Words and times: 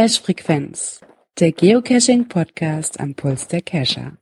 Cache 0.00 0.22
Frequenz, 0.22 1.02
der 1.38 1.52
Geocaching 1.52 2.26
Podcast 2.26 2.98
am 2.98 3.14
Puls 3.14 3.48
der 3.48 3.60
Cacher. 3.60 4.16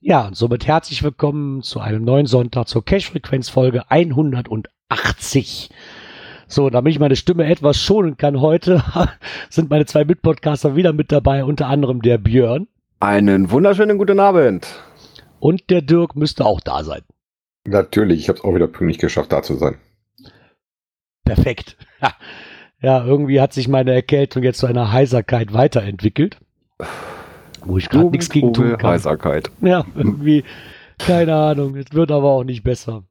Ja, 0.00 0.26
und 0.26 0.38
somit 0.38 0.66
herzlich 0.66 1.02
willkommen 1.02 1.60
zu 1.62 1.80
einem 1.80 2.02
neuen 2.02 2.24
Sonntag 2.24 2.66
zur 2.66 2.82
Cache 2.82 3.12
Frequenz 3.12 3.50
Folge 3.50 3.90
180. 3.90 5.68
So, 6.46 6.70
damit 6.70 6.94
ich 6.94 6.98
meine 6.98 7.16
Stimme 7.16 7.44
etwas 7.44 7.78
schonen 7.78 8.16
kann 8.16 8.40
heute, 8.40 8.82
sind 9.50 9.68
meine 9.68 9.84
zwei 9.84 10.06
Mitpodcaster 10.06 10.74
wieder 10.74 10.94
mit 10.94 11.12
dabei, 11.12 11.44
unter 11.44 11.66
anderem 11.66 12.00
der 12.00 12.16
Björn. 12.16 12.68
Einen 13.00 13.50
wunderschönen 13.50 13.98
guten 13.98 14.18
Abend. 14.18 14.82
Und 15.40 15.68
der 15.68 15.82
Dirk 15.82 16.16
müsste 16.16 16.46
auch 16.46 16.62
da 16.62 16.82
sein. 16.84 17.02
Natürlich, 17.66 18.20
ich 18.20 18.28
habe 18.30 18.38
es 18.38 18.44
auch 18.46 18.54
wieder 18.54 18.66
pünktlich 18.66 18.96
geschafft, 18.96 19.30
da 19.30 19.42
zu 19.42 19.56
sein. 19.56 19.76
Perfekt. 21.26 21.76
Ja, 22.00 22.14
irgendwie 22.84 23.40
hat 23.40 23.52
sich 23.52 23.68
meine 23.68 23.92
Erkältung 23.92 24.42
jetzt 24.42 24.58
zu 24.58 24.66
einer 24.66 24.92
Heiserkeit 24.92 25.52
weiterentwickelt. 25.52 26.38
Wo 27.64 27.78
ich 27.78 27.88
gerade 27.88 28.10
nichts 28.10 28.28
gegen 28.28 28.52
tun 28.52 28.76
kann. 28.76 28.90
Heiserkeit. 28.90 29.50
Ja, 29.62 29.86
irgendwie, 29.94 30.44
keine 30.98 31.34
Ahnung. 31.34 31.76
Es 31.76 31.92
wird 31.92 32.10
aber 32.10 32.32
auch 32.32 32.44
nicht 32.44 32.62
besser. 32.62 33.04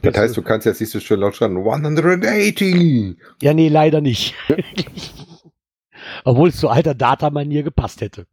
Das 0.00 0.16
heißt, 0.16 0.36
du 0.36 0.42
kannst 0.42 0.66
jetzt 0.66 0.80
nicht 0.80 0.90
so 0.90 1.00
schön 1.00 1.20
laut 1.20 1.34
schreien, 1.34 1.56
180! 1.56 3.16
Ja, 3.42 3.52
nee, 3.52 3.68
leider 3.68 4.00
nicht. 4.00 4.34
Obwohl 6.24 6.48
es 6.48 6.56
zu 6.56 6.68
alter 6.68 6.94
Datamanier 6.94 7.62
gepasst 7.62 8.00
hätte. 8.00 8.26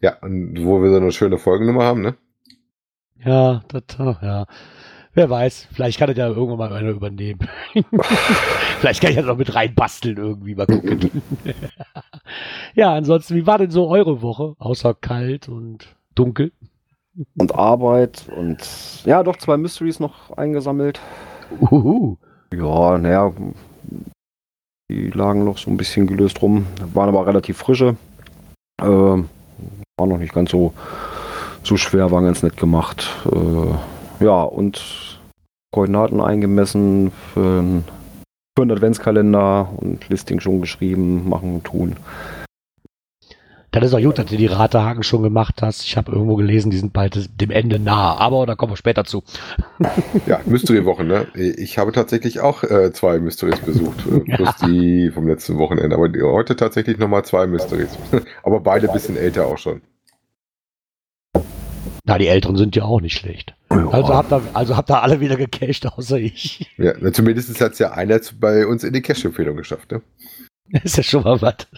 Ja, 0.00 0.16
und 0.22 0.64
wo 0.64 0.82
wir 0.82 0.90
so 0.90 0.96
eine 0.96 1.12
schöne 1.12 1.38
Folgennummer 1.38 1.84
haben, 1.84 2.00
ne? 2.00 2.16
Ja, 3.22 3.62
das, 3.68 3.82
ja. 3.98 4.46
Wer 5.12 5.28
weiß, 5.28 5.66
vielleicht 5.72 5.98
kann 5.98 6.08
er 6.08 6.16
ja 6.16 6.28
irgendwann 6.28 6.70
mal 6.70 6.72
einer 6.72 6.90
übernehmen. 6.90 7.40
vielleicht 8.78 9.00
kann 9.00 9.10
ich 9.10 9.16
das 9.16 9.26
noch 9.26 9.36
mit 9.36 9.52
reinbasteln 9.54 10.16
irgendwie, 10.16 10.54
mal 10.54 10.66
gucken. 10.66 11.22
ja, 12.74 12.94
ansonsten, 12.94 13.34
wie 13.34 13.46
war 13.46 13.58
denn 13.58 13.72
so 13.72 13.88
eure 13.88 14.22
Woche? 14.22 14.54
Außer 14.58 14.94
kalt 14.94 15.48
und 15.48 15.96
dunkel? 16.14 16.52
Und 17.36 17.54
Arbeit 17.56 18.26
und 18.36 18.58
ja, 19.04 19.24
doch 19.24 19.36
zwei 19.36 19.56
Mysteries 19.56 19.98
noch 19.98 20.30
eingesammelt. 20.36 21.00
Uhu. 21.60 22.16
Ja, 22.54 22.96
naja, 22.96 23.32
die 24.88 25.10
lagen 25.10 25.44
noch 25.44 25.58
so 25.58 25.70
ein 25.70 25.76
bisschen 25.76 26.06
gelöst 26.06 26.40
rum, 26.40 26.66
waren 26.94 27.08
aber 27.08 27.26
relativ 27.26 27.58
frische. 27.58 27.96
Ähm, 28.80 29.28
war 29.96 30.06
noch 30.06 30.18
nicht 30.18 30.32
ganz 30.32 30.50
so, 30.52 30.72
so 31.64 31.76
schwer, 31.76 32.12
war 32.12 32.22
ganz 32.22 32.44
nett 32.44 32.56
gemacht. 32.56 33.08
Äh, 33.26 33.74
ja, 34.20 34.42
und 34.42 35.20
Koordinaten 35.72 36.20
eingemessen 36.20 37.12
für, 37.32 37.60
ein, 37.60 37.84
für 38.56 38.62
einen 38.62 38.72
Adventskalender 38.72 39.70
und 39.76 40.08
Listing 40.08 40.40
schon 40.40 40.60
geschrieben, 40.60 41.28
machen, 41.28 41.62
tun. 41.62 41.96
Das 43.72 43.84
ist 43.84 43.94
auch 43.94 44.00
gut, 44.00 44.18
dass 44.18 44.26
du 44.26 44.36
die 44.36 44.46
Ratehaken 44.46 45.04
schon 45.04 45.22
gemacht 45.22 45.62
hast. 45.62 45.84
Ich 45.84 45.96
habe 45.96 46.10
irgendwo 46.10 46.34
gelesen, 46.34 46.70
die 46.70 46.76
sind 46.76 46.92
bald 46.92 47.40
dem 47.40 47.50
Ende 47.50 47.78
nahe. 47.78 48.18
Aber 48.18 48.44
da 48.44 48.56
kommen 48.56 48.72
wir 48.72 48.76
später 48.76 49.04
zu. 49.04 49.22
ja, 50.26 50.40
Mystery-Woche, 50.44 51.04
ne? 51.04 51.28
Ich 51.34 51.78
habe 51.78 51.92
tatsächlich 51.92 52.40
auch 52.40 52.64
äh, 52.64 52.92
zwei 52.92 53.20
Mysteries 53.20 53.60
besucht. 53.60 54.04
Äh, 54.10 54.20
plus 54.34 54.48
ja. 54.60 54.66
die 54.66 55.10
vom 55.12 55.28
letzten 55.28 55.56
Wochenende. 55.58 55.94
Aber 55.94 56.08
heute 56.32 56.56
tatsächlich 56.56 56.98
nochmal 56.98 57.24
zwei 57.24 57.46
Mysteries. 57.46 57.96
Aber 58.42 58.58
beide 58.58 58.88
ein 58.88 58.92
bisschen 58.92 59.16
älter 59.16 59.46
auch 59.46 59.58
schon. 59.58 59.82
Na, 62.04 62.18
die 62.18 62.26
Älteren 62.26 62.56
sind 62.56 62.74
ja 62.74 62.82
auch 62.84 63.00
nicht 63.00 63.14
schlecht. 63.14 63.54
Also 63.70 64.08
habt 64.14 64.32
ihr, 64.32 64.42
also 64.52 64.76
habt 64.76 64.90
ihr 64.90 65.00
alle 65.00 65.20
wieder 65.20 65.36
gecached, 65.36 65.86
außer 65.86 66.18
ich. 66.18 66.68
Ja, 66.76 67.12
zumindest 67.12 67.60
hat 67.60 67.72
es 67.72 67.78
ja 67.78 67.92
einer 67.92 68.20
bei 68.40 68.66
uns 68.66 68.82
in 68.82 68.92
die 68.92 69.00
Cache-Empfehlung 69.00 69.56
geschafft, 69.56 69.92
ne? 69.92 70.02
ist 70.82 70.96
ja 70.96 71.02
schon 71.02 71.22
mal 71.22 71.40
was. 71.40 71.68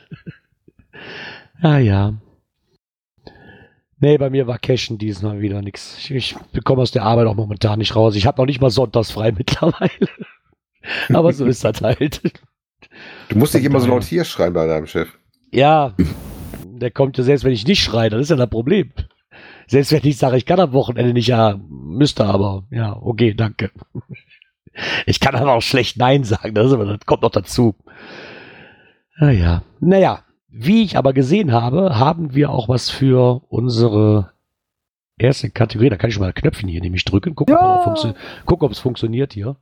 Ah 1.61 1.79
ja. 1.79 2.15
Nee, 4.01 4.19
bei 4.19 4.31
mir 4.31 4.47
war 4.47 4.59
Cashen 4.59 4.99
diesmal 4.99 5.41
wieder 5.41 5.63
nichts. 5.63 5.97
Ich, 5.99 6.11
ich 6.11 6.37
bekomme 6.53 6.83
aus 6.83 6.91
der 6.91 7.05
Arbeit 7.05 7.27
auch 7.27 7.37
momentan 7.37 7.79
nicht 7.79 7.95
raus. 7.95 8.17
Ich 8.17 8.27
habe 8.27 8.41
noch 8.41 8.47
nicht 8.47 8.61
mal 8.61 8.71
sonntags 8.71 9.13
frei 9.13 9.33
mittlerweile. 9.37 10.09
Aber 11.13 11.33
so 11.33 11.47
ist 11.47 11.63
das 11.63 11.81
halt. 11.81 12.21
Du 13.29 13.39
musst 13.39 13.55
dich 13.55 13.65
immer 13.65 13.81
so 13.81 13.87
laut 13.87 14.03
hier 14.03 14.25
schreien 14.25 14.55
bei 14.55 14.67
deinem 14.67 14.87
Chef. 14.87 15.09
Ja, 15.53 15.95
der 16.65 16.91
kommt 16.91 17.17
ja 17.19 17.23
selbst, 17.23 17.45
wenn 17.45 17.53
ich 17.53 17.67
nicht 17.67 17.85
schreie, 17.85 18.11
das 18.11 18.23
ist 18.23 18.31
ja 18.31 18.37
das 18.37 18.51
Problem. 18.51 18.93
Selbst 19.67 19.93
wenn 19.93 20.05
ich 20.05 20.17
sage, 20.17 20.37
ich 20.37 20.47
kann 20.47 20.61
am 20.61 20.73
Wochenende 20.73 21.13
nicht, 21.13 21.29
ja, 21.29 21.59
müsste 21.69 22.25
aber. 22.25 22.65
Ja, 22.71 22.97
okay, 23.01 23.35
danke. 23.35 23.71
Ich 25.07 25.21
kann 25.21 25.35
aber 25.35 25.53
auch 25.53 25.63
schlecht 25.63 25.99
Nein 25.99 26.25
sagen, 26.25 26.55
das, 26.55 26.73
aber, 26.73 26.87
das 26.87 27.05
kommt 27.05 27.23
noch 27.23 27.31
dazu. 27.31 27.75
Naja, 29.19 29.63
naja, 29.81 30.25
wie 30.49 30.83
ich 30.83 30.97
aber 30.97 31.13
gesehen 31.13 31.53
habe, 31.53 31.99
haben 31.99 32.35
wir 32.35 32.51
auch 32.51 32.69
was 32.69 32.91
für 32.91 33.43
unsere 33.49 34.33
erste 35.19 35.51
Kategorie. 35.51 35.91
Da 35.91 35.97
kann 35.97 36.09
ich 36.09 36.15
schon 36.15 36.23
mal 36.23 36.33
Knöpfchen 36.33 36.69
hier 36.69 36.81
nämlich 36.81 37.05
drücken. 37.05 37.35
Gucken, 37.35 37.55
ja. 37.55 37.87
ob, 37.87 38.17
guck, 38.47 38.63
ob 38.63 38.73
es 38.73 38.79
funktioniert 38.79 39.35
hier. 39.35 39.57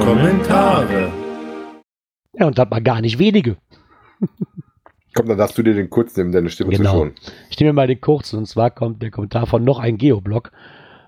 Kommentare. 0.00 1.12
Ja, 2.34 2.46
und 2.46 2.58
hat 2.58 2.70
mal 2.70 2.82
gar 2.82 3.00
nicht 3.00 3.18
wenige. 3.18 3.56
Komm, 5.14 5.28
dann 5.28 5.38
darfst 5.38 5.58
du 5.58 5.62
dir 5.62 5.74
den 5.74 5.90
kurz 5.90 6.16
nehmen, 6.16 6.32
deine 6.32 6.50
Stimme 6.50 6.70
genau. 6.70 6.90
zu 6.90 6.96
schonen. 6.96 7.14
Ich 7.50 7.58
nehme 7.58 7.72
mal 7.72 7.86
den 7.86 8.00
kurzen 8.00 8.38
und 8.38 8.46
zwar 8.46 8.70
kommt 8.70 9.02
der 9.02 9.10
Kommentar 9.10 9.46
von 9.46 9.64
noch 9.64 9.78
ein 9.78 9.96
Geoblog. 9.98 10.52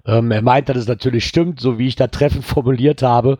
Ähm, 0.04 0.30
er 0.32 0.42
meint, 0.42 0.68
dass 0.68 0.76
es 0.76 0.88
natürlich 0.88 1.24
stimmt, 1.24 1.60
so 1.60 1.78
wie 1.78 1.86
ich 1.86 1.96
da 1.96 2.08
treffend 2.08 2.44
formuliert 2.44 3.02
habe 3.02 3.38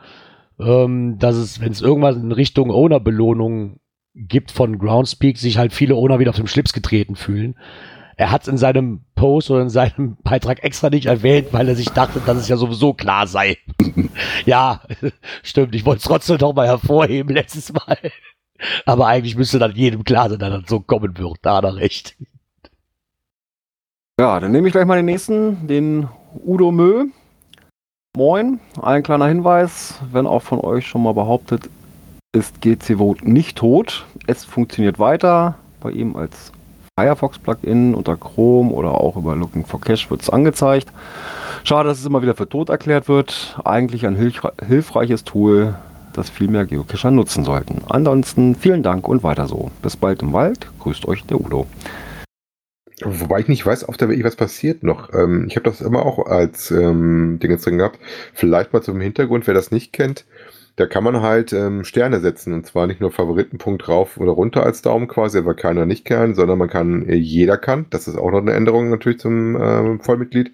ähm, 0.63 1.19
dass 1.19 1.37
es, 1.37 1.61
wenn 1.61 1.73
es 1.73 1.81
irgendwas 1.81 2.17
in 2.17 2.33
Richtung 2.33 2.71
Owner-Belohnung 2.71 3.81
gibt 4.15 4.51
von 4.51 4.79
Groundspeak, 4.79 5.39
sich 5.39 5.59
halt 5.59 5.73
viele 5.73 5.95
Owner 5.95 6.19
wieder 6.19 6.31
auf 6.31 6.37
dem 6.37 6.47
Schlips 6.47 6.73
getreten 6.73 7.17
fühlen. 7.17 7.57
Er 8.17 8.31
hat 8.31 8.43
es 8.43 8.49
in 8.49 8.59
seinem 8.59 9.05
Post 9.15 9.51
oder 9.51 9.63
in 9.63 9.71
seinem 9.71 10.17
Beitrag 10.23 10.63
extra 10.63 10.91
nicht 10.91 11.07
erwähnt, 11.07 11.49
weil 11.53 11.69
er 11.69 11.77
sich 11.77 11.89
dachte, 11.89 12.21
dass 12.25 12.37
es 12.37 12.49
ja 12.49 12.57
sowieso 12.57 12.93
klar 12.93 13.27
sei. 13.27 13.57
ja, 14.45 14.83
stimmt. 15.43 15.75
Ich 15.75 15.87
wollte 15.87 15.99
es 16.01 16.05
trotzdem 16.05 16.37
noch 16.37 16.55
mal 16.55 16.67
hervorheben 16.67 17.35
letztes 17.35 17.73
Mal. 17.73 17.99
Aber 18.87 19.07
eigentlich 19.07 19.37
müsste 19.37 19.59
dann 19.59 19.75
jedem 19.75 20.05
klar 20.05 20.31
sein, 20.31 20.39
dass 20.39 20.61
das 20.61 20.69
so 20.69 20.81
kommen 20.81 21.17
wird. 21.19 21.39
Da 21.43 21.57
hat 21.57 21.65
er 21.65 21.77
recht. 21.77 22.17
Ja, 24.21 24.39
dann 24.41 24.53
nehme 24.53 24.69
ich 24.69 24.73
gleich 24.73 24.87
mal 24.87 24.97
den 24.97 25.07
nächsten, 25.07 25.67
den 25.67 26.09
Udo 26.45 26.71
Mö. 26.71 27.07
Moin, 28.17 28.61
ein 28.81 29.03
kleiner 29.03 29.27
Hinweis, 29.27 29.99
wenn 30.13 30.27
auch 30.27 30.43
von 30.43 30.61
euch 30.61 30.87
schon 30.87 31.03
mal 31.03 31.15
behauptet, 31.15 31.71
ist 32.33 32.61
GC 32.61 33.23
nicht 33.23 33.57
tot. 33.57 34.05
Es 34.27 34.45
funktioniert 34.45 34.99
weiter. 34.99 35.57
Bei 35.81 35.91
ihm 35.91 36.15
als 36.15 36.53
Firefox-Plugin 36.99 37.95
unter 37.95 38.17
Chrome 38.17 38.71
oder 38.71 39.01
auch 39.01 39.17
über 39.17 39.35
Looking 39.35 39.65
for 39.65 39.81
Cache 39.81 40.11
wird 40.11 40.23
es 40.23 40.31
angezeigt. 40.31 40.93
Schade, 41.65 41.89
dass 41.89 42.01
es 42.01 42.07
immer 42.07 42.23
wieder 42.23 42.35
für 42.35 42.49
tot 42.49 42.69
erklärt 42.69 43.09
wird. 43.09 43.59
Eigentlich 43.65 44.07
ein 44.07 44.17
hilfreiches 44.17 45.25
Tool, 45.25 45.75
das 46.13 46.31
viel 46.31 46.49
mehr 46.49 46.67
Geocacher 46.67 47.11
nutzen 47.11 47.45
sollten. 47.45 47.83
Ansonsten 47.89 48.55
vielen 48.55 48.83
Dank 48.83 49.09
und 49.09 49.23
weiter 49.23 49.47
so. 49.47 49.71
Bis 49.83 49.97
bald 49.97 50.23
im 50.23 50.33
Wald. 50.33 50.69
Grüßt 50.81 51.07
euch 51.07 51.25
der 51.25 51.41
Udo. 51.41 51.67
Wobei 53.05 53.41
ich 53.41 53.49
nicht 53.49 53.67
weiß, 53.67 53.89
ob 53.89 53.99
da 53.99 54.09
wirklich 54.09 54.25
was 54.25 54.37
passiert 54.37 54.83
noch. 54.83 55.13
Ähm, 55.13 55.47
ich 55.49 55.57
habe 55.57 55.69
das 55.69 55.81
immer 55.81 56.05
auch 56.05 56.27
als 56.27 56.71
ähm, 56.71 57.39
Ding 57.43 57.57
drin 57.59 57.79
gehabt. 57.79 57.99
Vielleicht 58.33 58.73
mal 58.73 58.83
zum 58.83 59.01
Hintergrund, 59.01 59.47
wer 59.47 59.55
das 59.55 59.71
nicht 59.71 59.93
kennt. 59.93 60.25
Da 60.77 60.87
kann 60.87 61.05
man 61.05 61.21
halt 61.21 61.53
ähm, 61.53 61.85
Sterne 61.85 62.21
setzen 62.21 62.55
und 62.55 62.67
zwar 62.67 62.87
nicht 62.87 63.01
nur 63.01 63.13
Favoritenpunkt 63.13 63.89
rauf 63.89 64.17
oder 64.17 64.33
runter 64.33 64.65
als 64.65 64.81
Daumen 64.81 65.07
quasi, 65.07 65.37
aber 65.39 65.55
keiner 65.55 65.85
nicht 65.85 66.07
kann, 66.07 66.35
sondern 66.35 66.59
man 66.59 66.71
kann, 66.71 67.07
äh, 67.07 67.15
jeder 67.15 67.59
kann, 67.59 67.87
das 67.91 68.09
ist 68.09 68.17
auch 68.17 68.31
noch 68.31 68.39
eine 68.41 68.55
Änderung 68.55 68.89
natürlich 68.89 69.19
zum 69.19 69.55
äh, 69.55 69.99
Vollmitglied, 69.99 70.51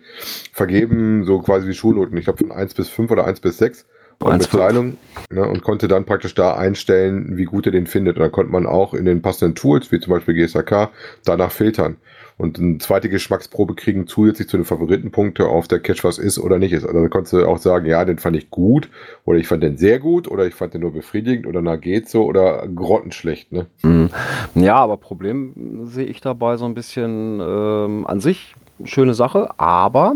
vergeben, 0.52 1.24
so 1.24 1.38
quasi 1.40 1.68
wie 1.68 1.74
Schulnoten. 1.74 2.16
Ich 2.16 2.24
glaube 2.24 2.38
von 2.38 2.50
1 2.50 2.74
bis 2.74 2.88
5 2.88 3.12
oder 3.12 3.26
1 3.26 3.40
bis 3.40 3.58
6 3.58 3.86
und 4.20 4.38
Bezahlung 4.38 4.96
ne, 5.30 5.46
und 5.46 5.62
konnte 5.62 5.88
dann 5.88 6.04
praktisch 6.04 6.34
da 6.34 6.54
einstellen, 6.54 7.36
wie 7.36 7.44
gut 7.44 7.66
er 7.66 7.72
den 7.72 7.86
findet. 7.86 8.16
Und 8.16 8.22
dann 8.22 8.32
konnte 8.32 8.52
man 8.52 8.66
auch 8.66 8.94
in 8.94 9.04
den 9.04 9.22
passenden 9.22 9.54
Tools, 9.54 9.92
wie 9.92 10.00
zum 10.00 10.12
Beispiel 10.12 10.34
GSAK, 10.34 10.90
danach 11.24 11.52
filtern 11.52 11.96
und 12.38 12.58
eine 12.58 12.78
zweite 12.78 13.08
Geschmacksprobe 13.08 13.74
kriegen 13.74 14.06
zusätzlich 14.06 14.48
zu 14.48 14.56
den 14.56 14.64
Favoritenpunkten 14.64 15.44
auf 15.44 15.66
der 15.66 15.80
Catch 15.80 16.04
was 16.04 16.18
ist 16.18 16.38
oder 16.38 16.58
nicht 16.58 16.72
ist. 16.72 16.86
Also 16.86 17.02
da 17.02 17.08
konntest 17.08 17.32
du 17.32 17.44
auch 17.44 17.58
sagen, 17.58 17.84
ja, 17.86 18.04
den 18.04 18.18
fand 18.18 18.36
ich 18.36 18.48
gut 18.48 18.88
oder 19.24 19.38
ich 19.38 19.48
fand 19.48 19.64
den 19.64 19.76
sehr 19.76 19.98
gut 19.98 20.28
oder 20.28 20.46
ich 20.46 20.54
fand 20.54 20.72
den 20.72 20.82
nur 20.82 20.92
befriedigend 20.92 21.46
oder 21.46 21.60
na 21.60 21.74
geht 21.74 22.08
so 22.08 22.24
oder 22.24 22.66
grottenschlecht. 22.68 23.52
Ne? 23.52 23.66
Mhm. 23.82 24.10
Ja, 24.54 24.76
aber 24.76 24.96
Problem 24.96 25.84
sehe 25.86 26.06
ich 26.06 26.20
dabei 26.20 26.56
so 26.56 26.64
ein 26.64 26.74
bisschen 26.74 27.40
ähm, 27.40 28.06
an 28.06 28.20
sich 28.20 28.54
schöne 28.84 29.14
Sache, 29.14 29.50
aber 29.58 30.14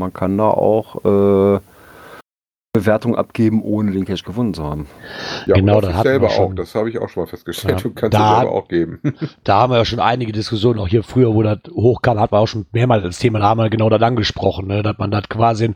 man 0.00 0.12
kann 0.12 0.36
da 0.36 0.48
auch 0.48 1.04
äh, 1.04 1.60
Bewertung 2.80 3.16
abgeben, 3.16 3.62
ohne 3.62 3.92
den 3.92 4.04
Cache 4.04 4.24
gefunden 4.24 4.54
zu 4.54 4.64
haben. 4.64 4.86
Ja, 5.46 5.54
genau, 5.54 5.80
das 5.80 6.02
selber 6.02 6.28
auch. 6.28 6.54
Das 6.54 6.74
habe 6.74 6.90
ich 6.90 6.98
auch 6.98 7.08
schon 7.08 7.24
mal 7.24 7.28
festgestellt. 7.28 7.78
Ja, 7.78 7.82
du 7.82 7.94
kannst 7.94 8.14
da, 8.14 8.36
selber 8.40 8.52
auch 8.52 8.68
geben. 8.68 9.00
Da 9.44 9.60
haben 9.60 9.72
wir 9.72 9.78
ja 9.78 9.84
schon 9.84 10.00
einige 10.00 10.32
Diskussionen, 10.32 10.78
auch 10.78 10.88
hier 10.88 11.02
früher, 11.02 11.34
wo 11.34 11.42
das 11.42 11.58
hochkam, 11.70 12.18
hat 12.18 12.32
man 12.32 12.40
auch 12.42 12.48
schon 12.48 12.66
mehrmals 12.72 13.02
das 13.02 13.18
Thema, 13.18 13.38
da 13.38 13.46
haben 13.46 13.58
wir 13.58 13.70
genau 13.70 13.88
das 13.88 14.02
angesprochen, 14.02 14.66
ne, 14.66 14.82
dass 14.82 14.98
man 14.98 15.10
das 15.10 15.28
quasi 15.28 15.74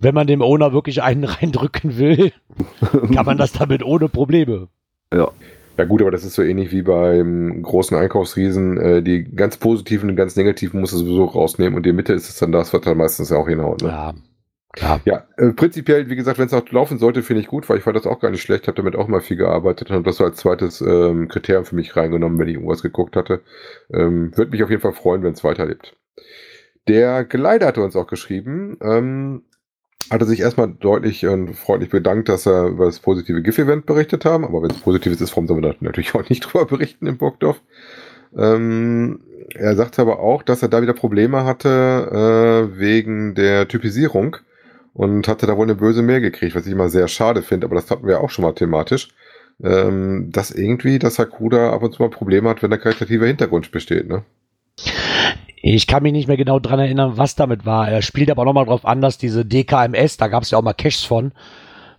wenn 0.00 0.14
man 0.14 0.26
dem 0.26 0.42
Owner 0.42 0.72
wirklich 0.72 1.02
einen 1.02 1.24
reindrücken 1.24 1.98
will, 1.98 2.32
kann 3.14 3.26
man 3.26 3.38
das 3.38 3.52
damit 3.52 3.84
ohne 3.84 4.08
Probleme. 4.08 4.68
Ja. 5.12 5.30
Ja 5.78 5.86
gut, 5.86 6.02
aber 6.02 6.10
das 6.10 6.24
ist 6.24 6.34
so 6.34 6.42
ähnlich 6.42 6.72
wie 6.72 6.82
beim 6.82 7.62
großen 7.62 7.96
Einkaufsriesen. 7.96 8.76
Äh, 8.76 9.02
die 9.02 9.24
ganz 9.24 9.56
positiven 9.56 10.10
und 10.10 10.16
ganz 10.16 10.36
negativen 10.36 10.78
muss 10.78 10.92
er 10.92 10.98
sowieso 10.98 11.24
rausnehmen 11.24 11.74
und 11.74 11.86
die 11.86 11.94
Mitte 11.94 12.12
ist 12.12 12.28
es 12.28 12.38
dann 12.38 12.52
das, 12.52 12.74
was 12.74 12.82
dann 12.82 12.98
meistens 12.98 13.30
ja 13.30 13.38
auch 13.38 13.48
hinhaut. 13.48 13.80
Ne? 13.80 13.88
Ja, 13.88 14.12
klar. 14.72 15.00
Ja, 15.04 15.26
äh, 15.36 15.52
prinzipiell, 15.52 16.08
wie 16.08 16.16
gesagt, 16.16 16.38
wenn 16.38 16.46
es 16.46 16.52
auch 16.52 16.68
laufen 16.70 16.98
sollte, 16.98 17.22
finde 17.22 17.42
ich 17.42 17.48
gut, 17.48 17.68
weil 17.68 17.78
ich 17.78 17.84
fand 17.84 17.96
das 17.96 18.06
auch 18.06 18.20
gar 18.20 18.30
nicht 18.30 18.42
schlecht, 18.42 18.66
habe 18.66 18.76
damit 18.76 18.96
auch 18.96 19.08
mal 19.08 19.20
viel 19.20 19.36
gearbeitet 19.36 19.90
und 19.90 19.96
habe 19.96 20.04
das 20.04 20.16
so 20.16 20.24
als 20.24 20.38
zweites 20.38 20.80
ähm, 20.80 21.28
Kriterium 21.28 21.64
für 21.64 21.74
mich 21.74 21.96
reingenommen, 21.96 22.38
wenn 22.38 22.48
ich 22.48 22.54
irgendwas 22.54 22.82
geguckt 22.82 23.16
hatte. 23.16 23.42
Ähm, 23.92 24.36
Würde 24.36 24.50
mich 24.50 24.62
auf 24.62 24.70
jeden 24.70 24.82
Fall 24.82 24.92
freuen, 24.92 25.22
wenn 25.22 25.32
es 25.32 25.44
weiterlebt. 25.44 25.96
Der 26.88 27.24
Geleider 27.24 27.66
hatte 27.66 27.82
uns 27.82 27.96
auch 27.96 28.06
geschrieben, 28.06 28.76
ähm, 28.82 29.42
hatte 30.10 30.24
sich 30.24 30.40
erstmal 30.40 30.68
deutlich 30.68 31.26
und 31.26 31.54
freundlich 31.54 31.90
bedankt, 31.90 32.28
dass 32.28 32.46
er 32.46 32.68
über 32.68 32.86
das 32.86 33.00
positive 33.00 33.42
GIF-Event 33.42 33.86
berichtet 33.86 34.24
haben. 34.24 34.44
Aber 34.44 34.62
wenn 34.62 34.70
es 34.70 34.80
positives 34.80 35.20
ist, 35.20 35.30
warum 35.32 35.46
soll 35.46 35.60
man 35.60 35.70
da 35.70 35.76
natürlich 35.80 36.14
auch 36.14 36.28
nicht 36.28 36.40
drüber 36.40 36.66
berichten 36.66 37.06
in 37.06 37.18
Burgdorf? 37.18 37.60
Ähm, 38.36 39.20
er 39.54 39.74
sagte 39.76 40.02
aber 40.02 40.20
auch, 40.20 40.42
dass 40.42 40.62
er 40.62 40.68
da 40.68 40.82
wieder 40.82 40.92
Probleme 40.92 41.44
hatte 41.44 42.70
äh, 42.72 42.78
wegen 42.78 43.34
der 43.34 43.68
Typisierung 43.68 44.36
und 44.92 45.28
hatte 45.28 45.46
da 45.46 45.56
wohl 45.56 45.66
eine 45.66 45.74
böse 45.74 46.02
Mail 46.02 46.20
gekriegt, 46.20 46.54
was 46.54 46.66
ich 46.66 46.72
immer 46.72 46.88
sehr 46.88 47.08
schade 47.08 47.42
finde, 47.42 47.66
aber 47.66 47.76
das 47.76 47.90
hatten 47.90 48.06
wir 48.06 48.20
auch 48.20 48.30
schon 48.30 48.44
mal 48.44 48.54
thematisch, 48.54 49.08
ähm, 49.62 50.30
dass 50.30 50.50
irgendwie 50.50 50.98
das 50.98 51.18
Hakuda 51.18 51.72
ab 51.72 51.82
und 51.82 51.94
zu 51.94 52.02
mal 52.02 52.10
Probleme 52.10 52.48
hat, 52.48 52.62
wenn 52.62 52.70
der 52.70 52.78
karitativer 52.78 53.26
Hintergrund 53.26 53.70
besteht, 53.70 54.08
ne? 54.08 54.24
Ich 55.62 55.86
kann 55.86 56.02
mich 56.02 56.12
nicht 56.12 56.26
mehr 56.26 56.38
genau 56.38 56.58
dran 56.58 56.80
erinnern, 56.80 57.12
was 57.16 57.34
damit 57.34 57.66
war. 57.66 57.86
Er 57.86 58.00
spielt 58.00 58.30
aber 58.30 58.46
nochmal 58.46 58.64
drauf 58.64 58.86
an, 58.86 59.02
dass 59.02 59.18
diese 59.18 59.44
DKMS, 59.44 60.16
da 60.16 60.28
gab 60.28 60.42
es 60.42 60.50
ja 60.50 60.58
auch 60.58 60.62
mal 60.62 60.72
Caches 60.72 61.04
von, 61.04 61.32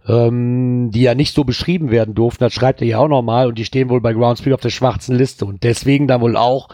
ähm, 0.08 0.90
die 0.92 1.04
ja 1.04 1.14
nicht 1.14 1.36
so 1.36 1.44
beschrieben 1.44 1.92
werden 1.92 2.16
durften. 2.16 2.44
Das 2.44 2.54
schreibt 2.54 2.82
er 2.82 2.88
ja 2.88 2.98
auch 2.98 3.08
nochmal 3.08 3.48
und 3.48 3.60
die 3.60 3.66
stehen 3.66 3.90
wohl 3.90 4.02
bei 4.02 4.14
Groundspeed 4.14 4.54
auf 4.54 4.62
der 4.62 4.70
schwarzen 4.70 5.16
Liste 5.16 5.46
und 5.46 5.64
deswegen 5.64 6.08
dann 6.08 6.22
wohl 6.22 6.38
auch, 6.38 6.70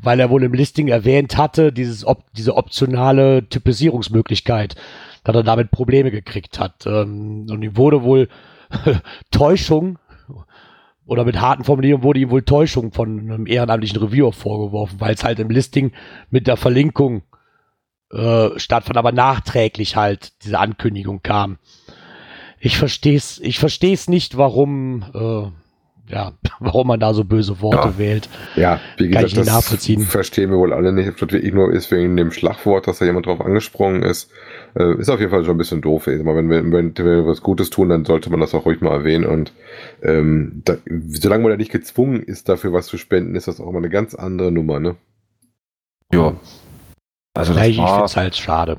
weil 0.00 0.18
er 0.18 0.30
wohl 0.30 0.44
im 0.44 0.54
Listing 0.54 0.88
erwähnt 0.88 1.36
hatte, 1.36 1.72
dieses 1.72 2.06
op 2.06 2.24
diese 2.32 2.56
optionale 2.56 3.46
Typisierungsmöglichkeit, 3.48 4.76
dass 5.28 5.36
er 5.36 5.42
damit 5.42 5.70
Probleme 5.70 6.10
gekriegt 6.10 6.58
hat. 6.58 6.86
Ähm, 6.86 7.46
und 7.50 7.62
ihm 7.62 7.76
wurde 7.76 8.02
wohl 8.02 8.28
Täuschung 9.30 9.98
oder 11.04 11.24
mit 11.24 11.38
harten 11.38 11.64
Formulierungen 11.64 12.02
wurde 12.02 12.20
ihm 12.20 12.30
wohl 12.30 12.42
Täuschung 12.42 12.92
von 12.92 13.20
einem 13.20 13.46
ehrenamtlichen 13.46 13.98
Reviewer 13.98 14.32
vorgeworfen, 14.32 15.00
weil 15.00 15.12
es 15.14 15.24
halt 15.24 15.38
im 15.38 15.50
Listing 15.50 15.92
mit 16.30 16.46
der 16.46 16.56
Verlinkung 16.56 17.22
äh, 18.10 18.58
stattfand, 18.58 18.96
aber 18.96 19.12
nachträglich 19.12 19.96
halt 19.96 20.32
diese 20.44 20.58
Ankündigung 20.58 21.20
kam. 21.22 21.58
Ich 22.58 22.78
versteh's, 22.78 23.38
ich 23.38 23.58
versteh's 23.58 24.08
nicht, 24.08 24.38
warum, 24.38 25.04
äh, 25.14 25.50
ja, 26.08 26.32
warum 26.60 26.88
man 26.88 27.00
da 27.00 27.14
so 27.14 27.24
böse 27.24 27.60
Worte 27.60 27.88
Ja. 27.88 27.98
wählt. 27.98 28.28
Ja, 28.54 28.80
wie 28.96 29.10
Kann 29.10 29.24
gesagt, 29.24 29.26
ich 29.26 29.36
nicht 29.36 29.46
das 29.46 29.46
nachvollziehen. 29.46 30.00
verstehen 30.02 30.50
wir 30.50 30.58
wohl 30.58 30.72
alle 30.72 30.92
nicht, 30.92 31.08
ob 31.08 31.16
das 31.18 31.30
wirklich 31.32 31.52
nur 31.54 31.72
ist 31.72 31.90
wegen 31.90 32.16
dem 32.16 32.32
Schlagwort, 32.32 32.86
dass 32.86 32.98
da 32.98 33.04
jemand 33.04 33.26
drauf 33.26 33.40
angesprungen 33.40 34.02
ist. 34.02 34.30
Äh, 34.74 34.94
ist 34.98 35.08
auf 35.10 35.20
jeden 35.20 35.30
Fall 35.30 35.44
schon 35.44 35.54
ein 35.54 35.58
bisschen 35.58 35.80
doof. 35.80 36.06
Ich 36.08 36.22
mal, 36.22 36.36
wenn, 36.36 36.50
wir, 36.50 36.62
wenn, 36.62 36.96
wenn 36.96 37.06
wir 37.06 37.26
was 37.26 37.42
Gutes 37.42 37.70
tun, 37.70 37.88
dann 37.88 38.04
sollte 38.04 38.30
man 38.30 38.40
das 38.40 38.54
auch 38.54 38.66
ruhig 38.66 38.80
mal 38.80 38.92
erwähnen. 38.92 39.24
Und 39.26 39.52
ähm, 40.02 40.62
da, 40.64 40.76
solange 41.08 41.42
man 41.44 41.52
da 41.52 41.56
nicht 41.56 41.72
gezwungen 41.72 42.22
ist, 42.22 42.48
dafür 42.48 42.72
was 42.72 42.86
zu 42.86 42.98
spenden, 42.98 43.34
ist 43.36 43.48
das 43.48 43.60
auch 43.60 43.68
immer 43.68 43.78
eine 43.78 43.90
ganz 43.90 44.14
andere 44.14 44.50
Nummer, 44.52 44.80
ne? 44.80 44.96
Ja. 46.12 46.34
Also 47.34 47.54
das 47.54 47.62
ich 47.66 47.72
ich 47.72 47.78
war, 47.78 47.98
find's 47.98 48.16
halt 48.16 48.36
schade. 48.36 48.78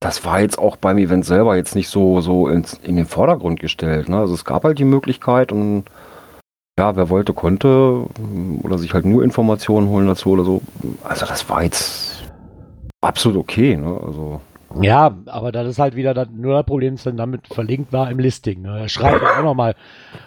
das 0.00 0.24
war 0.24 0.40
jetzt 0.40 0.58
auch 0.58 0.76
beim 0.76 0.98
Event 0.98 1.24
selber 1.24 1.56
jetzt 1.56 1.74
nicht 1.74 1.88
so, 1.88 2.20
so 2.20 2.48
ins, 2.48 2.74
in 2.74 2.96
den 2.96 3.06
Vordergrund 3.06 3.58
gestellt. 3.60 4.08
Ne? 4.08 4.18
Also 4.18 4.34
es 4.34 4.44
gab 4.44 4.64
halt 4.64 4.78
die 4.78 4.84
Möglichkeit 4.84 5.50
und 5.52 5.84
ja, 6.78 6.96
wer 6.96 7.08
wollte, 7.08 7.32
konnte 7.32 8.04
oder 8.62 8.78
sich 8.78 8.92
halt 8.94 9.04
nur 9.04 9.22
Informationen 9.22 9.88
holen 9.88 10.08
dazu 10.08 10.30
oder 10.30 10.44
so. 10.44 10.60
Also 11.04 11.24
das 11.24 11.48
war 11.48 11.62
jetzt 11.62 12.24
absolut 13.00 13.38
okay. 13.38 13.76
Ne? 13.76 14.00
Also 14.04 14.40
Ja, 14.82 15.16
aber 15.26 15.52
das 15.52 15.68
ist 15.68 15.78
halt 15.78 15.94
wieder 15.94 16.14
das, 16.14 16.26
nur 16.34 16.54
das 16.54 16.66
Problem, 16.66 16.96
dass 16.96 17.04
dann 17.04 17.16
damit 17.16 17.46
verlinkt 17.46 17.92
war 17.92 18.10
im 18.10 18.18
Listing. 18.18 18.62
Ne? 18.62 18.76
Er 18.80 18.88
schreibt 18.88 19.22
auch 19.22 19.44
nochmal, 19.44 19.76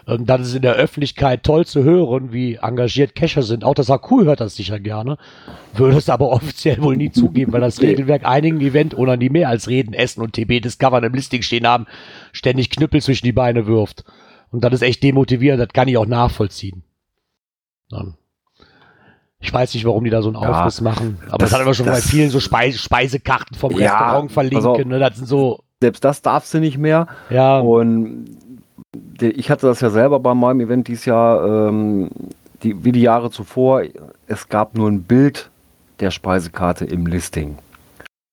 ähm, 0.08 0.26
das 0.26 0.48
ist 0.48 0.56
in 0.56 0.62
der 0.62 0.76
Öffentlichkeit 0.76 1.44
toll 1.44 1.66
zu 1.66 1.84
hören, 1.84 2.32
wie 2.32 2.56
engagiert 2.56 3.14
Cacher 3.14 3.44
sind. 3.44 3.66
Auch 3.66 3.76
das 3.76 3.92
AQ 3.92 4.10
hört 4.24 4.40
das 4.40 4.56
sicher 4.56 4.80
gerne, 4.80 5.18
würde 5.74 5.98
es 5.98 6.10
aber 6.10 6.30
offiziell 6.32 6.82
wohl 6.82 6.96
nie 6.96 7.12
zugeben, 7.12 7.52
weil 7.52 7.60
das 7.60 7.82
Regelwerk 7.82 8.26
einigen 8.26 8.62
Event-Ownern, 8.62 9.20
die 9.20 9.30
mehr 9.30 9.50
als 9.50 9.68
Reden, 9.68 9.94
Essen 9.94 10.22
und 10.22 10.32
TB 10.32 10.62
Discovern 10.62 11.04
im 11.04 11.14
Listing 11.14 11.42
stehen 11.42 11.68
haben, 11.68 11.88
ständig 12.32 12.70
Knüppel 12.70 13.02
zwischen 13.02 13.26
die 13.26 13.34
Beine 13.34 13.68
wirft. 13.68 14.06
Und 14.52 14.64
das 14.64 14.74
ist 14.74 14.82
echt 14.82 15.04
demotivierend, 15.04 15.62
das 15.62 15.70
kann 15.74 15.88
ich 15.88 15.98
auch 15.98 16.06
nachvollziehen. 16.06 16.84
Ja. 17.92 18.06
Ich 19.40 19.54
weiß 19.54 19.74
nicht, 19.76 19.86
warum 19.86 20.04
die 20.04 20.10
da 20.10 20.22
so 20.22 20.30
einen 20.30 20.42
Ja, 20.42 20.62
Aufriss 20.62 20.82
machen, 20.82 21.18
aber 21.28 21.38
das- 21.40 21.50
das, 21.52 21.54
hat 21.60 21.62
aber 21.66 21.74
schon 21.74 21.86
bei 21.86 21.94
das- 21.94 22.08
vielen 22.10 22.30
so 22.30 22.40
Speise, 22.40 22.78
Speisekarten 22.80 23.56
vom 23.58 23.72
Ja, 23.72 23.92
Restaurant 23.94 24.32
verlinken. 24.32 24.88
Ne? 24.90 25.00
Das 25.00 25.16
sind 25.18 25.28
so, 25.28 25.60
selbst 25.80 26.04
das 26.04 26.22
darfst 26.22 26.54
du 26.54 26.60
nicht 26.60 26.78
mehr. 26.78 27.08
ja, 27.30 27.60
Und 27.60 28.26
ich 29.22 29.52
hatte 29.52 29.68
das 29.68 29.82
ja 29.82 29.90
selber 29.90 30.20
bei 30.20 30.34
meinem 30.34 30.62
Event 30.62 30.88
dieses 30.88 31.06
Jahr, 31.06 31.68
ähm, 31.70 32.10
die, 32.64 32.84
wie 32.84 32.92
die 32.92 33.02
Jahre 33.02 33.30
zuvor. 33.30 33.84
Es 34.26 34.50
gab 34.50 34.76
nur 34.76 34.90
ein 34.90 35.04
Bild 35.04 35.52
der 36.00 36.10
Speisekarte 36.10 36.86
im 36.86 37.06
Listing. 37.06 37.58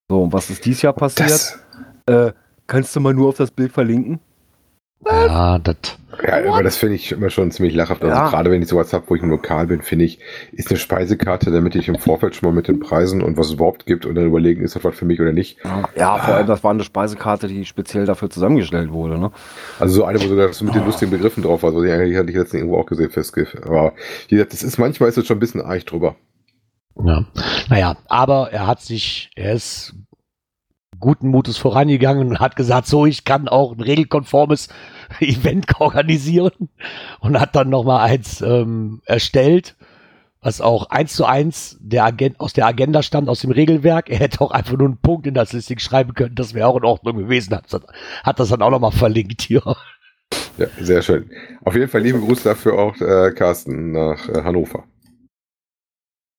So, 0.08 0.22
und 0.22 0.32
was 0.32 0.48
ist 0.48 0.64
dieses 0.64 0.82
Jahr 0.82 0.92
passiert? 0.94 1.30
Das, 1.30 1.58
Äh, 2.06 2.32
kannst 2.66 2.94
du 2.96 3.00
mal 3.00 3.12
nur 3.14 3.28
auf 3.28 3.36
das 3.36 3.50
Bild 3.50 3.72
verlinken? 3.72 4.20
Ja, 5.06 5.58
das. 5.58 5.76
ja, 6.26 6.52
aber 6.52 6.62
das 6.62 6.76
finde 6.76 6.94
ich 6.96 7.12
immer 7.12 7.30
schon 7.30 7.50
ziemlich 7.50 7.74
lachhaft. 7.74 8.02
Also 8.02 8.14
Ja. 8.14 8.28
gerade 8.30 8.50
wenn 8.50 8.62
ich 8.62 8.68
sowas 8.68 8.92
habe, 8.92 9.04
wo 9.08 9.14
ich 9.14 9.22
im 9.22 9.30
Lokal 9.30 9.66
bin, 9.66 9.82
finde 9.82 10.04
ich, 10.04 10.18
ist 10.52 10.70
eine 10.70 10.78
Speisekarte, 10.78 11.50
damit 11.50 11.74
ich 11.74 11.88
im 11.88 11.96
Vorfeld 11.98 12.34
schon 12.34 12.48
mal 12.48 12.54
mit 12.54 12.68
den 12.68 12.80
Preisen 12.80 13.22
und 13.22 13.36
was 13.36 13.48
es 13.48 13.54
überhaupt 13.54 13.86
gibt 13.86 14.06
und 14.06 14.14
dann 14.14 14.26
überlegen, 14.26 14.62
ist 14.62 14.76
das 14.76 14.84
was 14.84 14.94
für 14.96 15.04
mich 15.04 15.20
oder 15.20 15.32
nicht. 15.32 15.58
Ja, 15.96 16.18
vor 16.18 16.34
allem, 16.34 16.46
das 16.46 16.64
war 16.64 16.70
eine 16.70 16.84
Speisekarte, 16.84 17.48
die 17.48 17.64
speziell 17.64 18.06
dafür 18.06 18.30
zusammengestellt 18.30 18.90
wurde. 18.92 19.18
Ne? 19.18 19.30
Also 19.78 19.94
so 19.96 20.04
eine, 20.04 20.20
wo 20.20 20.26
so 20.26 20.36
das 20.36 20.62
mit 20.62 20.74
den 20.74 20.84
lustigen 20.84 21.10
Begriffen 21.10 21.42
drauf 21.42 21.62
war, 21.62 21.72
so 21.72 21.82
die 21.82 21.90
eigentlich 21.90 22.16
hatte 22.16 22.30
ich 22.30 22.36
letztens 22.36 22.60
irgendwo 22.62 22.78
auch 22.78 22.86
gesehen 22.86 23.10
fürs 23.10 23.32
GIF. 23.32 23.54
Aber 23.64 23.92
wie 24.28 24.36
gesagt, 24.36 24.52
das 24.52 24.62
ist 24.62 24.78
manchmal 24.78 25.08
ist 25.08 25.18
es 25.18 25.26
schon 25.26 25.36
ein 25.36 25.40
bisschen 25.40 25.60
arg 25.62 25.84
drüber. 25.86 26.16
Ja. 27.04 27.24
Naja, 27.68 27.96
aber 28.06 28.50
er 28.52 28.66
hat 28.66 28.80
sich, 28.80 29.30
er 29.34 29.54
ist 29.54 29.94
guten 31.04 31.28
Mutes 31.28 31.58
vorangegangen 31.58 32.28
und 32.28 32.40
hat 32.40 32.56
gesagt, 32.56 32.86
so, 32.86 33.04
ich 33.04 33.24
kann 33.24 33.46
auch 33.46 33.72
ein 33.72 33.80
regelkonformes 33.80 34.68
Event 35.20 35.80
organisieren 35.80 36.70
und 37.20 37.38
hat 37.38 37.54
dann 37.54 37.68
nochmal 37.68 38.08
eins 38.08 38.40
ähm, 38.40 39.02
erstellt, 39.04 39.76
was 40.40 40.62
auch 40.62 40.90
eins 40.90 41.14
zu 41.14 41.26
eins 41.26 41.76
der 41.80 42.04
Agent, 42.04 42.40
aus 42.40 42.54
der 42.54 42.66
Agenda 42.66 43.02
stammt, 43.02 43.28
aus 43.28 43.40
dem 43.40 43.50
Regelwerk. 43.50 44.08
Er 44.08 44.18
hätte 44.18 44.40
auch 44.40 44.50
einfach 44.50 44.76
nur 44.76 44.88
einen 44.88 44.98
Punkt 44.98 45.26
in 45.26 45.34
das 45.34 45.52
Listing 45.52 45.78
schreiben 45.78 46.14
können, 46.14 46.34
das 46.34 46.54
wäre 46.54 46.68
auch 46.68 46.76
in 46.76 46.84
Ordnung 46.84 47.18
gewesen. 47.18 47.54
Hat, 47.54 47.66
hat 48.22 48.40
das 48.40 48.48
dann 48.48 48.62
auch 48.62 48.70
nochmal 48.70 48.92
verlinkt 48.92 49.42
hier. 49.42 49.62
Ja, 50.56 50.66
sehr 50.80 51.02
schön. 51.02 51.30
Auf 51.64 51.74
jeden 51.74 51.88
Fall 51.88 52.00
liebe 52.00 52.20
Grüße 52.20 52.44
dafür 52.44 52.78
auch 52.78 52.98
äh, 53.00 53.32
Carsten 53.32 53.92
nach 53.92 54.28
äh, 54.28 54.42
Hannover. 54.42 54.84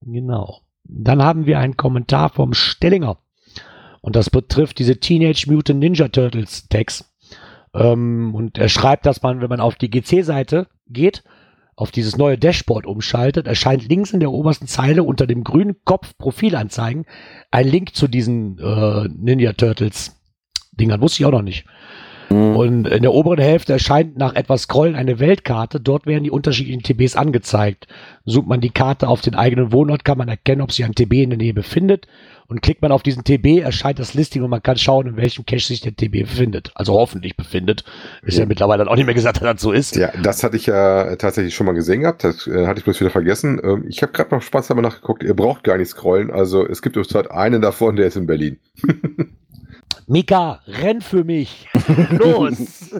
Genau. 0.01 0.61
Dann 0.83 1.23
haben 1.23 1.45
wir 1.45 1.59
einen 1.59 1.77
Kommentar 1.77 2.29
vom 2.29 2.53
Stellinger. 2.53 3.17
Und 4.05 4.15
das 4.15 4.29
betrifft 4.29 4.77
diese 4.77 4.99
Teenage 4.99 5.47
Mutant 5.47 5.79
Ninja 5.79 6.07
Turtles 6.09 6.69
Tags. 6.69 7.11
Ähm, 7.73 8.35
und 8.35 8.55
er 8.55 8.69
schreibt, 8.69 9.07
dass 9.07 9.23
man, 9.23 9.41
wenn 9.41 9.49
man 9.49 9.59
auf 9.59 9.77
die 9.77 9.89
GC-Seite 9.89 10.67
geht, 10.87 11.23
auf 11.75 11.89
dieses 11.89 12.15
neue 12.15 12.37
Dashboard 12.37 12.85
umschaltet, 12.85 13.47
erscheint 13.47 13.89
links 13.89 14.11
in 14.11 14.19
der 14.19 14.31
obersten 14.31 14.67
Zeile 14.67 15.01
unter 15.01 15.25
dem 15.25 15.43
grünen 15.43 15.77
Kopf 15.85 16.15
Profilanzeigen 16.19 17.05
ein 17.49 17.67
Link 17.67 17.95
zu 17.95 18.07
diesen 18.07 18.59
äh, 18.59 19.09
Ninja 19.09 19.53
Turtles 19.53 20.15
Dingern. 20.71 21.01
Wusste 21.01 21.23
ich 21.23 21.25
auch 21.25 21.31
noch 21.31 21.41
nicht. 21.41 21.65
Und 22.29 22.87
in 22.87 23.01
der 23.01 23.13
oberen 23.13 23.39
Hälfte 23.39 23.73
erscheint 23.73 24.17
nach 24.17 24.35
etwas 24.35 24.63
Scrollen 24.63 24.95
eine 24.95 25.19
Weltkarte. 25.19 25.79
Dort 25.79 26.05
werden 26.05 26.23
die 26.23 26.31
unterschiedlichen 26.31 26.81
TBs 26.81 27.15
angezeigt. 27.15 27.87
Sucht 28.25 28.47
man 28.47 28.61
die 28.61 28.71
Karte 28.71 29.07
auf 29.07 29.21
den 29.21 29.35
eigenen 29.35 29.71
Wohnort, 29.71 30.05
kann 30.05 30.17
man 30.17 30.27
erkennen, 30.27 30.61
ob 30.61 30.71
sich 30.71 30.85
ein 30.85 30.95
TB 30.95 31.13
in 31.13 31.29
der 31.31 31.37
Nähe 31.37 31.53
befindet. 31.53 32.07
Und 32.47 32.61
klickt 32.61 32.83
man 32.83 32.91
auf 32.91 33.01
diesen 33.01 33.23
TB, 33.23 33.59
erscheint 33.63 33.97
das 33.97 34.13
Listing 34.13 34.43
und 34.43 34.51
man 34.51 34.61
kann 34.61 34.77
schauen, 34.77 35.07
in 35.07 35.17
welchem 35.17 35.45
Cache 35.47 35.65
sich 35.65 35.81
der 35.81 35.95
TB 35.95 36.11
befindet. 36.11 36.71
Also 36.75 36.93
hoffentlich 36.93 37.35
befindet. 37.35 37.83
Ist 38.21 38.37
ja, 38.37 38.45
mittlerweile 38.45 38.79
dann 38.79 38.87
auch 38.87 38.95
nicht 38.95 39.05
mehr 39.05 39.15
gesagt, 39.15 39.37
dass 39.37 39.53
das 39.53 39.61
so 39.61 39.71
ist. 39.71 39.95
Ja, 39.95 40.11
das 40.21 40.43
hatte 40.43 40.55
ich 40.55 40.67
ja 40.67 41.15
tatsächlich 41.15 41.55
schon 41.55 41.65
mal 41.65 41.73
gesehen 41.73 42.01
gehabt. 42.01 42.23
Das 42.23 42.45
äh, 42.45 42.67
hatte 42.67 42.79
ich 42.79 42.83
bloß 42.83 42.99
wieder 42.99 43.09
vergessen. 43.09 43.59
Ähm, 43.63 43.85
ich 43.87 44.03
habe 44.03 44.11
gerade 44.11 44.33
noch 44.33 44.43
Spaß 44.43 44.67
dabei 44.67 44.81
nachgeguckt. 44.81 45.23
Ihr 45.23 45.33
braucht 45.33 45.63
gar 45.63 45.77
nicht 45.77 45.89
scrollen. 45.89 46.29
Also 46.29 46.67
es 46.67 46.83
gibt 46.83 46.95
zurzeit 46.95 47.31
einen 47.31 47.61
davon, 47.61 47.95
der 47.95 48.07
ist 48.07 48.15
in 48.15 48.27
Berlin. 48.27 48.59
Mika, 50.07 50.61
renn 50.67 51.01
für 51.01 51.23
mich. 51.23 51.67
Los. 52.11 52.93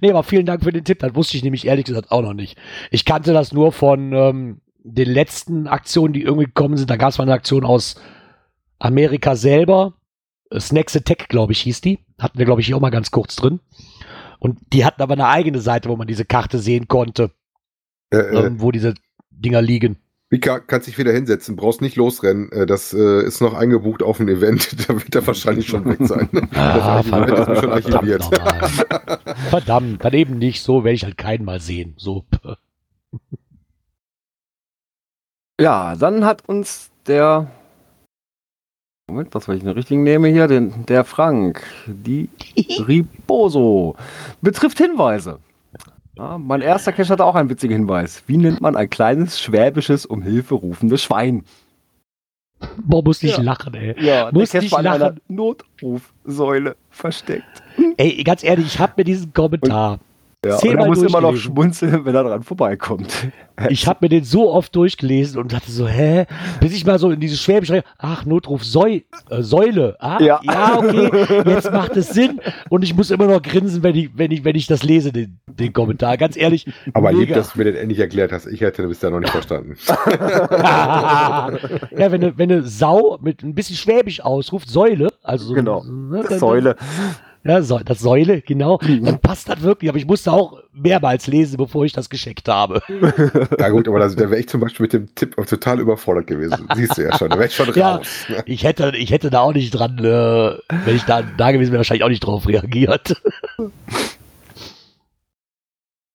nee, 0.00 0.10
aber 0.10 0.22
vielen 0.22 0.46
Dank 0.46 0.62
für 0.62 0.72
den 0.72 0.84
Tipp. 0.84 1.00
Das 1.00 1.14
wusste 1.14 1.36
ich 1.36 1.42
nämlich 1.44 1.66
ehrlich 1.66 1.84
gesagt 1.84 2.10
auch 2.10 2.22
noch 2.22 2.34
nicht. 2.34 2.58
Ich 2.90 3.04
kannte 3.04 3.32
das 3.32 3.52
nur 3.52 3.72
von 3.72 4.12
ähm, 4.12 4.60
den 4.82 5.08
letzten 5.08 5.66
Aktionen, 5.68 6.12
die 6.14 6.22
irgendwie 6.22 6.46
gekommen 6.46 6.76
sind. 6.76 6.90
Da 6.90 6.96
gab 6.96 7.10
es 7.10 7.18
mal 7.18 7.24
eine 7.24 7.34
Aktion 7.34 7.64
aus 7.64 8.00
Amerika 8.78 9.36
selber. 9.36 9.94
Snacks 10.58 10.96
Attack, 10.96 11.28
glaube 11.28 11.52
ich, 11.52 11.60
hieß 11.60 11.80
die. 11.80 12.00
Hatten 12.18 12.38
wir, 12.38 12.46
glaube 12.46 12.60
ich, 12.60 12.66
hier 12.66 12.76
auch 12.76 12.80
mal 12.80 12.90
ganz 12.90 13.10
kurz 13.10 13.36
drin. 13.36 13.60
Und 14.38 14.58
die 14.72 14.84
hatten 14.84 15.02
aber 15.02 15.12
eine 15.12 15.28
eigene 15.28 15.60
Seite, 15.60 15.88
wo 15.90 15.96
man 15.96 16.06
diese 16.08 16.24
Karte 16.24 16.58
sehen 16.58 16.88
konnte, 16.88 17.30
Äh, 18.10 18.16
äh, 18.16 18.46
ähm, 18.46 18.60
wo 18.60 18.72
diese 18.72 18.94
Dinger 19.30 19.62
liegen. 19.62 19.98
Mika, 20.32 20.60
kannst 20.60 20.86
dich 20.86 20.96
wieder 20.96 21.12
hinsetzen, 21.12 21.56
brauchst 21.56 21.80
nicht 21.82 21.96
losrennen. 21.96 22.52
Äh, 22.52 22.64
Das 22.64 22.94
äh, 22.94 23.22
ist 23.24 23.40
noch 23.40 23.52
eingebucht 23.54 24.02
auf 24.02 24.20
ein 24.20 24.28
Event. 24.28 24.76
Da 24.88 24.94
wird 24.94 25.14
er 25.14 25.26
wahrscheinlich 25.26 25.66
schon 25.66 25.84
weg 25.84 25.98
sein. 26.00 26.28
Ah, 26.54 27.02
das 27.02 27.48
ist 27.48 27.60
schon 27.60 27.72
archiviert. 27.72 28.24
verdammt, 28.24 29.48
verdammt, 29.50 30.04
dann 30.04 30.12
eben 30.14 30.38
nicht 30.38 30.62
so, 30.62 30.84
werde 30.84 30.94
ich 30.94 31.04
halt 31.04 31.18
keinen 31.18 31.44
mal 31.44 31.60
sehen. 31.60 31.94
So. 31.96 32.24
Ja, 35.60 35.94
dann 35.94 36.24
hat 36.24 36.48
uns 36.48 36.90
der. 37.06 37.50
Moment, 39.10 39.34
was, 39.34 39.46
weil 39.46 39.56
ich 39.58 39.62
den 39.62 39.72
richtigen 39.72 40.04
nehme 40.04 40.28
hier? 40.28 40.46
Den, 40.46 40.86
der 40.86 41.04
Frank. 41.04 41.62
Die 41.86 42.30
Riboso. 42.56 43.94
Betrifft 44.40 44.78
Hinweise. 44.78 45.38
Ja, 46.20 46.36
mein 46.36 46.60
erster 46.60 46.92
Cache 46.92 47.08
hatte 47.08 47.24
auch 47.24 47.34
einen 47.34 47.48
witzigen 47.48 47.74
Hinweis. 47.78 48.22
Wie 48.26 48.36
nennt 48.36 48.60
man 48.60 48.76
ein 48.76 48.90
kleines, 48.90 49.40
schwäbisches, 49.40 50.04
um 50.04 50.20
Hilfe 50.20 50.54
rufendes 50.54 51.02
Schwein? 51.02 51.44
Boah, 52.76 53.02
muss 53.02 53.22
ich 53.22 53.38
Ja. 53.38 53.42
lachen, 53.42 53.72
ey. 53.72 53.94
Ja, 54.04 54.30
Muss 54.30 54.50
der 54.50 54.60
Cache 54.60 54.72
war 54.72 54.80
in 54.80 54.86
einer 54.86 54.98
lachen. 54.98 55.20
Notrufsäule 55.28 56.76
versteckt. 56.90 57.62
Ey, 57.96 58.22
ganz 58.22 58.44
ehrlich, 58.44 58.66
ich 58.66 58.78
habe 58.78 58.92
mir 58.98 59.04
diesen 59.04 59.32
Kommentar 59.32 59.98
Ja, 60.42 60.56
und 60.56 60.64
er 60.78 60.86
muss 60.86 61.02
immer 61.02 61.20
noch 61.20 61.36
schmunzeln, 61.36 62.06
wenn 62.06 62.14
er 62.14 62.24
dran 62.24 62.42
vorbeikommt. 62.42 63.12
Ich 63.68 63.86
habe 63.86 63.98
mir 64.00 64.08
den 64.08 64.24
so 64.24 64.50
oft 64.50 64.74
durchgelesen 64.74 65.38
und 65.38 65.52
dachte 65.52 65.70
so, 65.70 65.86
hä? 65.86 66.24
Bis 66.60 66.72
ich 66.72 66.86
mal 66.86 66.98
so 66.98 67.10
in 67.10 67.20
dieses 67.20 67.42
Schwäbisch 67.42 67.70
rein, 67.70 67.82
ach, 67.98 68.24
Notruf 68.24 68.64
Säu 68.64 69.00
äh, 69.28 69.42
Säule. 69.42 69.96
Ah, 69.98 70.16
ja. 70.18 70.40
Ja. 70.42 70.78
okay, 70.78 71.10
jetzt 71.44 71.70
macht 71.70 71.94
es 71.98 72.08
Sinn. 72.08 72.40
Und 72.70 72.84
ich 72.84 72.94
muss 72.96 73.10
immer 73.10 73.26
noch 73.26 73.42
grinsen, 73.42 73.82
wenn 73.82 73.94
ich, 73.96 74.16
wenn 74.16 74.30
ich, 74.30 74.44
wenn 74.44 74.56
ich 74.56 74.66
das 74.66 74.82
lese, 74.82 75.12
den, 75.12 75.40
den 75.46 75.74
Kommentar. 75.74 76.16
Ganz 76.16 76.38
ehrlich. 76.38 76.72
Aber 76.94 77.12
lieb, 77.12 77.34
dass 77.34 77.52
du 77.52 77.58
mir 77.58 77.64
den 77.64 77.74
endlich 77.76 77.98
erklärt 77.98 78.32
hast. 78.32 78.46
Ich 78.46 78.62
hätte 78.62 78.80
das 78.80 78.88
bisher 78.88 79.10
noch 79.10 79.20
nicht 79.20 79.28
verstanden. 79.28 79.76
ja, 79.86 81.50
wenn 81.90 82.14
eine, 82.14 82.38
wenn 82.38 82.50
eine 82.50 82.62
Sau 82.62 83.18
mit 83.20 83.42
ein 83.42 83.54
bisschen 83.54 83.76
Schwäbisch 83.76 84.22
ausruft, 84.22 84.70
Säule, 84.70 85.08
also 85.22 85.48
so, 85.48 85.52
Genau. 85.52 85.84
ne, 85.84 86.24
dann- 86.26 86.38
Säule. 86.38 86.76
Ja, 87.42 87.62
so, 87.62 87.78
das 87.78 88.00
Säule, 88.00 88.42
genau. 88.42 88.78
Dann 88.78 89.18
passt 89.18 89.48
das 89.48 89.62
wirklich. 89.62 89.88
Aber 89.88 89.98
ich 89.98 90.06
musste 90.06 90.30
auch 90.30 90.58
mehrmals 90.74 91.26
lesen, 91.26 91.56
bevor 91.56 91.86
ich 91.86 91.92
das 91.94 92.10
gescheckt 92.10 92.48
habe. 92.48 92.82
Ja 93.58 93.70
gut, 93.70 93.88
aber 93.88 93.98
das, 93.98 94.14
da 94.14 94.30
wäre 94.30 94.38
ich 94.40 94.48
zum 94.48 94.60
Beispiel 94.60 94.84
mit 94.84 94.92
dem 94.92 95.14
Tipp 95.14 95.34
total 95.46 95.80
überfordert 95.80 96.26
gewesen. 96.26 96.68
Siehst 96.74 96.98
du 96.98 97.02
ja 97.02 97.16
schon. 97.16 97.30
Da 97.30 97.36
wäre 97.36 97.46
ich 97.48 97.54
schon 97.54 97.72
Ja. 97.74 97.96
raus. 97.96 98.26
ne? 98.28 98.42
Ich 98.46 98.64
hätte, 98.64 98.92
ich 98.96 99.10
hätte 99.10 99.30
da 99.30 99.40
auch 99.40 99.54
nicht 99.54 99.70
dran, 99.70 99.98
äh, 99.98 100.02
wenn 100.84 100.96
ich 100.96 101.04
da, 101.04 101.22
da 101.22 101.50
gewesen 101.52 101.70
wäre, 101.72 101.78
wahrscheinlich 101.80 102.04
auch 102.04 102.08
nicht 102.10 102.20
drauf 102.24 102.46
reagiert. 102.46 103.20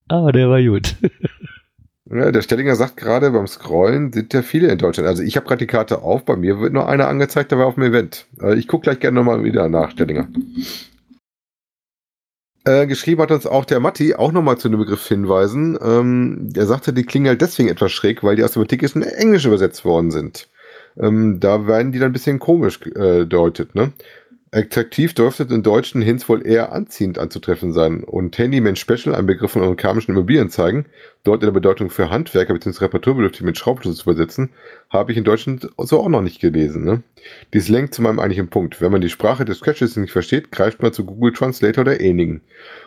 Aber 0.07 0.31
der 0.31 0.49
war 0.49 0.61
gut. 0.61 0.95
Ja, 2.07 2.31
der 2.31 2.41
Stellinger 2.43 2.75
sagt 2.75 2.97
gerade, 2.97 3.31
beim 3.31 3.47
Scrollen 3.47 4.13
sind 4.13 4.31
ja 4.33 4.43
viele 4.43 4.67
in 4.67 4.77
Deutschland. 4.77 5.07
Also 5.09 5.23
ich 5.23 5.35
habe 5.37 5.47
gerade 5.47 5.59
die 5.59 5.67
Karte 5.67 6.03
auf, 6.03 6.23
bei 6.23 6.35
mir 6.35 6.59
wird 6.59 6.73
nur 6.73 6.87
einer 6.87 7.07
angezeigt, 7.07 7.49
der 7.51 7.57
war 7.57 7.65
auf 7.65 7.73
dem 7.75 7.83
Event. 7.83 8.27
Äh, 8.39 8.55
ich 8.59 8.67
gucke 8.67 8.83
gleich 8.83 8.99
gerne 8.99 9.15
nochmal 9.15 9.43
wieder 9.43 9.67
nach, 9.69 9.89
Stellinger. 9.91 10.27
Äh, 12.65 12.87
geschrieben 12.87 13.21
hat 13.21 13.29
uns 13.29 13.45
auch 13.45 13.63
der 13.63 13.79
Matti, 13.79 14.15
auch 14.15 14.31
nochmal 14.31 14.57
zu 14.57 14.69
dem 14.69 14.79
Begriff 14.79 15.07
hinweisen. 15.07 15.77
Ähm, 15.81 16.37
der 16.49 16.65
sagte, 16.65 16.93
die 16.93 17.03
klingen 17.03 17.27
halt 17.27 17.41
deswegen 17.41 17.69
etwas 17.69 17.91
schräg, 17.91 18.23
weil 18.23 18.35
die 18.35 18.43
aus 18.43 18.53
dem 18.53 18.63
Antikischen 18.63 19.03
in 19.03 19.09
Englisch 19.09 19.45
übersetzt 19.45 19.85
worden 19.85 20.09
sind. 20.09 20.49
Ähm, 20.97 21.39
da 21.39 21.67
werden 21.67 21.91
die 21.91 21.99
dann 21.99 22.09
ein 22.09 22.13
bisschen 22.13 22.39
komisch 22.39 22.79
äh, 22.95 23.25
deutet, 23.25 23.75
ne? 23.75 23.91
Attraktiv 24.55 25.13
dürfte 25.13 25.43
in 25.43 25.63
deutschen 25.63 26.01
Hints 26.01 26.29
wohl 26.29 26.47
eher 26.47 26.71
anziehend 26.71 27.19
anzutreffen 27.19 27.73
sein. 27.73 28.05
Und 28.05 28.37
Handyman 28.37 28.77
Special, 28.77 29.13
ein 29.13 29.25
Begriff 29.25 29.51
von 29.51 29.61
amerikanischen 29.61 30.11
Immobilien 30.11 30.49
zeigen, 30.49 30.85
dort 31.25 31.43
in 31.43 31.47
der 31.47 31.51
Bedeutung 31.51 31.89
für 31.89 32.09
Handwerker 32.09 32.53
bzw. 32.53 32.85
Reparaturbedürftig 32.85 33.41
mit 33.41 33.57
Schraubschlüssel 33.57 33.97
zu 33.97 34.09
übersetzen, 34.09 34.51
habe 34.89 35.11
ich 35.11 35.17
in 35.17 35.25
Deutschland 35.25 35.67
so 35.77 35.99
auch 35.99 36.07
noch 36.07 36.21
nicht 36.21 36.39
gelesen. 36.39 36.85
Ne? 36.85 37.03
Dies 37.53 37.67
lenkt 37.67 37.95
zu 37.95 38.01
meinem 38.01 38.17
eigentlichen 38.17 38.47
Punkt. 38.47 38.79
Wenn 38.79 38.93
man 38.93 39.01
die 39.01 39.09
Sprache 39.09 39.43
des 39.43 39.59
Caches 39.59 39.97
nicht 39.97 40.13
versteht, 40.13 40.53
greift 40.53 40.81
man 40.81 40.93
zu 40.93 41.03
Google 41.03 41.33
Translator 41.33 41.81
oder 41.81 41.99
ähnlichen. 41.99 42.39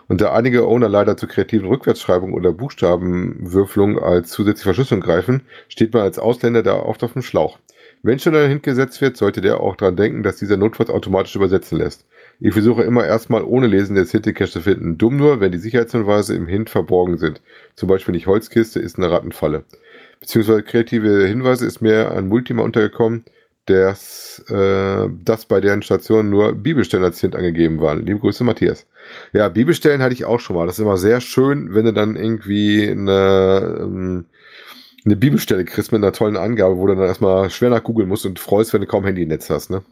Und 0.06 0.22
da 0.22 0.32
einige 0.32 0.66
Owner 0.66 0.88
leider 0.88 1.18
zu 1.18 1.26
kreativen 1.26 1.68
Rückwärtsschreibungen 1.68 2.34
oder 2.34 2.50
Buchstabenwürfelung 2.50 3.98
als 3.98 4.30
zusätzliche 4.30 4.64
Verschlüsselung 4.64 5.02
greifen, 5.02 5.42
steht 5.68 5.92
man 5.92 6.04
als 6.04 6.18
Ausländer 6.18 6.62
da 6.62 6.76
oft 6.76 7.04
auf 7.04 7.12
dem 7.12 7.20
Schlauch. 7.20 7.58
Wenn 8.02 8.19
schon 8.19 8.35
ein 8.35 8.49
Hint 8.49 8.62
gesetzt 8.62 9.00
wird, 9.00 9.17
sollte 9.17 9.40
der 9.40 9.61
auch 9.61 9.76
daran 9.76 9.97
denken, 9.97 10.23
dass 10.23 10.37
dieser 10.37 10.57
notfalls 10.57 10.90
automatisch 10.90 11.35
übersetzen 11.37 11.78
lässt. 11.78 12.07
Ich 12.40 12.52
versuche 12.52 12.83
immer 12.83 13.05
erstmal 13.05 13.43
ohne 13.43 13.67
Lesen 13.67 13.97
des 13.97 14.12
Hint-Cache 14.12 14.50
zu 14.50 14.61
finden. 14.61 14.97
Dumm 14.97 15.17
nur, 15.17 15.40
wenn 15.40 15.50
die 15.50 15.59
Sicherheitshinweise 15.59 16.35
im 16.35 16.47
Hint 16.47 16.71
verborgen 16.71 17.19
sind. 17.19 17.43
Zum 17.75 17.88
Beispiel 17.88 18.12
nicht 18.12 18.28
Holzkiste 18.28 18.78
ist 18.78 18.97
eine 18.97 19.11
Rattenfalle. 19.11 19.64
Beziehungsweise 20.21 20.62
kreative 20.62 21.26
Hinweise 21.26 21.67
ist 21.67 21.81
mir 21.81 22.12
ein 22.12 22.28
Multima 22.28 22.62
untergekommen, 22.62 23.25
das, 23.67 24.45
äh, 24.49 25.09
das 25.25 25.45
bei 25.45 25.61
deren 25.61 25.83
Station 25.83 26.31
nur 26.31 26.55
Bibelstellen 26.55 27.05
als 27.05 27.21
Hint 27.21 27.37
angegeben 27.37 27.81
waren. 27.81 28.07
Liebe 28.07 28.21
Grüße, 28.21 28.45
Matthias. 28.45 28.87
Ja, 29.33 29.49
Bibelstellen 29.49 30.02
hatte 30.02 30.14
ich 30.14 30.25
auch 30.25 30.40
schon 30.40 30.57
mal. 30.57 30.67
Das 30.67 30.78
ist 30.78 30.83
immer 30.83 30.97
sehr 30.97 31.21
schön, 31.21 31.75
wenn 31.75 31.85
du 31.85 31.93
dann 31.93 32.17
irgendwie 32.17 32.88
eine, 32.88 33.78
ähm, 33.81 34.25
eine 35.05 35.17
Bibelstelle 35.17 35.64
kriegst 35.64 35.93
mit 35.93 36.02
einer 36.02 36.12
tollen 36.12 36.37
Angabe, 36.37 36.76
wo 36.78 36.87
du 36.87 36.95
dann 36.95 37.05
erstmal 37.07 37.50
schwer 37.50 37.71
nach 37.71 37.83
googeln 37.83 38.09
musst 38.09 38.26
und 38.26 38.38
freust, 38.38 38.73
wenn 38.73 38.81
du 38.81 38.87
kaum 38.87 39.05
Handy 39.05 39.23
im 39.23 39.28
Netz 39.28 39.50
hast, 39.50 39.71
ne? 39.71 39.83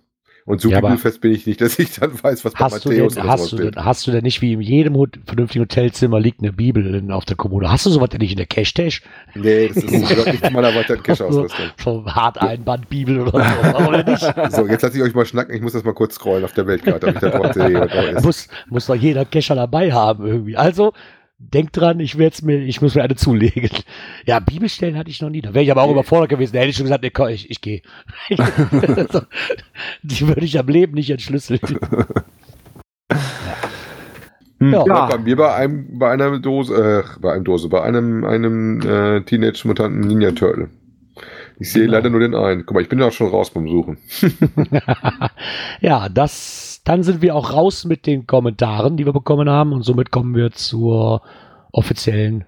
Und 0.45 0.61
so 0.61 0.71
Ja, 0.71 0.81
bibelfest 0.81 1.21
bin 1.21 1.33
ich 1.33 1.45
nicht, 1.47 1.61
dass 1.61 1.79
ich 1.79 1.93
dann 1.99 2.23
weiß, 2.23 2.45
was 2.45 2.55
bei 2.55 2.65
denn, 2.89 3.09
Matthäus 3.09 3.17
oder 3.19 3.29
hast, 3.29 3.51
du 3.53 3.59
steht. 3.59 3.75
denn, 3.77 3.85
hast 3.85 4.07
du 4.07 4.13
denn 4.13 4.23
nicht 4.23 4.41
wie 4.43 4.53
in 4.53 4.61
jedem 4.61 4.95
vernünftigen 5.27 5.65
Hotelzimmer 5.65 6.21
liegt 6.21 6.41
eine 6.41 6.53
Bibel 6.53 6.95
in, 6.95 7.11
auf 7.11 7.25
der 7.25 7.37
Kommode? 7.37 7.69
Hast 7.71 7.85
du 7.87 7.91
sowas 7.91 8.11
denn 8.11 8.21
nicht 8.21 8.31
in 8.31 8.37
der 8.37 8.47
Cache-Tash? 8.47 9.03
Nee, 9.35 9.69
das 9.69 9.83
ist 9.83 9.91
nicht 9.91 10.45
zu 10.45 10.53
meiner 10.53 10.73
weiteren 10.75 11.03
Cache-Ausrüstung. 11.03 11.73
So 11.83 12.07
hart 12.07 12.39
Einband-Bibel 12.39 13.21
oder 13.23 13.45
so, 13.45 13.77
oder 13.89 14.05
nicht? 14.05 14.23
So, 14.51 14.67
jetzt 14.69 14.83
lasse 14.83 14.97
ich 14.97 15.03
euch 15.03 15.15
mal 15.15 15.27
schnacken. 15.27 15.55
Ich 15.55 15.63
muss 15.63 15.73
das 15.73 15.83
mal 15.83 15.95
kurz 15.95 16.15
scrollen 16.15 16.45
auf 16.45 16.53
der 16.53 16.67
Weltkarte, 16.69 17.09
ob 17.09 17.15
ich 17.15 17.21
da 17.21 17.31
drauf 17.31 17.53
sehe, 17.53 17.91
muss, 18.23 18.49
muss 18.69 18.87
doch 18.87 18.95
jeder 18.95 19.25
Cacher 19.25 19.57
dabei 19.57 19.93
haben 19.93 20.25
irgendwie. 20.27 20.57
Also, 20.57 20.93
denkt 21.39 21.77
dran, 21.77 22.01
ich 22.01 22.19
werd's 22.19 22.43
mir, 22.43 22.59
ich 22.59 22.81
muss 22.81 22.95
mir 22.95 23.03
eine 23.03 23.17
zulegen. 23.17 23.71
Ja, 24.25 24.41
Bibelstellen 24.41 24.97
hatte 24.97 25.11
ich 25.11 25.21
noch 25.21 25.31
nie. 25.31 25.43
Da 25.43 25.55
wäre 25.55 25.65
ich 25.65 25.71
aber 25.71 25.83
auch 25.83 25.91
überfordert 25.91 26.31
gewesen. 26.31 26.53
Da 26.55 26.61
hätte 26.61 26.71
ich 26.71 26.77
schon 26.77 26.85
gesagt, 26.85 27.03
nee, 27.03 27.11
komm, 27.11 27.29
ich, 27.29 27.51
ich 27.51 27.61
gehe. 27.61 27.83
Die 30.03 30.29
würde 30.29 30.45
ich 30.45 30.59
am 30.59 30.69
Leben 30.69 30.95
nicht 30.95 31.11
entschlüsseln. 31.11 31.61
Hm, 34.59 34.73
Ja. 34.73 34.85
ja. 34.87 35.07
Bei 35.07 35.19
mir 35.19 35.37
bei 35.37 35.55
einem, 35.55 35.99
bei 35.99 36.11
einer 36.11 36.39
Dose, 36.39 36.75
äh, 36.75 37.21
bei 37.21 37.33
einem 37.35 37.45
Dose, 37.45 37.69
bei 37.69 37.83
einem, 37.83 38.25
einem 38.25 38.81
äh, 38.81 39.21
Teenage-Mutanten 39.23 40.01
Ninja 40.01 40.33
Turtle. 40.33 40.71
Ich 41.59 41.73
sehe 41.73 41.83
Genau. 41.83 41.93
leider 41.97 42.11
nur 42.11 42.21
den 42.21 42.35
einen. 42.35 42.67
Guck 42.67 42.75
mal, 42.75 42.83
ich 42.83 42.89
bin 42.89 42.99
ja 42.99 43.07
auch 43.07 43.13
schon 43.13 43.31
raus 43.31 43.51
beim 43.51 43.69
Suchen. 43.69 43.99
ja, 45.81 46.09
das, 46.09 46.83
dann 46.85 47.03
sind 47.03 47.23
wir 47.23 47.35
auch 47.35 47.53
raus 47.53 47.85
mit 47.85 48.07
den 48.07 48.27
Kommentaren, 48.27 48.97
die 48.97 49.07
wir 49.07 49.13
bekommen 49.13 49.49
haben 49.49 49.73
und 49.73 49.83
somit 49.83 50.11
kommen 50.11 50.35
wir 50.35 50.53
zur 50.53 51.23
offiziellen 51.73 52.45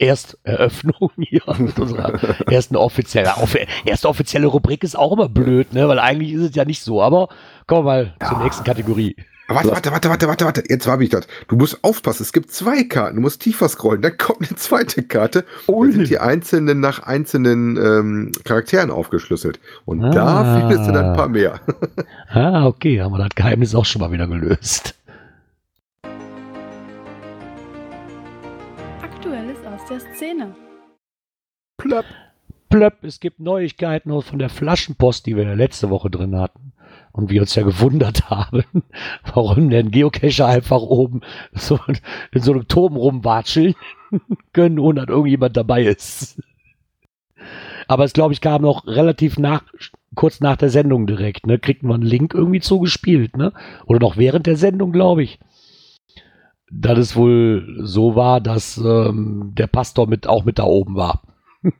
Ersteröffnung 0.00 1.10
hier 1.18 1.42
mit 1.58 1.78
unserer 1.78 2.18
ersten 2.50 2.76
offiziellen, 2.76 3.30
offi 3.40 3.66
erste 3.84 4.08
offizielle 4.08 4.46
Rubrik 4.46 4.82
ist 4.82 4.96
auch 4.96 5.12
immer 5.12 5.28
blöd, 5.28 5.74
ne, 5.74 5.86
weil 5.88 5.98
eigentlich 5.98 6.32
ist 6.32 6.40
es 6.40 6.54
ja 6.54 6.64
nicht 6.64 6.82
so, 6.82 7.02
aber 7.02 7.28
kommen 7.66 7.84
wir 7.86 7.90
mal 7.90 8.14
zur 8.26 8.38
nächsten 8.38 8.64
Kategorie. 8.64 9.14
Warte, 9.52 9.68
warte, 9.70 9.90
warte, 9.90 10.08
warte, 10.08 10.28
warte, 10.28 10.44
warte. 10.44 10.64
Jetzt 10.68 10.86
habe 10.86 11.02
ich 11.04 11.10
das. 11.10 11.26
Du 11.48 11.56
musst 11.56 11.82
aufpassen. 11.82 12.22
Es 12.22 12.32
gibt 12.32 12.52
zwei 12.52 12.84
Karten. 12.84 13.16
Du 13.16 13.22
musst 13.22 13.42
tiefer 13.42 13.68
scrollen. 13.68 14.00
Dann 14.00 14.16
kommt 14.16 14.48
eine 14.48 14.56
zweite 14.56 15.02
Karte. 15.02 15.44
Da 15.66 15.74
sind 15.90 16.08
die 16.08 16.18
einzelnen 16.18 16.78
nach 16.80 17.02
einzelnen 17.02 17.76
ähm, 17.76 18.32
Charakteren 18.44 18.90
aufgeschlüsselt. 18.90 19.58
Und 19.84 20.04
Ah. 20.04 20.10
da 20.10 20.58
findest 20.60 20.88
du 20.88 20.92
dann 20.92 21.06
ein 21.10 21.16
paar 21.16 21.28
mehr. 21.28 21.60
Ah, 22.32 22.66
okay, 22.66 23.00
haben 23.02 23.12
wir 23.12 23.18
das 23.18 23.34
Geheimnis 23.34 23.74
auch 23.74 23.84
schon 23.84 24.00
mal 24.00 24.12
wieder 24.12 24.28
gelöst. 24.28 24.94
Aktuelles 29.02 29.58
aus 29.66 29.80
der 29.88 30.00
Szene. 30.14 30.54
Plöpp. 31.76 32.04
Plöpp, 32.68 33.02
es 33.02 33.18
gibt 33.18 33.40
Neuigkeiten 33.40 34.10
aus- 34.12 34.26
von 34.28 34.38
der 34.38 34.48
Flaschenpost, 34.48 35.26
die 35.26 35.34
wir 35.36 35.56
letzte 35.56 35.90
Woche 35.90 36.08
drin 36.10 36.38
hatten. 36.38 36.72
Und 37.12 37.30
wir 37.30 37.40
uns 37.40 37.54
ja 37.54 37.62
gewundert 37.62 38.30
haben, 38.30 38.64
warum 39.34 39.70
denn 39.70 39.90
Geocacher 39.90 40.46
einfach 40.46 40.80
oben 40.80 41.22
so 41.52 41.78
in 42.32 42.42
so 42.42 42.52
einem 42.52 42.68
Turm 42.68 42.96
rumwatscheln 42.96 43.74
können, 44.52 44.78
ohne 44.78 45.00
dass 45.00 45.08
irgendjemand 45.08 45.56
dabei 45.56 45.84
ist. 45.84 46.40
Aber 47.88 48.04
es, 48.04 48.12
glaube 48.12 48.32
ich, 48.32 48.40
kam 48.40 48.62
noch 48.62 48.86
relativ 48.86 49.38
nach, 49.38 49.64
kurz 50.14 50.40
nach 50.40 50.56
der 50.56 50.70
Sendung 50.70 51.06
direkt, 51.08 51.46
ne? 51.46 51.58
Kriegten 51.58 51.88
wir 51.88 51.94
einen 51.94 52.04
Link 52.04 52.34
irgendwie 52.34 52.60
zugespielt, 52.60 53.36
ne? 53.36 53.52
Oder 53.86 53.98
noch 53.98 54.16
während 54.16 54.46
der 54.46 54.56
Sendung, 54.56 54.92
glaube 54.92 55.24
ich. 55.24 55.40
Dass 56.70 56.98
es 56.98 57.16
wohl 57.16 57.80
so 57.82 58.14
war, 58.14 58.40
dass 58.40 58.76
ähm, 58.76 59.54
der 59.56 59.66
Pastor 59.66 60.06
mit 60.06 60.28
auch 60.28 60.44
mit 60.44 60.60
da 60.60 60.64
oben 60.64 60.94
war. 60.94 61.22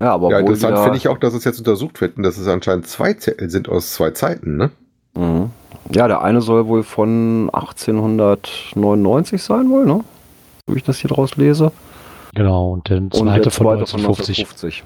Ja, 0.00 0.12
aber 0.12 0.30
Ja, 0.30 0.38
interessant 0.38 0.78
finde 0.78 0.96
ich 0.96 1.08
auch, 1.08 1.18
dass 1.18 1.34
es 1.34 1.44
jetzt 1.44 1.58
untersucht 1.58 2.00
wird 2.00 2.16
und 2.16 2.22
dass 2.22 2.38
es 2.38 2.46
anscheinend 2.46 2.86
zwei 2.86 3.14
Zettel 3.14 3.50
sind 3.50 3.68
aus 3.68 3.92
zwei 3.94 4.12
Zeiten, 4.12 4.56
ne? 4.56 4.70
Mhm. 5.14 5.50
Ja, 5.90 6.06
der 6.06 6.22
eine 6.22 6.40
soll 6.40 6.68
wohl 6.68 6.84
von 6.84 7.50
1899 7.52 9.42
sein 9.42 9.68
wohl, 9.70 9.86
ne? 9.86 10.04
So 10.66 10.74
wie 10.74 10.78
ich 10.78 10.84
das 10.84 10.98
hier 10.98 11.10
draus 11.10 11.36
lese. 11.36 11.72
Genau, 12.34 12.72
und 12.72 12.88
der 12.88 12.98
Und 12.98 13.14
zweite 13.14 13.42
der 13.42 13.50
von 13.50 13.66
zweite 13.66 13.86
von 13.86 14.00
1950. 14.00 14.38
1950. 14.38 14.84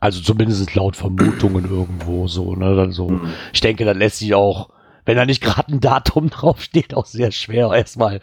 Also 0.00 0.20
zumindest 0.20 0.74
laut 0.74 0.96
Vermutungen 0.96 1.64
irgendwo 1.70 2.26
so. 2.28 2.54
Ne? 2.54 2.76
Dann 2.76 2.90
so. 2.92 3.08
Mhm. 3.08 3.28
Ich 3.54 3.62
denke, 3.62 3.86
das 3.86 3.96
lässt 3.96 4.18
sich 4.18 4.34
auch, 4.34 4.68
wenn 5.06 5.16
da 5.16 5.24
nicht 5.24 5.42
gerade 5.42 5.72
ein 5.72 5.80
Datum 5.80 6.28
draufsteht, 6.30 6.92
auch 6.94 7.06
sehr 7.06 7.30
schwer 7.30 7.72
erstmal 7.72 8.20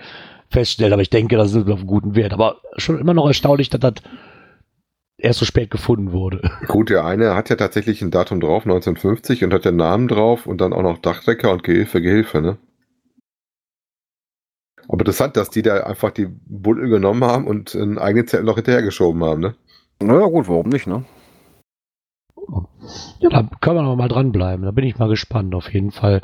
feststellen. 0.49 0.93
Aber 0.93 1.01
ich 1.01 1.09
denke, 1.09 1.37
das 1.37 1.53
ist 1.53 1.67
auf 1.67 1.79
einem 1.79 1.87
guten 1.87 2.13
Wert. 2.13 2.33
Aber 2.33 2.57
schon 2.77 2.99
immer 2.99 3.15
noch 3.15 3.25
erstaunlich, 3.25 3.69
dass 3.69 3.79
das 3.79 3.93
erst 5.21 5.39
so 5.39 5.45
spät 5.45 5.71
gefunden 5.71 6.11
wurde. 6.11 6.51
Gut, 6.67 6.89
der 6.89 7.05
eine 7.05 7.35
hat 7.35 7.49
ja 7.49 7.55
tatsächlich 7.55 8.01
ein 8.01 8.11
Datum 8.11 8.39
drauf, 8.39 8.63
1950, 8.63 9.43
und 9.43 9.53
hat 9.53 9.65
den 9.65 9.75
Namen 9.75 10.07
drauf 10.07 10.47
und 10.47 10.59
dann 10.61 10.73
auch 10.73 10.83
noch 10.83 10.97
Dachdecker 10.97 11.51
und 11.51 11.63
Gehilfe, 11.63 12.01
Gehilfe, 12.01 12.41
ne? 12.41 12.57
Aber 14.87 14.99
interessant, 14.99 15.37
dass 15.37 15.49
die 15.49 15.61
da 15.61 15.83
einfach 15.83 16.11
die 16.11 16.27
Buddel 16.27 16.89
genommen 16.89 17.23
haben 17.23 17.47
und 17.47 17.75
einen 17.75 17.97
eigenen 17.97 18.27
Zettel 18.27 18.45
noch 18.45 18.55
hinterhergeschoben 18.55 19.23
haben, 19.23 19.41
ne? 19.41 19.55
Naja, 20.01 20.25
gut, 20.25 20.49
warum 20.49 20.69
nicht, 20.69 20.87
ne? 20.87 21.05
Ja, 23.19 23.29
da 23.29 23.49
können 23.61 23.77
wir 23.77 23.83
noch 23.83 23.95
mal 23.95 24.07
dranbleiben. 24.07 24.65
Da 24.65 24.71
bin 24.71 24.85
ich 24.85 24.97
mal 24.97 25.07
gespannt. 25.07 25.53
Auf 25.55 25.71
jeden 25.73 25.91
Fall 25.91 26.21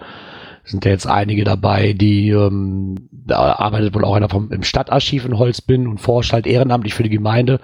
sind 0.63 0.83
ja 0.83 0.91
jetzt 0.91 1.07
einige 1.07 1.43
dabei, 1.43 1.93
die, 1.93 2.29
ähm, 2.29 2.95
da 3.11 3.53
arbeitet 3.53 3.95
wohl 3.95 4.03
auch 4.03 4.15
einer 4.15 4.29
vom, 4.29 4.51
im 4.51 4.63
Stadtarchiv 4.63 5.25
in 5.25 5.37
Holzbinn 5.37 5.87
und 5.87 5.99
forscht 5.99 6.33
halt 6.33 6.45
ehrenamtlich 6.45 6.93
für 6.93 7.03
die 7.03 7.09
Gemeinde. 7.09 7.61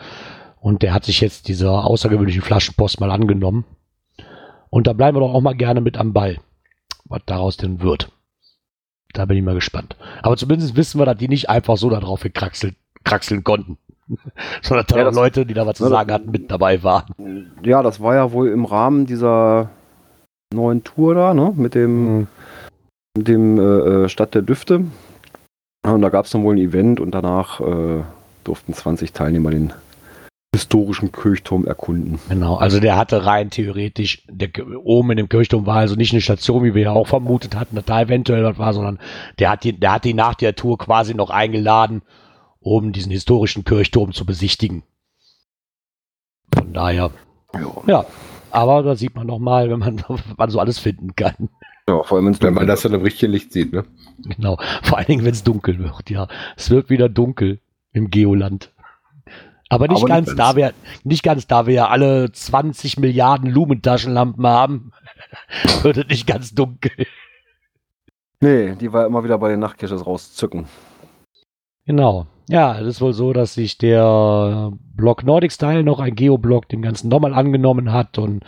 Und 0.64 0.82
der 0.82 0.94
hat 0.94 1.04
sich 1.04 1.20
jetzt 1.20 1.50
dieser 1.50 1.84
außergewöhnlichen 1.84 2.42
Flaschenpost 2.42 3.02
mal 3.02 3.12
angenommen. 3.12 3.66
Und 4.70 4.88
da 4.88 4.94
bleiben 4.94 5.18
wir 5.18 5.20
doch 5.20 5.34
auch 5.34 5.42
mal 5.42 5.56
gerne 5.58 5.82
mit 5.82 5.98
am 5.98 6.14
Ball, 6.14 6.38
was 7.04 7.22
daraus 7.26 7.58
denn 7.58 7.82
wird. 7.82 8.14
Da 9.12 9.26
bin 9.26 9.36
ich 9.38 9.44
mal 9.44 9.56
gespannt. 9.56 9.98
Aber 10.22 10.38
zumindest 10.38 10.78
wissen 10.78 11.00
wir, 11.02 11.06
dass 11.06 11.18
die 11.18 11.28
nicht 11.28 11.50
einfach 11.50 11.76
so 11.76 11.90
da 11.90 12.00
drauf 12.00 12.22
gekraxelt, 12.22 12.76
kraxeln 13.04 13.44
konnten. 13.44 13.78
Sondern 14.62 14.86
da 14.88 14.98
Ja, 15.00 15.04
das- 15.04 15.16
Leute, 15.16 15.46
die 15.46 15.54
da 15.54 15.68
was 15.68 15.76
zu 15.78 15.88
sagen 15.90 16.14
hatten, 16.14 16.32
mit 16.32 16.50
dabei 16.50 16.82
waren. 16.82 17.52
Ja, 17.62 17.84
das 17.84 18.00
war 18.02 18.16
ja 18.16 18.32
wohl 18.32 18.48
im 18.48 18.64
Rahmen 18.64 19.06
dieser 19.06 19.70
neuen 20.54 20.86
Tour 20.86 21.14
da, 21.14 21.34
ne? 21.34 21.52
Mit 21.58 21.76
dem, 21.76 22.28
mit 23.18 23.28
dem 23.28 23.60
äh, 23.60 24.06
äh, 24.06 24.10
Stadt 24.10 24.34
der 24.34 24.44
Düfte. 24.44 24.86
Und 25.86 26.02
da 26.02 26.08
gab 26.08 26.24
es 26.24 26.32
dann 26.32 26.46
wohl 26.46 26.56
ein 26.56 26.62
Event 26.62 27.02
und 27.02 27.12
danach 27.12 27.60
äh, 27.60 28.04
durften 28.46 28.74
20 28.74 29.12
Teilnehmer 29.12 29.52
den 29.52 29.74
historischen 30.54 31.12
Kirchturm 31.12 31.66
erkunden. 31.66 32.20
Genau, 32.30 32.56
also 32.56 32.80
der 32.80 32.96
hatte 32.96 33.26
rein 33.26 33.50
theoretisch, 33.50 34.24
der, 34.30 34.50
oben 34.84 35.12
in 35.12 35.18
dem 35.18 35.30
Kirchturm 35.30 35.66
war 35.66 35.78
also 35.78 35.96
nicht 35.96 36.14
eine 36.14 36.22
Station, 36.22 36.64
wie 36.64 36.76
wir 36.76 36.84
ja 36.84 36.92
auch 36.92 37.08
vermutet 37.08 37.56
hatten, 37.56 37.76
dass 37.76 37.86
da 37.86 38.02
eventuell 38.02 38.44
was 38.44 38.60
war, 38.60 38.74
sondern 38.74 39.00
der 39.40 39.50
hat 39.50 39.64
die, 39.64 39.74
der 39.78 39.94
hat 39.94 40.06
die 40.06 40.14
nach 40.14 40.36
der 40.36 40.56
Tour 40.56 40.78
quasi 40.78 41.16
noch 41.16 41.32
eingeladen, 41.32 42.04
um 42.60 42.92
diesen 42.94 43.12
historischen 43.12 43.66
Kirchturm 43.66 44.14
zu 44.14 44.26
besichtigen. 44.26 44.84
Von 46.54 46.72
daher, 46.72 47.10
ja, 47.88 48.06
aber 48.52 48.84
da 48.84 48.96
sieht 48.96 49.16
man 49.16 49.26
noch 49.26 49.40
mal, 49.40 49.72
wenn 49.72 49.80
man, 49.80 50.04
man 50.38 50.50
so 50.52 50.60
alles 50.60 50.78
finden 50.78 51.16
kann. 51.16 51.50
Ja, 51.88 52.02
vor 52.04 52.18
allem 52.18 52.42
Wenn 52.42 52.54
man 52.54 52.68
das 52.68 52.84
dann 52.84 52.94
im 52.94 53.02
richtigen 53.02 53.34
Licht 53.34 53.52
sieht, 53.52 53.74
ne? 53.74 53.84
Genau, 54.20 54.58
vor 54.84 55.00
allen 55.00 55.08
Dingen, 55.08 55.26
wenn 55.26 55.34
es 55.34 55.44
dunkel 55.44 55.80
wird, 55.80 56.10
ja. 56.10 56.28
Es 56.56 56.70
wird 56.70 56.90
wieder 56.90 57.10
dunkel 57.10 57.60
im 57.92 58.10
Geoland. 58.10 58.73
Aber 59.70 59.88
nicht 59.88 60.00
Aber 60.04 60.08
ganz, 60.08 60.36
da 60.36 60.56
wir, 60.56 60.74
nicht 61.04 61.24
ganz, 61.24 61.48
da 61.48 61.66
wir 61.66 61.74
ja 61.74 61.88
alle 61.88 62.32
20 62.32 63.00
Milliarden 63.00 63.50
Lumentaschenlampen 63.50 64.46
haben, 64.46 64.92
wird 65.82 65.98
es 65.98 66.08
nicht 66.08 66.28
ganz 66.28 66.54
dunkel. 66.54 66.92
Nee, 68.40 68.76
die 68.76 68.92
war 68.92 69.06
immer 69.06 69.24
wieder 69.24 69.38
bei 69.38 69.50
den 69.50 69.62
Nachtcaches 69.62 70.06
rauszücken. 70.06 70.66
Genau. 71.86 72.28
Ja, 72.50 72.78
es 72.78 72.88
ist 72.88 73.02
wohl 73.02 73.14
so, 73.14 73.32
dass 73.32 73.54
sich 73.54 73.78
der 73.78 74.72
Block 74.96 75.24
Nordic 75.24 75.52
Style 75.52 75.84
noch 75.84 76.00
ein 76.00 76.16
Geoblock 76.16 76.68
dem 76.68 76.82
Ganzen 76.82 77.08
nochmal 77.08 77.34
angenommen 77.34 77.94
hat 77.94 78.18
und 78.18 78.44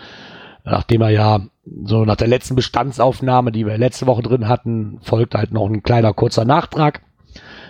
nachdem 0.65 1.01
er 1.01 1.10
ja 1.10 1.39
so 1.86 2.04
nach 2.06 2.17
der 2.17 2.28
letzten 2.28 2.56
Bestandsaufnahme, 2.56 3.51
die 3.51 3.65
wir 3.65 3.78
letzte 3.78 4.06
Woche 4.06 4.21
drin 4.21 4.47
hatten, 4.47 4.99
folgt 5.01 5.36
halt 5.36 5.51
noch 5.51 5.67
ein 5.67 5.84
kleiner 5.84 6.13
kurzer 6.13 6.43
Nachtrag, 6.43 7.01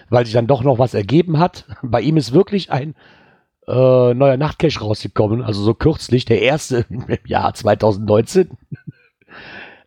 weil 0.10 0.26
sich 0.26 0.34
dann 0.34 0.48
doch 0.48 0.64
noch 0.64 0.80
was 0.80 0.94
ergeben 0.94 1.38
hat. 1.38 1.66
Bei 1.84 2.02
ihm 2.02 2.18
ist 2.18 2.34
wirklich 2.34 2.72
ein 2.72 2.96
äh, 3.68 4.14
neuer 4.14 4.38
Nachtcache 4.38 4.80
rausgekommen, 4.80 5.42
also 5.42 5.62
so 5.64 5.74
kürzlich, 5.74 6.26
der 6.26 6.42
erste 6.42 6.86
im 6.90 7.06
Jahr 7.26 7.54
2019. 7.54 8.50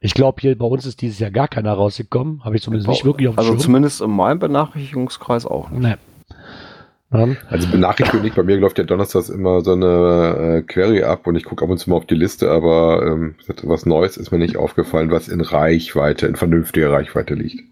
Ich 0.01 0.15
glaube, 0.15 0.41
hier 0.41 0.57
bei 0.57 0.67
uns 0.67 0.87
ist 0.87 1.03
dieses 1.03 1.19
Jahr 1.19 1.31
gar 1.33 1.49
keiner 1.49 1.73
rausgekommen. 1.73 2.45
Habe 2.45 2.57
ich 2.57 2.63
zumindest 2.63 2.89
nicht 2.89 3.05
wirklich 3.05 3.29
auf 3.29 3.35
dem 3.35 3.39
Also 3.41 3.51
Schirm. 3.53 3.61
zumindest 3.61 4.01
in 4.01 4.11
meinem 4.11 4.39
Benachrichtigungskreis 4.39 5.45
auch 5.45 5.71
nicht. 5.71 5.83
Nee. 5.83 5.95
Ja. 7.11 7.27
Also 7.49 7.69
Benachrichtigung 7.69 8.23
nicht, 8.23 8.37
bei 8.37 8.43
mir 8.43 8.59
läuft 8.59 8.79
ja 8.79 8.85
donnerstags 8.85 9.31
immer 9.31 9.63
so 9.63 9.73
eine 9.73 10.59
äh, 10.59 10.63
Query 10.63 11.03
ab 11.05 11.27
und 11.27 11.37
ich 11.37 11.45
gucke 11.45 11.65
ab 11.65 11.71
und 11.71 11.79
zu 11.79 11.89
mal 11.89 11.97
auf 11.97 12.07
die 12.07 12.15
Liste, 12.15 12.51
aber 12.51 13.03
ähm, 13.07 13.35
was 13.63 13.87
Neues 13.87 14.19
ist 14.19 14.31
mir 14.31 14.39
nicht 14.39 14.59
aufgefallen, 14.59 15.11
was 15.11 15.27
in 15.27 15.41
Reichweite, 15.41 16.27
in 16.27 16.37
vernünftiger 16.37 16.93
Reichweite 16.93 17.35
liegt. 17.35 17.65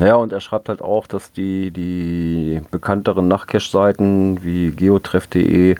Ja, 0.00 0.16
und 0.16 0.32
er 0.32 0.40
schreibt 0.40 0.68
halt 0.68 0.80
auch, 0.80 1.06
dass 1.06 1.32
die, 1.32 1.70
die 1.70 2.62
bekannteren 2.70 3.28
Nachtcache-Seiten 3.28 4.42
wie 4.42 4.70
geotreff.de 4.70 5.76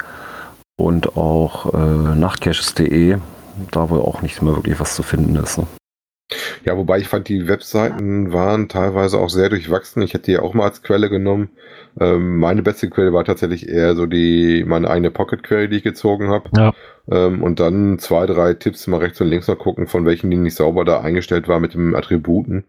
und 0.77 1.17
auch 1.17 1.73
äh, 1.73 2.15
nachtcaches.de 2.17 3.19
da 3.71 3.91
wohl 3.91 4.01
auch 4.01 4.23
nicht 4.23 4.43
mehr 4.43 4.57
wirklich 4.57 4.79
was 4.81 4.95
zu 4.95 5.03
finden 5.03 5.37
ist. 5.37 5.59
Ne? 5.59 5.67
Ja, 6.65 6.77
wobei 6.77 6.99
ich 6.99 7.09
fand, 7.09 7.29
die 7.29 7.49
Webseiten 7.49 8.33
waren 8.33 8.69
teilweise 8.69 9.19
auch 9.19 9.31
sehr 9.31 9.49
durchwachsen. 9.49 10.03
Ich 10.03 10.15
hätte 10.15 10.27
die 10.27 10.33
ja 10.33 10.43
auch 10.43 10.55
mal 10.55 10.65
als 10.65 10.83
Quelle 10.83 11.11
genommen. 11.11 11.51
Ähm, 11.99 12.39
meine 12.39 12.63
beste 12.63 12.89
Quelle 12.89 13.13
war 13.13 13.25
tatsächlich 13.25 13.69
eher 13.69 13.97
so 13.97 14.07
die 14.07 14.65
meine 14.67 14.89
eigene 14.89 15.11
Pocket 15.11 15.43
Query, 15.43 15.69
die 15.69 15.79
ich 15.79 15.83
gezogen 15.83 16.29
habe. 16.29 16.51
Ja. 16.57 16.73
Ähm, 17.11 17.43
und 17.43 17.59
dann 17.59 17.99
zwei, 17.99 18.27
drei 18.27 18.55
Tipps 18.55 18.87
mal 18.87 18.99
rechts 18.99 19.21
und 19.21 19.29
links 19.29 19.49
noch 19.49 19.59
gucken, 19.59 19.89
von 19.89 20.07
welchen 20.07 20.31
die 20.31 20.37
nicht 20.37 20.55
sauber 20.55 20.85
da 20.85 21.01
eingestellt 21.01 21.49
war 21.49 21.59
mit 21.59 21.75
den 21.75 21.97
Attributen. 21.97 22.65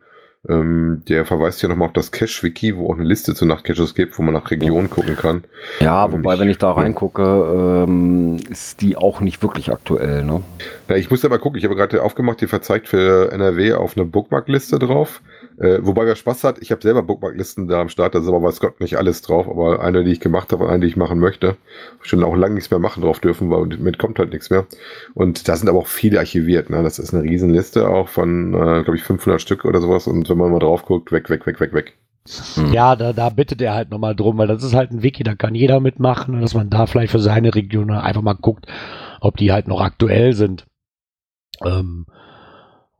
Ähm, 0.50 1.04
der 1.08 1.26
verweist 1.26 1.62
ja 1.62 1.70
nochmal 1.70 1.88
auf 1.90 1.94
das 1.94 2.12
Cache-Wiki, 2.12 2.76
wo 2.76 2.90
auch 2.92 2.96
eine 2.98 3.04
Liste 3.08 3.36
zu 3.36 3.46
Nachtcaches 3.46 3.94
gibt, 3.94 4.18
wo 4.18 4.24
man 4.24 4.34
nach 4.34 4.50
Regionen 4.50 4.90
gucken 4.90 5.16
kann. 5.16 5.44
Ja, 5.82 6.06
Ähm, 6.06 6.14
wobei, 6.14 6.34
ich- 6.34 6.40
wenn 6.40 6.50
ich 6.50 6.58
da 6.58 6.72
reingucke, 6.72 7.86
ähm, 7.88 8.38
ist 8.50 8.82
die 8.82 8.98
auch 8.98 9.22
nicht 9.22 9.44
wirklich 9.44 9.72
aktuell. 9.72 10.24
Ne? 10.24 10.42
Ja, 10.90 10.96
ich 10.96 11.12
muss 11.12 11.24
aber 11.24 11.38
gucken, 11.38 11.60
ich 11.60 11.66
habe 11.66 11.76
gerade 11.76 12.02
aufgemacht, 12.02 12.42
die 12.42 12.48
verzeigt 12.48 12.88
für 12.88 13.32
NRW 13.32 13.74
auf 13.74 13.96
eine 13.96 14.06
Bookmark-Liste 14.08 14.80
drauf. 14.80 15.22
Äh, 15.62 15.86
wobei 15.86 16.08
wer 16.08 16.16
Spaß 16.16 16.44
hat, 16.44 16.58
ich 16.60 16.72
habe 16.72 16.82
selber 16.82 17.04
Bookmark-Listen 17.04 17.68
da 17.68 17.82
am 17.82 17.90
Start, 17.90 18.16
da 18.16 18.20
ist 18.20 18.28
aber 18.28 18.42
weiß 18.42 18.60
Gott 18.62 18.80
nicht 18.80 18.98
alles 18.98 19.22
drauf, 19.22 19.48
aber 19.48 19.84
eine, 19.84 20.04
die 20.04 20.12
ich 20.12 20.20
gemacht 20.20 20.52
habe 20.52 20.64
und 20.64 20.72
eine, 20.72 20.80
die 20.80 20.88
ich 20.88 20.98
machen 20.98 21.20
möchte. 21.20 21.56
Schon 22.02 22.24
auch 22.24 22.36
lange 22.36 22.56
nichts 22.56 22.72
mehr 22.72 22.80
machen 22.80 23.04
drauf 23.04 23.20
dürfen, 23.20 23.52
weil 23.52 23.68
mit 23.78 24.00
kommt 24.00 24.18
halt 24.18 24.32
nichts 24.32 24.50
mehr. 24.50 24.66
Und 25.14 25.48
da 25.48 25.56
sind 25.56 25.70
aber 25.70 25.78
auch 25.78 25.88
viele 25.88 26.18
archiviert. 26.18 26.72
Ne? 26.72 26.82
Das 26.82 26.98
ist 26.98 27.14
eine 27.14 27.22
Riesenliste 27.22 27.88
auch 27.88 28.10
von, 28.10 28.56
äh, 28.56 28.82
glaube 28.82 28.96
ich, 28.96 29.04
500 29.04 29.40
Stück 29.40 29.64
oder 29.64 29.82
sowas. 29.82 30.08
Und 30.08 30.28
wenn 30.32 30.38
man 30.38 30.52
mal 30.52 30.58
drauf 30.58 30.84
guckt, 30.84 31.12
weg, 31.12 31.30
weg, 31.30 31.46
weg, 31.46 31.60
weg, 31.60 31.74
weg. 31.74 31.94
Hm. 32.56 32.74
Ja, 32.74 32.96
da, 32.96 33.14
da 33.14 33.30
bittet 33.30 33.62
er 33.62 33.76
halt 33.76 33.92
nochmal 33.92 34.16
drum, 34.16 34.40
weil 34.40 34.48
das 34.48 34.64
ist 34.64 34.74
halt 34.74 34.90
ein 34.90 35.04
Wiki, 35.04 35.22
da 35.22 35.36
kann 35.36 35.54
jeder 35.54 35.80
mitmachen, 35.80 36.42
dass 36.42 36.56
man 36.56 36.72
da 36.72 36.88
vielleicht 36.88 37.12
für 37.12 37.20
seine 37.20 37.54
Region 37.54 37.92
einfach 37.92 38.24
mal 38.24 38.34
guckt, 38.34 38.66
ob 39.20 39.38
die 39.38 39.52
halt 39.52 39.68
noch 39.68 39.82
aktuell 39.82 40.34
sind. 40.34 40.66
Ähm, 41.64 42.08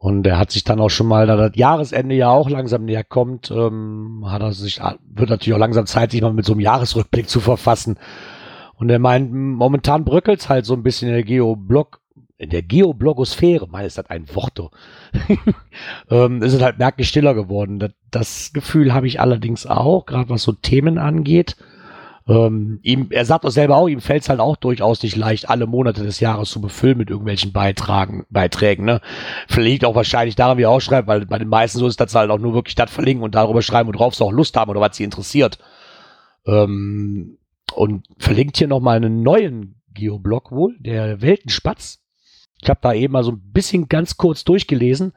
und 0.02 0.26
er 0.26 0.40
hat 0.40 0.50
sich 0.50 0.64
dann 0.64 0.80
auch 0.80 0.90
schon 0.90 1.06
mal, 1.06 1.28
da 1.28 1.36
das 1.36 1.52
Jahresende 1.54 2.16
ja 2.16 2.32
auch 2.32 2.50
langsam 2.50 2.86
näher 2.86 3.04
kommt, 3.04 3.52
ähm, 3.52 4.24
hat 4.26 4.42
er 4.42 4.52
sich, 4.52 4.82
wird 5.14 5.30
natürlich 5.30 5.54
auch 5.54 5.60
langsam 5.60 5.86
Zeit, 5.86 6.10
sich 6.10 6.24
mal 6.24 6.34
mit 6.34 6.44
so 6.44 6.54
einem 6.54 6.62
Jahresrückblick 6.62 7.30
zu 7.30 7.40
verfassen. 7.40 8.00
Und 8.74 8.90
er 8.90 8.98
meint, 8.98 9.32
momentan 9.32 10.04
bröckelt's 10.04 10.50
halt 10.50 10.66
so 10.66 10.74
ein 10.74 10.82
bisschen 10.82 11.10
in 11.10 11.14
der 11.14 11.24
Geoblog, 11.24 12.02
in 12.40 12.50
der 12.50 12.64
Geoblogosphäre, 12.64 13.68
meine 13.70 13.86
ist 13.86 14.00
das 14.00 14.10
ein 14.10 14.26
Wort, 14.34 14.58
du. 14.58 14.70
ähm, 16.10 16.42
ist 16.42 16.54
es 16.54 16.64
halt 16.64 16.80
merklich 16.80 17.08
stiller 17.08 17.36
geworden. 17.36 17.78
Das, 17.78 17.92
das 18.10 18.54
Gefühl 18.54 18.96
habe 18.96 19.06
ich 19.06 19.20
allerdings 19.20 19.68
auch, 19.68 20.08
gerade 20.08 20.30
was 20.30 20.42
so 20.42 20.52
Themen 20.52 20.98
angeht. 20.98 21.58
Ähm, 22.32 22.80
ihm, 22.82 23.08
er 23.10 23.26
sagt 23.26 23.46
auch 23.46 23.52
selber 23.52 23.76
auch, 23.76 23.90
ihm 23.90 24.00
fällt 24.00 24.24
es 24.24 24.30
halt 24.30 24.40
auch 24.40 24.56
durchaus 24.56 25.04
nicht 25.04 25.18
leicht, 25.18 25.50
alle 25.50 25.68
Monate 25.68 26.04
des 26.04 26.22
Jahres 26.22 26.50
zu 26.50 26.62
befüllen 26.62 26.98
mit 26.98 27.10
irgendwelchen 27.10 27.52
Beitragen, 27.52 28.26
Beiträgen. 28.30 28.86
Ne? 28.86 29.02
Liegt 29.58 29.84
auch 29.84 29.96
wahrscheinlich 29.96 30.36
daran, 30.38 30.58
wie 30.58 30.62
er 30.62 30.70
auch 30.70 30.80
schreibt, 30.80 31.10
weil 31.10 31.26
bei 31.26 31.40
den 31.40 31.50
meisten 31.50 31.80
so 31.80 31.88
ist, 31.88 32.00
sie 32.00 32.18
halt 32.18 32.32
auch 32.32 32.40
nur 32.40 32.54
wirklich 32.54 32.76
das 32.76 32.90
verlinken 32.90 33.26
und 33.26 33.36
darüber 33.36 33.62
schreiben, 33.62 33.94
worauf 33.94 34.16
sie 34.16 34.24
auch 34.24 34.32
Lust 34.32 34.56
haben 34.56 34.72
oder 34.72 34.80
was 34.80 34.96
sie 34.96 35.04
interessiert. 35.04 35.60
Ähm, 36.46 37.38
und 37.76 38.06
verlinkt 38.18 38.58
hier 38.58 38.68
nochmal 38.68 38.96
einen 38.96 39.24
neuen 39.24 39.82
Geoblog 39.94 40.52
wohl, 40.52 40.78
der 40.80 41.22
Weltenspatz. 41.22 42.00
Ich 42.62 42.70
habe 42.70 42.80
da 42.82 42.94
eben 42.94 43.12
mal 43.12 43.26
so 43.26 43.32
ein 43.32 43.52
bisschen 43.52 43.90
ganz 43.90 44.16
kurz 44.16 44.46
durchgelesen. 44.46 45.12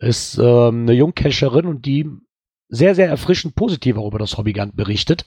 Ist 0.00 0.36
ähm, 0.38 0.82
eine 0.82 0.94
Jungcacherin 0.94 1.66
und 1.66 1.86
die 1.86 2.08
sehr, 2.68 2.96
sehr 2.96 3.08
erfrischend 3.08 3.54
positiv 3.54 3.98
auch 3.98 4.08
über 4.08 4.18
das 4.18 4.36
Hobbygant 4.36 4.74
berichtet. 4.74 5.26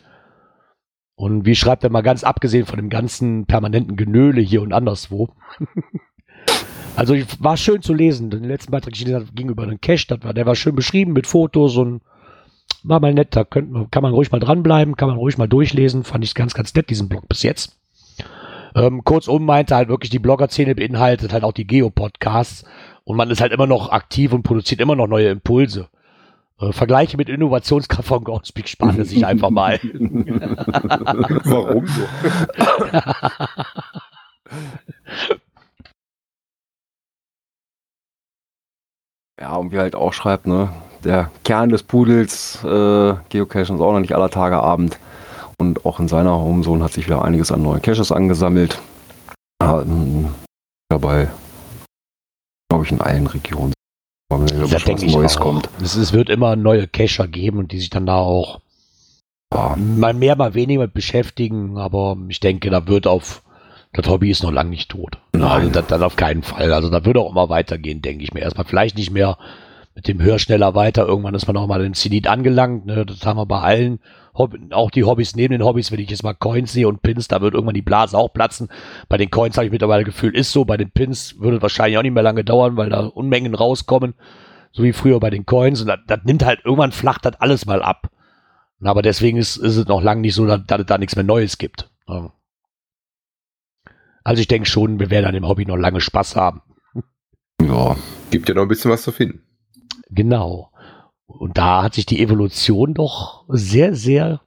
Und 1.23 1.45
wie 1.45 1.55
schreibt 1.55 1.85
er 1.85 1.89
mal 1.89 2.01
ganz 2.01 2.25
abgesehen 2.25 2.65
von 2.65 2.75
dem 2.75 2.89
ganzen 2.89 3.45
permanenten 3.45 3.95
Genöle 3.95 4.41
hier 4.41 4.61
und 4.61 4.73
anderswo. 4.73 5.29
also 6.97 7.15
war 7.39 7.55
schön 7.55 7.81
zu 7.81 7.93
lesen. 7.93 8.29
Den 8.29 8.43
letzten 8.43 8.73
Beitrag 8.73 8.91
ging 8.91 9.47
über 9.47 9.65
den 9.65 9.79
Cache, 9.79 10.05
das 10.09 10.21
war, 10.21 10.33
der 10.33 10.45
war 10.45 10.55
schön 10.55 10.75
beschrieben 10.75 11.13
mit 11.13 11.25
Fotos 11.25 11.77
und 11.77 12.01
war 12.83 12.99
mal 12.99 13.13
nett. 13.13 13.37
Da 13.37 13.45
könnt, 13.45 13.89
kann 13.89 14.03
man 14.03 14.11
ruhig 14.11 14.33
mal 14.33 14.41
dranbleiben, 14.41 14.97
kann 14.97 15.07
man 15.07 15.15
ruhig 15.15 15.37
mal 15.37 15.47
durchlesen. 15.47 16.03
Fand 16.03 16.25
ich 16.25 16.35
ganz, 16.35 16.55
ganz 16.55 16.75
nett, 16.75 16.89
diesen 16.89 17.07
Blog 17.07 17.29
bis 17.29 17.41
jetzt. 17.41 17.77
Ähm, 18.75 19.05
kurzum 19.05 19.45
meinte 19.45 19.77
halt 19.77 19.87
wirklich, 19.87 20.09
die 20.09 20.19
Blogger-Szene 20.19 20.75
beinhaltet 20.75 21.31
halt 21.31 21.45
auch 21.45 21.53
die 21.53 21.65
Geo-Podcasts 21.65 22.65
und 23.05 23.15
man 23.15 23.31
ist 23.31 23.39
halt 23.39 23.53
immer 23.53 23.67
noch 23.67 23.93
aktiv 23.93 24.33
und 24.33 24.43
produziert 24.43 24.81
immer 24.81 24.97
noch 24.97 25.07
neue 25.07 25.29
Impulse. 25.29 25.87
Äh, 26.59 26.71
Vergleiche 26.71 27.17
mit 27.17 27.29
Innovationskraft 27.29 28.07
von 28.07 28.23
Groundspeak 28.23 28.67
spart 28.67 28.97
er 28.97 29.05
sich 29.05 29.25
einfach 29.25 29.49
mal. 29.49 29.79
Warum 31.43 31.87
so? 31.87 32.03
Ja, 39.39 39.55
und 39.55 39.71
wie 39.71 39.79
halt 39.79 39.95
auch 39.95 40.13
schreibt, 40.13 40.45
ne, 40.47 40.69
der 41.03 41.31
Kern 41.43 41.69
des 41.69 41.83
Pudels, 41.83 42.63
äh, 42.63 43.15
Geocachen 43.29 43.75
ist 43.75 43.81
auch 43.81 43.91
noch 43.91 43.99
nicht 43.99 44.13
aller 44.15 44.29
Tage 44.29 44.57
Abend. 44.57 44.99
Und 45.59 45.85
auch 45.85 45.99
in 45.99 46.07
seiner 46.07 46.37
Homezone 46.39 46.83
hat 46.83 46.93
sich 46.93 47.05
wieder 47.07 47.23
einiges 47.25 47.51
an 47.51 47.61
neuen 47.61 47.81
Caches 47.81 48.11
angesammelt. 48.11 48.79
Ähm, 49.61 50.33
dabei, 50.89 51.29
glaube 52.69 52.85
ich, 52.85 52.91
in 52.91 53.01
allen 53.01 53.27
Regionen. 53.27 53.72
Da 54.37 54.79
denke 54.79 55.05
ich 55.05 55.13
Neues 55.13 55.37
auch. 55.37 55.41
kommt. 55.41 55.69
Es, 55.81 55.95
es, 55.95 56.13
wird 56.13 56.29
immer 56.29 56.55
neue 56.55 56.87
Cacher 56.87 57.27
geben 57.27 57.59
und 57.59 57.71
die 57.71 57.79
sich 57.79 57.89
dann 57.89 58.05
da 58.05 58.17
auch 58.17 58.59
ja. 59.53 59.75
mal 59.77 60.13
mehr, 60.13 60.35
mal 60.35 60.53
weniger 60.53 60.81
mit 60.81 60.93
beschäftigen. 60.93 61.77
Aber 61.77 62.17
ich 62.27 62.39
denke, 62.39 62.69
da 62.69 62.87
wird 62.87 63.07
auf 63.07 63.43
das 63.93 64.07
Hobby 64.07 64.31
ist 64.31 64.41
noch 64.41 64.51
lange 64.51 64.71
nicht 64.71 64.89
tot. 64.89 65.19
Nein. 65.33 65.43
Also 65.43 65.69
das, 65.69 65.87
das 65.87 66.01
auf 66.01 66.15
keinen 66.15 66.41
Fall. 66.41 66.73
Also 66.73 66.89
da 66.89 67.05
würde 67.05 67.19
auch 67.19 67.31
immer 67.31 67.49
weitergehen, 67.49 68.01
denke 68.01 68.23
ich 68.23 68.33
mir. 68.33 68.41
Erstmal 68.41 68.65
vielleicht 68.65 68.97
nicht 68.97 69.11
mehr 69.11 69.37
mit 69.95 70.07
dem 70.07 70.19
Hör 70.21 70.39
schneller 70.39 70.73
weiter. 70.73 71.05
Irgendwann 71.05 71.35
ist 71.35 71.45
man 71.45 71.57
auch 71.57 71.67
mal 71.67 71.85
im 71.85 71.93
Zenit 71.93 72.27
angelangt. 72.27 72.87
Ne? 72.87 73.05
Das 73.05 73.23
haben 73.25 73.37
wir 73.37 73.45
bei 73.45 73.59
allen. 73.59 73.99
Auch 74.33 74.89
die 74.89 75.03
Hobbys 75.03 75.35
neben 75.35 75.51
den 75.51 75.63
Hobbys, 75.63 75.91
wenn 75.91 75.99
ich 75.99 76.09
jetzt 76.09 76.23
mal 76.23 76.33
Coins 76.33 76.73
sehe 76.73 76.87
und 76.87 77.03
Pins, 77.03 77.27
da 77.27 77.41
wird 77.41 77.53
irgendwann 77.53 77.75
die 77.75 77.83
Blase 77.83 78.17
auch 78.17 78.33
platzen. 78.33 78.69
Bei 79.07 79.17
den 79.17 79.29
Coins 79.29 79.57
habe 79.57 79.67
ich 79.67 79.71
mittlerweile 79.71 80.03
gefühlt, 80.03 80.35
ist 80.35 80.51
so. 80.51 80.65
Bei 80.65 80.75
den 80.75 80.89
Pins 80.89 81.39
würde 81.39 81.57
es 81.57 81.61
wahrscheinlich 81.61 81.97
auch 81.99 82.01
nicht 82.01 82.13
mehr 82.13 82.23
lange 82.23 82.43
dauern, 82.43 82.75
weil 82.75 82.89
da 82.89 83.01
Unmengen 83.01 83.53
rauskommen. 83.53 84.15
So 84.71 84.81
wie 84.81 84.93
früher 84.93 85.19
bei 85.19 85.29
den 85.29 85.45
Coins. 85.45 85.81
Und 85.81 85.87
das, 85.87 85.99
das 86.07 86.19
nimmt 86.23 86.43
halt, 86.43 86.61
irgendwann 86.65 86.91
flacht 86.91 87.25
das 87.25 87.35
alles 87.35 87.67
mal 87.67 87.83
ab. 87.83 88.09
Aber 88.81 89.01
deswegen 89.03 89.37
ist, 89.37 89.57
ist 89.57 89.77
es 89.77 89.87
noch 89.87 90.01
lange 90.01 90.21
nicht 90.21 90.33
so, 90.33 90.45
dass, 90.45 90.65
dass 90.65 90.81
es 90.81 90.85
da 90.87 90.97
nichts 90.97 91.15
mehr 91.15 91.23
Neues 91.23 91.57
gibt. 91.57 91.91
Also 94.23 94.41
ich 94.41 94.47
denke 94.47 94.67
schon, 94.67 94.99
wir 94.99 95.09
werden 95.09 95.25
an 95.25 95.33
dem 95.33 95.47
Hobby 95.47 95.65
noch 95.65 95.77
lange 95.77 96.01
Spaß 96.01 96.35
haben. 96.35 96.61
Ja, 97.61 97.95
gibt 98.31 98.49
ja 98.49 98.55
noch 98.55 98.63
ein 98.63 98.67
bisschen 98.67 98.91
was 98.91 99.03
zu 99.03 99.11
finden. 99.11 99.43
Genau. 100.09 100.71
Und 101.37 101.57
da 101.57 101.83
hat 101.83 101.95
sich 101.95 102.05
die 102.05 102.21
Evolution 102.21 102.93
doch 102.93 103.43
sehr, 103.47 103.95
sehr 103.95 104.41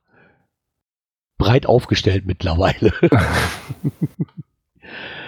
breit 1.39 1.67
aufgestellt 1.67 2.25
mittlerweile. 2.27 2.93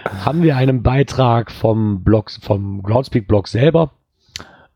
Haben 0.05 0.43
wir 0.43 0.57
einen 0.57 0.83
Beitrag 0.83 1.51
vom 1.51 2.03
Blog, 2.05 2.31
vom 2.31 2.83
Groundspeak-Blog 2.83 3.49
selber. 3.49 3.91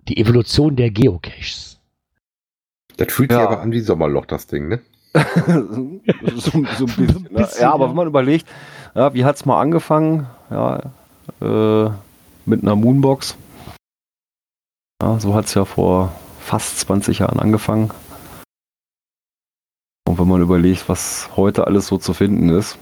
Die 0.08 0.18
Evolution 0.18 0.76
der 0.76 0.90
Geocaches. 0.90 1.80
Das 2.96 3.12
fühlt 3.12 3.30
ja. 3.30 3.38
sich 3.38 3.46
aber 3.46 3.60
an 3.60 3.72
wie 3.72 3.80
Sommerloch, 3.80 4.26
das 4.26 4.46
Ding, 4.48 4.68
ne? 4.68 4.80
so, 5.46 6.02
so, 6.36 6.58
ein 6.58 6.62
bisschen. 6.96 7.28
Ne? 7.30 7.48
Ja, 7.60 7.72
aber 7.72 7.88
wenn 7.88 7.96
man 7.96 8.08
überlegt, 8.08 8.46
ja, 8.94 9.14
wie 9.14 9.24
hat 9.24 9.36
es 9.36 9.44
mal 9.44 9.60
angefangen? 9.60 10.26
Ja, 10.50 10.92
äh, 11.40 11.90
mit 12.44 12.62
einer 12.62 12.76
Moonbox. 12.76 13.36
Ja, 15.00 15.18
so 15.20 15.34
hat 15.34 15.46
es 15.46 15.54
ja 15.54 15.64
vor 15.64 16.12
fast 16.42 16.80
20 16.80 17.20
Jahren 17.20 17.38
angefangen. 17.38 17.90
Und 20.06 20.18
wenn 20.18 20.28
man 20.28 20.42
überlegt, 20.42 20.88
was 20.88 21.30
heute 21.36 21.66
alles 21.66 21.86
so 21.86 21.96
zu 21.96 22.12
finden 22.12 22.50
ist, 22.50 22.78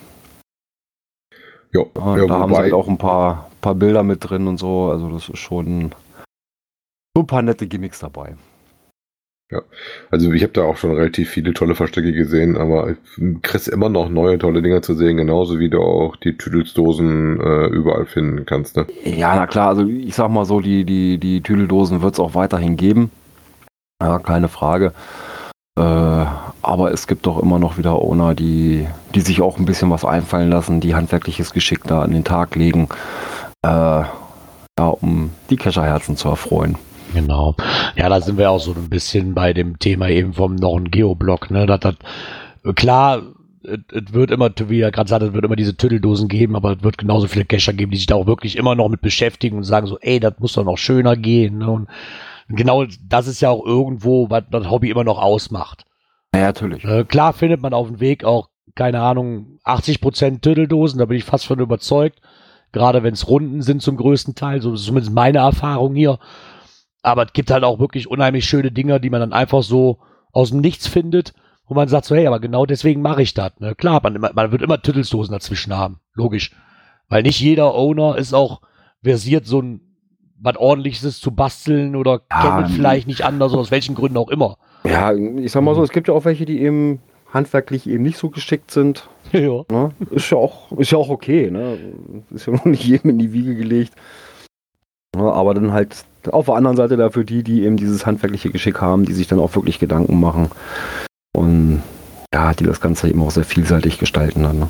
jo, 1.73 1.91
ja, 1.95 2.17
ja, 2.17 2.27
da 2.27 2.39
haben 2.41 2.53
sie 2.53 2.59
halt 2.59 2.73
auch 2.73 2.89
ein 2.89 2.99
paar, 2.99 3.51
paar 3.61 3.75
Bilder 3.75 4.03
mit 4.03 4.29
drin 4.29 4.47
und 4.49 4.59
so. 4.59 4.91
Also 4.91 5.09
das 5.11 5.29
ist 5.29 5.39
schon 5.39 5.95
so 7.15 7.23
ein 7.23 7.27
paar 7.27 7.43
nette 7.43 7.67
Gimmicks 7.67 8.01
dabei. 8.01 8.37
Ja, 9.53 9.63
also 10.13 10.33
ich 10.33 10.45
habe 10.45 10.53
da 10.53 10.63
auch 10.63 10.77
schon 10.77 10.93
relativ 10.93 11.29
viele 11.29 11.53
tolle 11.53 11.75
Verstecke 11.75 12.13
gesehen, 12.13 12.57
aber 12.57 12.95
du 13.17 13.41
kriegst 13.43 13.67
immer 13.67 13.89
noch 13.89 14.09
neue 14.09 14.39
tolle 14.39 14.63
Dinger 14.63 14.81
zu 14.81 14.95
sehen, 14.95 15.17
genauso 15.17 15.59
wie 15.59 15.69
du 15.69 15.81
auch 15.81 16.15
die 16.15 16.37
Tüdelsdosen 16.37 17.41
äh, 17.41 17.67
überall 17.67 18.07
finden 18.07 18.47
kannst. 18.47 18.77
Ne? 18.77 18.87
Ja, 19.05 19.35
na 19.35 19.49
klar, 19.49 19.69
also 19.69 19.85
ich 19.85 20.15
sag 20.15 20.31
mal 20.31 20.45
so, 20.45 20.61
die, 20.61 20.85
die, 20.85 21.19
die 21.19 21.43
Tüdeldosen 21.43 22.01
wird 22.01 22.15
es 22.15 22.21
auch 22.21 22.37
weiterhin 22.37 22.77
geben. 22.77 23.11
Ja, 24.01 24.19
keine 24.19 24.49
Frage. 24.49 24.93
Äh, 25.79 25.83
aber 26.63 26.93
es 26.93 27.07
gibt 27.07 27.27
doch 27.27 27.39
immer 27.39 27.59
noch 27.59 27.79
wieder 27.79 28.01
Owner, 28.01 28.35
die, 28.35 28.87
die 29.15 29.21
sich 29.21 29.41
auch 29.41 29.59
ein 29.59 29.65
bisschen 29.65 29.91
was 29.91 30.05
einfallen 30.05 30.51
lassen, 30.51 30.81
die 30.81 30.95
handwerkliches 30.95 31.53
Geschick 31.53 31.85
da 31.85 32.03
an 32.03 32.13
den 32.13 32.25
Tag 32.25 32.55
legen, 32.57 32.89
äh, 33.63 33.69
ja, 33.69 34.09
um 34.79 35.31
die 35.49 35.57
Kescherherzen 35.57 36.17
zu 36.17 36.29
erfreuen. 36.29 36.77
Genau. 37.15 37.57
Ja, 37.97 38.09
da 38.09 38.21
sind 38.21 38.39
wir 38.39 38.51
auch 38.51 38.61
so 38.61 38.73
ein 38.73 38.89
bisschen 38.89 39.35
bei 39.35 39.53
dem 39.53 39.79
Thema 39.79 40.09
eben 40.09 40.35
vom 40.35 40.55
noch 40.55 40.77
ein 40.77 40.91
Geoblock. 40.91 41.51
Ne? 41.51 41.67
Das, 41.67 41.81
das, 41.81 41.95
klar, 42.75 43.23
es 43.63 44.13
wird 44.13 44.31
immer, 44.31 44.51
wie 44.69 44.81
er 44.81 44.91
gerade 44.91 45.09
sagt, 45.09 45.23
es 45.23 45.33
wird 45.33 45.45
immer 45.45 45.57
diese 45.57 45.77
Tütteldosen 45.77 46.29
geben, 46.29 46.57
aber 46.57 46.77
es 46.77 46.83
wird 46.83 46.99
genauso 46.99 47.27
viele 47.27 47.45
Cacher 47.45 47.73
geben, 47.73 47.91
die 47.91 47.99
sich 47.99 48.07
da 48.07 48.15
auch 48.15 48.27
wirklich 48.27 48.57
immer 48.57 48.75
noch 48.75 48.89
mit 48.89 49.01
beschäftigen 49.01 49.57
und 49.57 49.65
sagen 49.65 49.87
so, 49.87 49.99
ey, 50.01 50.21
das 50.21 50.35
muss 50.39 50.55
doch 50.55 50.65
noch 50.65 50.79
schöner 50.79 51.17
gehen. 51.17 51.59
Ne? 51.59 51.71
Und 51.71 51.89
genau 52.51 52.85
das 53.09 53.27
ist 53.27 53.41
ja 53.41 53.51
auch 53.51 53.65
irgendwo, 53.65 54.31
was 54.31 54.45
das 54.51 54.69
Hobby 54.71 54.91
immer 54.91 55.05
noch 55.05 55.21
ausmacht. 55.21 55.85
Ja, 56.35 56.43
natürlich. 56.43 56.85
Äh, 56.85 57.05
klar 57.05 57.33
findet 57.33 57.61
man 57.61 57.75
auf 57.75 57.89
dem 57.89 58.01
Weg 58.01 58.25
auch, 58.25 58.49
keine 58.75 59.01
Ahnung, 59.01 59.59
80% 59.65 60.41
Tütteldosen, 60.41 60.99
da 60.99 61.07
bin 61.07 61.17
ich 61.17 61.25
fast 61.25 61.47
von 61.47 61.59
überzeugt. 61.59 62.21
Gerade 62.73 63.03
wenn 63.03 63.15
es 63.15 63.29
Runden 63.29 63.63
sind 63.63 63.83
zum 63.83 63.97
größten 63.97 64.37
Teil, 64.37 64.63
so 64.63 64.75
zumindest 64.75 65.13
meine 65.13 65.39
Erfahrung 65.39 65.95
hier. 65.95 66.21
Aber 67.03 67.25
es 67.25 67.33
gibt 67.33 67.51
halt 67.51 67.65
auch 67.65 67.81
wirklich 67.81 68.09
unheimlich 68.09 68.45
schöne 68.45 68.71
Dinge, 68.71 69.01
die 69.01 69.11
man 69.11 69.21
dann 69.21 69.33
einfach 69.33 69.63
so 69.63 69.99
aus 70.33 70.51
dem 70.51 70.61
Nichts 70.61 70.87
findet, 70.87 71.33
wo 71.67 71.75
man 71.75 71.89
sagt 71.89 72.05
so, 72.05 72.15
hey, 72.15 72.27
aber 72.29 72.39
genau 72.39 72.67
deswegen 72.67 73.03
mache 73.03 73.23
ich 73.23 73.35
das. 73.35 73.59
Ne? 73.59 73.75
Klar, 73.75 74.01
man, 74.05 74.21
man 74.21 74.53
wird 74.53 74.63
immer 74.63 74.81
Tüttelsdosen 74.81 75.33
dazwischen 75.33 75.77
haben, 75.77 75.99
logisch. 76.15 76.53
Weil 77.09 77.25
nicht 77.25 77.41
jeder 77.41 77.75
Owner 77.75 78.17
ist 78.17 78.35
auch 78.35 78.61
versiert, 79.03 79.47
so 79.47 79.61
ein 79.61 79.90
was 80.41 80.57
ordentliches 80.57 81.21
zu 81.21 81.33
basteln 81.33 81.97
oder 81.97 82.23
ja, 82.31 82.61
kennt 82.61 82.71
vielleicht 82.75 83.07
nicht 83.07 83.23
anders, 83.23 83.53
aus 83.55 83.71
welchen 83.71 83.95
Gründen 83.95 84.17
auch 84.17 84.29
immer. 84.29 84.57
Ja, 84.85 85.13
ich 85.13 85.53
sag 85.53 85.63
mal 85.63 85.75
so, 85.75 85.83
es 85.83 85.91
gibt 85.91 86.09
ja 86.09 86.15
auch 86.15 86.25
welche, 86.25 86.47
die 86.47 86.61
eben 86.61 87.01
handwerklich 87.33 87.89
eben 87.89 88.03
nicht 88.03 88.19
so 88.19 88.31
geschickt 88.31 88.71
sind. 88.71 89.09
Ja. 89.33 89.63
Ne? 89.71 89.91
Ist 90.11 90.31
ja 90.31 90.39
auch, 90.39 90.73
ist 90.73 90.91
ja 90.91 90.99
auch 90.99 91.09
okay, 91.09 91.53
ne? 91.53 91.79
Ist 92.35 92.47
ja 92.47 92.53
noch 92.57 92.65
nicht 92.65 92.83
jedem 92.83 93.11
in 93.11 93.19
die 93.21 93.33
Wiege 93.33 93.55
gelegt. 93.55 93.93
Ne? 95.15 95.23
Aber 95.23 95.55
dann 95.55 95.73
halt 95.73 96.05
auf 96.33 96.47
der 96.47 96.57
anderen 96.57 96.77
Seite 96.77 96.97
dafür 96.97 97.23
die, 97.23 97.45
die 97.45 97.63
eben 97.63 97.77
dieses 97.77 98.07
handwerkliche 98.07 98.51
Geschick 98.51 98.81
haben, 98.81 99.05
die 99.05 99.13
sich 99.13 99.29
dann 99.29 99.39
auch 99.39 99.55
wirklich 99.55 99.79
Gedanken 99.79 100.19
machen 100.19 100.51
und 101.33 101.81
ja, 102.35 102.55
die 102.55 102.65
das 102.65 102.81
Ganze 102.81 103.09
eben 103.09 103.23
auch 103.23 103.31
sehr 103.31 103.45
vielseitig 103.45 104.01
gestalten 104.01 104.43
dann. 104.43 104.59
Ne? 104.59 104.69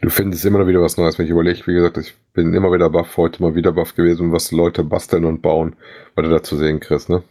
Du 0.00 0.10
findest 0.10 0.44
immer 0.44 0.58
noch 0.58 0.66
wieder 0.66 0.82
was 0.82 0.96
Neues, 0.96 1.18
wenn 1.18 1.26
ich 1.26 1.32
überlege. 1.32 1.66
Wie 1.66 1.74
gesagt, 1.74 1.98
ich 1.98 2.14
bin 2.32 2.52
immer 2.54 2.72
wieder 2.72 2.90
baff, 2.90 3.16
heute 3.16 3.42
mal 3.42 3.54
wieder 3.54 3.72
baff 3.72 3.94
gewesen, 3.94 4.32
was 4.32 4.52
Leute 4.52 4.84
basteln 4.84 5.24
und 5.24 5.42
bauen, 5.42 5.76
was 6.14 6.24
du 6.24 6.30
da 6.30 6.42
zu 6.42 6.56
sehen 6.56 6.80
kriegst, 6.80 7.08
ne? 7.08 7.22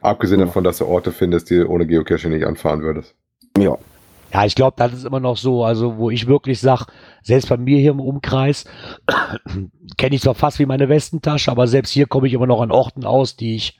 Abgesehen 0.00 0.40
ja. 0.40 0.46
davon, 0.46 0.64
dass 0.64 0.78
du 0.78 0.86
Orte 0.86 1.12
findest, 1.12 1.50
die 1.50 1.64
ohne 1.64 1.86
Geocaching 1.86 2.30
nicht 2.30 2.46
anfahren 2.46 2.82
würdest. 2.82 3.14
Ja, 3.58 3.78
ja, 4.32 4.44
ich 4.44 4.54
glaube, 4.54 4.74
das 4.76 4.92
ist 4.92 5.04
immer 5.04 5.20
noch 5.20 5.36
so, 5.36 5.64
also 5.64 5.96
wo 5.96 6.10
ich 6.10 6.26
wirklich 6.26 6.60
sage, 6.60 6.86
selbst 7.22 7.48
bei 7.48 7.56
mir 7.56 7.78
hier 7.78 7.92
im 7.92 8.00
Umkreis 8.00 8.64
kenne 9.96 10.14
ich 10.14 10.22
zwar 10.22 10.34
fast 10.34 10.58
wie 10.58 10.66
meine 10.66 10.88
Westentasche, 10.88 11.50
aber 11.50 11.66
selbst 11.66 11.90
hier 11.92 12.06
komme 12.06 12.26
ich 12.26 12.34
immer 12.34 12.46
noch 12.46 12.60
an 12.60 12.70
Orten 12.70 13.04
aus, 13.04 13.36
die 13.36 13.56
ich 13.56 13.78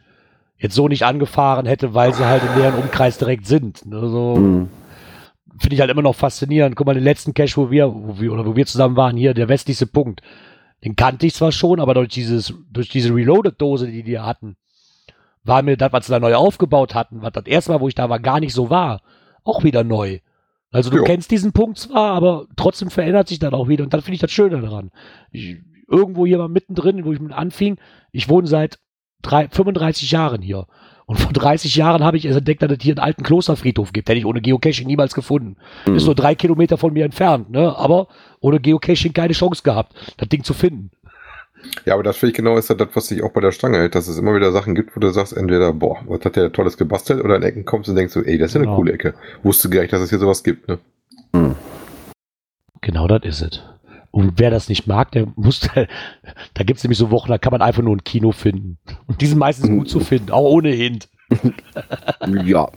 jetzt 0.56 0.74
so 0.74 0.88
nicht 0.88 1.02
angefahren 1.02 1.66
hätte, 1.66 1.94
weil 1.94 2.14
sie 2.14 2.24
halt 2.24 2.42
in 2.42 2.60
deren 2.60 2.80
Umkreis 2.80 3.18
direkt 3.18 3.46
sind. 3.46 3.82
Also 3.90 4.36
mhm. 4.36 4.68
Finde 5.58 5.74
ich 5.74 5.80
halt 5.80 5.90
immer 5.90 6.02
noch 6.02 6.14
faszinierend. 6.14 6.76
Guck 6.76 6.86
mal, 6.86 6.94
den 6.94 7.04
letzten 7.04 7.34
Cache, 7.34 7.56
wo 7.56 7.70
wir, 7.70 7.92
wo 7.92 8.20
wir, 8.20 8.32
oder 8.32 8.46
wo 8.46 8.56
wir 8.56 8.66
zusammen 8.66 8.96
waren, 8.96 9.16
hier, 9.16 9.34
der 9.34 9.48
westlichste 9.48 9.86
Punkt, 9.86 10.22
den 10.84 10.96
kannte 10.96 11.26
ich 11.26 11.34
zwar 11.34 11.52
schon, 11.52 11.80
aber 11.80 11.94
durch 11.94 12.08
dieses, 12.08 12.54
durch 12.70 12.88
diese 12.88 13.14
Reloaded-Dose, 13.14 13.88
die 13.88 14.02
die 14.02 14.18
hatten, 14.18 14.56
war 15.44 15.62
mir 15.62 15.76
das, 15.76 15.92
was 15.92 16.06
sie 16.06 16.12
da 16.12 16.20
neu 16.20 16.34
aufgebaut 16.34 16.94
hatten, 16.94 17.22
was 17.22 17.32
das 17.32 17.46
erste 17.46 17.72
Mal, 17.72 17.80
wo 17.80 17.88
ich 17.88 17.94
da 17.94 18.08
war, 18.08 18.20
gar 18.20 18.40
nicht 18.40 18.52
so 18.52 18.70
war, 18.70 19.00
auch 19.44 19.64
wieder 19.64 19.84
neu. 19.84 20.18
Also 20.72 20.90
du 20.90 20.98
jo. 20.98 21.04
kennst 21.04 21.30
diesen 21.30 21.52
Punkt 21.52 21.78
zwar, 21.78 22.12
aber 22.12 22.46
trotzdem 22.56 22.90
verändert 22.90 23.28
sich 23.28 23.38
das 23.38 23.52
auch 23.52 23.68
wieder. 23.68 23.84
Und 23.84 23.94
dann 23.94 24.02
finde 24.02 24.16
ich 24.16 24.20
das 24.20 24.32
Schöne 24.32 24.60
daran. 24.60 24.90
Ich, 25.30 25.58
irgendwo 25.88 26.26
hier 26.26 26.38
mal 26.38 26.48
mittendrin, 26.48 27.04
wo 27.04 27.12
ich 27.12 27.20
mit 27.20 27.32
anfing, 27.32 27.78
ich 28.12 28.28
wohne 28.28 28.46
seit 28.46 28.78
drei, 29.22 29.48
35 29.48 30.10
Jahren 30.10 30.42
hier. 30.42 30.66
Und 31.08 31.20
vor 31.20 31.32
30 31.32 31.76
Jahren 31.76 32.02
habe 32.02 32.16
ich 32.16 32.26
erst 32.26 32.38
entdeckt, 32.38 32.62
dass 32.62 32.72
es 32.72 32.78
hier 32.82 32.94
einen 32.94 33.04
alten 33.04 33.22
Klosterfriedhof 33.22 33.92
gibt. 33.92 34.08
Hätte 34.08 34.18
ich 34.18 34.26
ohne 34.26 34.40
Geocaching 34.40 34.88
niemals 34.88 35.14
gefunden. 35.14 35.56
Mhm. 35.86 35.94
Ist 35.94 36.06
nur 36.06 36.16
drei 36.16 36.34
Kilometer 36.34 36.78
von 36.78 36.92
mir 36.92 37.04
entfernt, 37.04 37.48
ne? 37.50 37.76
Aber 37.76 38.08
ohne 38.40 38.58
Geocaching 38.58 39.12
keine 39.12 39.32
Chance 39.32 39.62
gehabt, 39.62 39.94
das 40.16 40.28
Ding 40.28 40.42
zu 40.42 40.52
finden. 40.52 40.90
Ja, 41.84 41.94
aber 41.94 42.02
das 42.02 42.16
finde 42.16 42.32
ich 42.32 42.36
genau 42.36 42.56
ist 42.58 42.68
ja 42.68 42.74
das, 42.74 42.88
was 42.94 43.06
sich 43.08 43.22
auch 43.22 43.32
bei 43.32 43.40
der 43.40 43.52
Stange 43.52 43.78
hält, 43.78 43.94
dass 43.94 44.08
es 44.08 44.18
immer 44.18 44.34
wieder 44.34 44.52
Sachen 44.52 44.74
gibt, 44.74 44.94
wo 44.96 45.00
du 45.00 45.10
sagst, 45.10 45.32
entweder, 45.36 45.72
boah, 45.72 45.96
was 46.06 46.24
hat 46.24 46.36
der 46.36 46.52
Tolles 46.52 46.76
gebastelt, 46.76 47.24
oder 47.24 47.36
in 47.36 47.42
Ecken 47.42 47.64
kommst 47.64 47.88
und 47.88 47.96
denkst 47.96 48.12
so, 48.12 48.22
ey, 48.22 48.36
das 48.38 48.50
ist 48.50 48.54
ja 48.54 48.60
eine 48.60 48.66
Genau. 48.66 48.76
coole 48.76 48.92
Ecke. 48.92 49.14
Wusste 49.42 49.70
gar 49.70 49.80
nicht, 49.80 49.92
dass 49.92 50.02
es 50.02 50.10
hier 50.10 50.18
sowas 50.18 50.42
gibt, 50.44 50.68
ne? 50.68 50.78
Genau 52.82 53.08
das 53.08 53.22
ist 53.24 53.42
es. 53.42 53.62
Und 54.16 54.38
wer 54.38 54.50
das 54.50 54.70
nicht 54.70 54.86
mag, 54.86 55.12
der 55.12 55.26
muss, 55.36 55.60
da 56.54 56.64
gibt 56.64 56.78
es 56.78 56.84
nämlich 56.84 56.96
so 56.96 57.10
Wochen, 57.10 57.28
da 57.28 57.36
kann 57.36 57.50
man 57.50 57.60
einfach 57.60 57.82
nur 57.82 57.94
ein 57.94 58.02
Kino 58.02 58.32
finden. 58.32 58.78
Und 59.06 59.20
die 59.20 59.26
sind 59.26 59.36
meistens 59.36 59.68
gut 59.68 59.90
zu 59.90 60.00
finden, 60.00 60.30
auch 60.30 60.48
ohne 60.50 60.70
Hint. 60.70 61.10
Ja. 62.46 62.70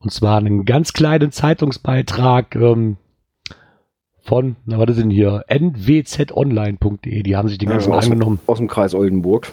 Und 0.00 0.12
zwar 0.12 0.36
einen 0.36 0.66
ganz 0.66 0.92
kleinen 0.92 1.32
Zeitungsbeitrag 1.32 2.54
ähm, 2.56 2.98
von, 4.20 4.56
na 4.66 4.78
was 4.78 4.90
ist 4.90 5.00
denn 5.00 5.08
hier, 5.10 5.44
nwzonline.de, 5.48 7.22
die 7.22 7.36
haben 7.36 7.48
sich 7.48 7.56
den 7.56 7.70
ganzen 7.70 7.92
Ja, 7.92 7.96
aus, 7.96 8.04
angenommen. 8.04 8.38
aus 8.46 8.58
dem 8.58 8.68
Kreis 8.68 8.94
Oldenburg. 8.94 9.50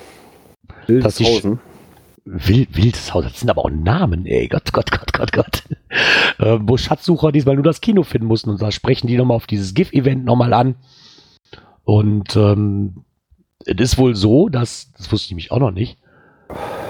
Dass. 0.88 1.21
Wild, 2.30 2.76
wildes 2.76 3.13
Haus, 3.13 3.24
das 3.24 3.40
sind 3.40 3.50
aber 3.50 3.63
auch 3.63 3.70
Namen, 3.70 4.26
ey, 4.26 4.48
Gott, 4.48 4.74
Gott, 4.74 4.92
Gott, 4.92 5.13
Gott, 5.13 5.32
Gott. 5.32 5.63
Äh, 6.40 6.60
wo 6.62 6.76
Schatzsucher 6.76 7.32
diesmal 7.32 7.56
nur 7.56 7.63
das 7.63 7.80
Kino 7.80 8.04
finden 8.04 8.28
mussten 8.28 8.50
und 8.50 8.62
da 8.62 8.72
sprechen 8.72 9.08
die 9.08 9.18
nochmal 9.18 9.38
auf 9.38 9.48
dieses 9.48 9.74
GIF-Event 9.74 10.26
nochmal 10.26 10.54
an. 10.54 10.76
Und 11.86 12.36
ähm, 12.36 13.06
es 13.66 13.76
ist 13.80 13.98
wohl 13.98 14.16
so, 14.16 14.50
dass, 14.50 14.92
das 14.98 15.12
wusste 15.12 15.26
ich 15.26 15.32
nämlich 15.32 15.52
auch 15.52 15.60
noch 15.60 15.72
nicht, 15.72 15.98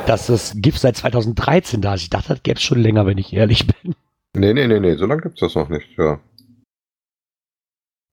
dass 0.07 0.27
das 0.27 0.55
GIF 0.55 0.77
seit 0.77 0.97
2013 0.97 1.81
da 1.81 1.93
ist. 1.93 2.01
Ich 2.01 2.09
dachte, 2.09 2.29
das 2.29 2.43
gäbe 2.43 2.57
es 2.57 2.63
schon 2.63 2.79
länger, 2.79 3.05
wenn 3.05 3.17
ich 3.17 3.31
ehrlich 3.33 3.67
bin. 3.67 3.95
Nee, 4.35 4.53
nee, 4.53 4.67
nee, 4.67 4.79
nee, 4.79 4.95
so 4.95 5.05
lange 5.05 5.21
gibt's 5.21 5.39
das 5.39 5.55
noch 5.55 5.69
nicht, 5.69 5.97
ja. 5.97 6.19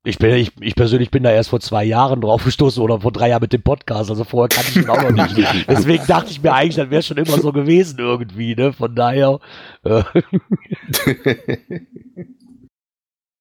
Ich, 0.07 0.19
bin, 0.19 0.35
ich, 0.35 0.53
ich 0.61 0.75
persönlich 0.75 1.11
bin 1.11 1.23
da 1.23 1.31
erst 1.31 1.49
vor 1.49 1.61
zwei 1.61 1.83
Jahren 1.83 2.21
drauf 2.21 2.45
gestoßen 2.45 2.83
oder 2.83 3.01
vor 3.01 3.11
drei 3.11 3.31
Jahren 3.31 3.40
mit 3.40 3.55
dem 3.55 3.62
Podcast. 3.62 4.11
Also 4.11 4.25
vorher 4.25 4.55
kannte 4.55 4.71
ich 4.71 4.85
ihn 4.85 4.90
auch 4.90 5.03
noch 5.03 5.11
nicht. 5.11 5.67
Deswegen 5.69 6.07
dachte 6.07 6.31
ich 6.31 6.43
mir 6.43 6.53
eigentlich, 6.53 6.77
das 6.77 6.90
wäre 6.90 7.03
schon 7.03 7.17
immer 7.17 7.38
so 7.40 7.53
gewesen 7.53 7.99
irgendwie. 7.99 8.55
Ne? 8.55 8.75
Von 8.75 8.95
daher, 8.95 9.40
äh, 9.83 10.03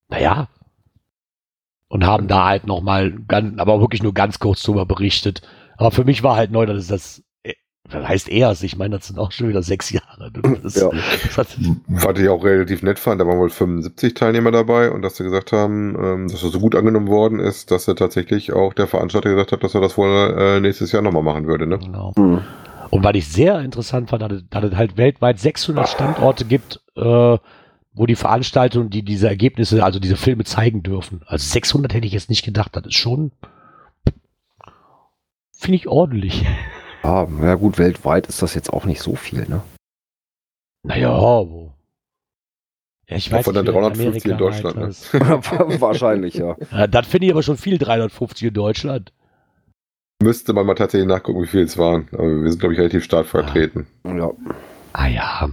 naja. 0.10 0.48
Und 1.90 2.06
haben 2.06 2.30
da 2.30 2.46
halt 2.46 2.66
nochmal, 2.66 3.14
aber 3.28 3.82
wirklich 3.82 4.02
nur 4.02 4.14
ganz 4.14 4.40
kurz 4.40 4.64
drüber 4.64 4.86
berichtet. 4.86 5.42
Aber 5.76 5.92
für 5.92 6.06
mich 6.06 6.24
war 6.24 6.38
halt 6.38 6.52
neu, 6.52 6.66
dass 6.66 6.78
es 6.78 6.88
das, 6.88 7.24
das 7.94 8.08
heißt 8.08 8.30
erst, 8.30 8.64
ich 8.64 8.76
meine, 8.78 8.98
das 8.98 9.08
sind 9.08 9.20
auch 9.20 9.32
schon 9.32 9.50
wieder 9.50 9.64
sechs 9.64 9.90
Jahre. 9.92 10.32
Das, 10.62 10.76
Ja. 10.76 10.90
das 10.92 11.38
hat, 11.38 11.48
Was 11.88 12.20
ich 12.20 12.28
auch 12.30 12.44
relativ 12.44 12.84
nett 12.84 13.00
fand, 13.00 13.22
da 13.22 13.28
waren 13.28 13.38
wohl 13.40 13.50
75 13.50 14.14
Teilnehmer 14.14 14.52
dabei 14.52 14.92
und 14.92 15.02
dass 15.02 15.16
sie 15.18 15.24
gesagt 15.24 15.52
haben, 15.52 15.96
ähm, 16.02 16.28
dass 16.28 16.42
das 16.42 16.52
so 16.52 16.60
gut 16.60 16.76
angenommen 16.76 17.08
worden 17.08 17.40
ist, 17.40 17.72
dass 17.72 17.88
er 17.88 17.96
tatsächlich 17.96 18.52
auch 18.52 18.74
der 18.74 18.88
Veranstalter 18.88 19.30
gesagt 19.30 19.52
hat, 19.52 19.64
dass 19.64 19.76
er 19.76 19.82
das 19.82 19.98
wohl 19.98 20.10
äh, 20.38 20.60
nächstes 20.60 20.92
Jahr 20.92 21.02
nochmal 21.02 21.24
machen 21.24 21.48
würde, 21.48 21.68
ne? 21.68 21.80
genau. 21.80 22.14
Hm. 22.16 22.42
Und 22.90 23.04
weil 23.04 23.16
ich 23.16 23.28
sehr 23.28 23.60
interessant 23.62 24.10
fand, 24.12 24.22
dass 24.22 24.32
es, 24.34 24.44
dass 24.50 24.64
es 24.66 24.76
halt 24.76 24.98
weltweit 24.98 25.40
600 25.40 25.90
Standorte 25.90 26.46
gibt, 26.46 26.80
äh, 26.96 27.38
wo 27.96 28.06
die 28.06 28.16
Veranstaltungen, 28.16 28.90
die 28.90 29.04
diese 29.04 29.28
Ergebnisse, 29.28 29.84
also 29.84 30.00
diese 30.00 30.16
Filme 30.16 30.44
zeigen 30.44 30.84
dürfen. 30.84 31.22
Also 31.26 31.44
600 31.48 31.94
hätte 31.94 32.06
ich 32.08 32.14
jetzt 32.14 32.30
nicht 32.30 32.46
gedacht. 32.46 32.76
Das 32.76 32.86
ist 32.86 32.96
schon, 32.96 33.32
finde 35.58 35.76
ich 35.76 35.88
ordentlich. 35.88 36.46
Ja, 37.04 37.28
ja 37.42 37.56
gut, 37.56 37.78
weltweit 37.78 38.28
ist 38.28 38.42
das 38.42 38.56
jetzt 38.56 38.72
auch 38.72 38.86
nicht 38.86 39.02
so 39.02 39.16
viel, 39.16 39.48
ne? 39.48 39.62
Naja, 40.84 41.12
wo? 41.12 41.74
Ja, 43.08 43.18
ich 43.18 43.32
weiß 43.32 43.46
Von 43.46 43.54
der 43.54 43.64
nicht, 43.64 43.74
wie 43.74 43.80
das 43.82 44.24
350 44.24 44.32
in 44.32 44.38
Deutschland, 44.38 44.76
weiter 44.76 44.86
ne? 44.86 44.90
ist. 45.72 45.82
Wahrscheinlich, 45.82 46.36
ja. 46.36 46.56
Ja, 46.72 46.88
das 46.88 47.08
finde 47.08 47.28
ich 47.28 47.34
aber 47.34 47.44
schon 47.44 47.58
viel, 47.58 47.78
350 47.78 48.48
in 48.48 48.54
Deutschland. 48.54 49.14
Müsste 50.22 50.54
man 50.54 50.66
mal 50.66 50.76
tatsächlich 50.76 51.08
nachgucken, 51.08 51.44
wie 51.44 51.48
viel 51.48 51.64
es 51.64 51.78
waren. 51.78 52.08
Aber 52.14 52.42
wir 52.44 52.50
sind, 52.50 52.60
glaube 52.60 52.74
ich, 52.74 52.80
relativ 52.80 53.04
stark 53.04 53.26
vertreten. 53.26 53.88
ja. 54.06 54.32
Ah 54.94 55.08
ja. 55.08 55.50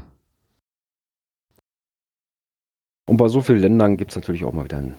Und 3.06 3.16
bei 3.16 3.26
so 3.28 3.40
vielen 3.40 3.58
Ländern 3.60 3.96
gibt 3.96 4.12
es 4.12 4.16
natürlich 4.16 4.44
auch 4.44 4.52
mal 4.52 4.64
wieder 4.64 4.76
ein 4.76 4.94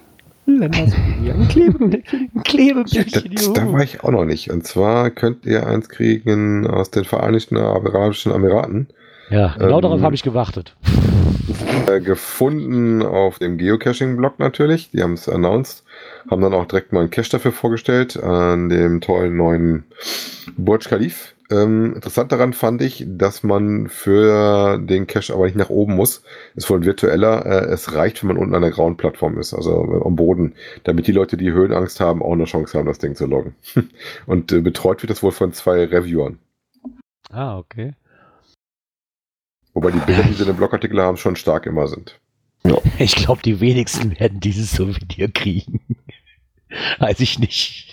Ländersouvenir. 0.46 1.36
Ein 1.36 1.48
Klebebildchen. 1.48 2.30
Ein 2.36 2.44
Klebebildchen, 2.44 3.36
Das, 3.36 3.54
da 3.54 3.72
war 3.72 3.84
ich 3.84 4.04
auch 4.04 4.12
noch 4.12 4.26
nicht. 4.26 4.52
Und 4.52 4.66
zwar 4.66 5.10
könnt 5.10 5.46
ihr 5.46 5.66
eins 5.68 5.90
kriegen 5.90 6.68
aus 6.68 6.92
den 6.92 7.06
Vereinigten 7.06 7.58
Arabischen 7.58 8.32
Emiraten. 8.32 8.88
Ja, 9.30 9.56
genau 9.58 9.78
Ähm, 9.78 9.82
darauf 9.82 10.02
habe 10.02 10.16
ich 10.16 10.24
gewartet. 10.24 10.76
Äh, 11.88 12.02
gefunden 12.02 13.02
auf 13.02 13.40
dem 13.40 13.58
Geocaching-Blog 13.58 14.40
natürlich. 14.40 14.92
Die 14.92 15.02
haben 15.02 15.14
es 15.14 15.30
announced. 15.30 15.84
Haben 16.30 16.42
dann 16.42 16.54
auch 16.54 16.66
direkt 16.66 16.92
mal 16.92 17.02
einen 17.02 17.10
Cache 17.10 17.32
dafür 17.32 17.52
vorgestellt 17.52 18.22
an 18.22 18.70
dem 18.70 19.02
tollen 19.02 19.38
neuen 19.38 19.84
Burj 20.58 20.90
Khalif. 20.90 21.34
Ähm, 21.52 21.96
interessant 21.96 22.32
daran 22.32 22.54
fand 22.54 22.82
ich, 22.82 23.04
dass 23.06 23.44
man 23.44 23.90
für 23.90 24.80
den 24.80 25.06
Cache 25.06 25.34
aber 25.34 25.46
nicht 25.46 25.58
nach 25.58 25.70
oben 25.70 25.96
muss. 25.96 26.24
Ist 26.56 26.70
wohl 26.70 26.80
ein 26.80 26.86
virtueller. 26.86 27.46
Äh, 27.46 27.66
es 27.66 27.94
reicht, 27.94 28.24
wenn 28.24 28.30
man 28.30 28.38
unten 28.38 28.56
an 28.56 28.62
der 28.62 28.72
grauen 28.72 28.96
Plattform 28.96 29.38
ist, 29.38 29.54
also 29.54 29.72
äh, 29.72 30.06
am 30.06 30.16
Boden, 30.16 30.56
damit 30.86 31.08
die 31.08 31.12
Leute, 31.12 31.36
die 31.36 31.52
Höhenangst 31.52 32.00
haben, 32.00 32.24
auch 32.24 32.32
eine 32.32 32.46
Chance 32.46 32.78
haben, 32.78 32.88
das 32.88 33.00
Ding 33.00 33.16
zu 33.16 33.26
loggen. 33.26 33.56
Und 34.26 34.52
äh, 34.52 34.62
betreut 34.62 35.04
wird 35.04 35.10
das 35.10 35.22
wohl 35.22 35.34
von 35.34 35.52
zwei 35.52 35.84
Reviewern. 35.84 36.40
Ah, 37.30 37.58
okay. 37.58 37.94
Wobei 39.74 39.92
die 39.92 40.00
Bilder, 40.00 40.24
die 40.24 40.34
sie 40.34 40.44
in 40.44 40.48
dem 40.48 40.58
Blogartikel 40.58 41.02
haben, 41.02 41.18
schon 41.18 41.36
stark 41.36 41.66
immer 41.66 41.88
sind. 41.88 42.20
Ich 43.00 43.16
glaube, 43.16 43.42
die 43.42 43.60
wenigsten 43.60 44.20
werden 44.20 44.40
dieses 44.40 44.72
Souvenir 44.72 45.32
kriegen. 45.32 45.82
Weiß 47.00 47.20
ich 47.20 47.40
nicht. 47.40 47.91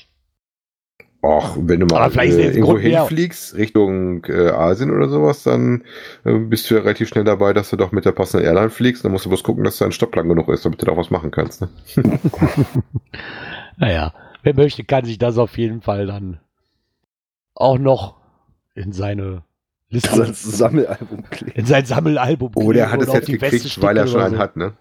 Ach, 1.20 1.56
wenn 1.58 1.80
du 1.80 1.86
mal 1.86 2.10
äh, 2.16 2.28
irgendwo 2.28 2.78
hinfliegst, 2.78 3.56
Richtung 3.56 4.24
äh, 4.26 4.50
Asien 4.50 4.90
oder 4.94 5.08
sowas, 5.08 5.42
dann 5.42 5.82
äh, 6.24 6.34
bist 6.38 6.70
du 6.70 6.76
ja 6.76 6.80
relativ 6.82 7.08
schnell 7.08 7.24
dabei, 7.24 7.52
dass 7.52 7.70
du 7.70 7.76
doch 7.76 7.90
mit 7.90 8.04
der 8.04 8.12
passenden 8.12 8.46
Airline 8.46 8.70
fliegst. 8.70 9.04
Dann 9.04 9.10
musst 9.10 9.24
du 9.24 9.28
bloß 9.28 9.42
gucken, 9.42 9.64
dass 9.64 9.78
dein 9.78 9.90
Stopp 9.90 10.14
lang 10.14 10.28
genug 10.28 10.48
ist, 10.48 10.64
damit 10.64 10.80
du 10.80 10.86
da 10.86 10.92
auch 10.92 10.96
was 10.96 11.10
machen 11.10 11.30
kannst. 11.30 11.60
Ne? 11.62 11.68
Naja, 13.80 14.12
wer 14.42 14.54
möchte, 14.54 14.82
kann 14.84 15.04
sich 15.04 15.18
das 15.18 15.38
auf 15.38 15.56
jeden 15.56 15.82
Fall 15.82 16.06
dann 16.06 16.40
auch 17.54 17.78
noch 17.78 18.16
in 18.74 18.92
seine 18.92 19.42
Liste, 19.88 20.16
Das 20.16 20.42
Sammelalbum 20.42 21.24
kleben. 21.30 21.52
in 21.54 21.66
sein 21.66 21.86
Sammelalbum 21.86 22.52
Oh, 22.54 22.72
der 22.72 22.86
kleben 22.88 23.02
hat 23.02 23.08
es 23.08 23.14
jetzt 23.14 23.28
die 23.28 23.38
gekriegt, 23.38 23.82
weil 23.82 23.96
er 23.96 24.06
schon 24.06 24.20
einen 24.20 24.38
hat, 24.38 24.56
ne? 24.56 24.72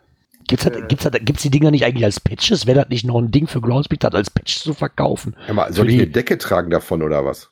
Gibt's, 0.48 0.64
das, 0.66 0.74
gibt's, 0.88 1.04
das, 1.04 1.14
gibt's 1.24 1.42
die 1.44 1.50
Dinger 1.50 1.72
nicht 1.72 1.84
eigentlich 1.86 2.06
als 2.06 2.20
Patches? 2.20 2.66
Wäre 2.68 2.80
das 2.82 2.90
nicht 2.90 3.06
noch 3.06 3.18
ein 3.20 3.32
Ding 3.32 3.48
für 3.48 3.60
Groundspeak, 3.62 4.00
das 4.00 4.14
als 4.14 4.30
Patch 4.30 4.60
zu 4.60 4.74
verkaufen? 4.74 5.36
Ja, 5.48 5.54
mal, 5.54 5.72
soll 5.74 5.88
ich 5.90 5.96
die- 5.96 6.02
eine 6.04 6.12
Decke 6.12 6.38
tragen 6.38 6.70
davon 6.70 7.02
oder 7.04 7.26
was? 7.26 7.50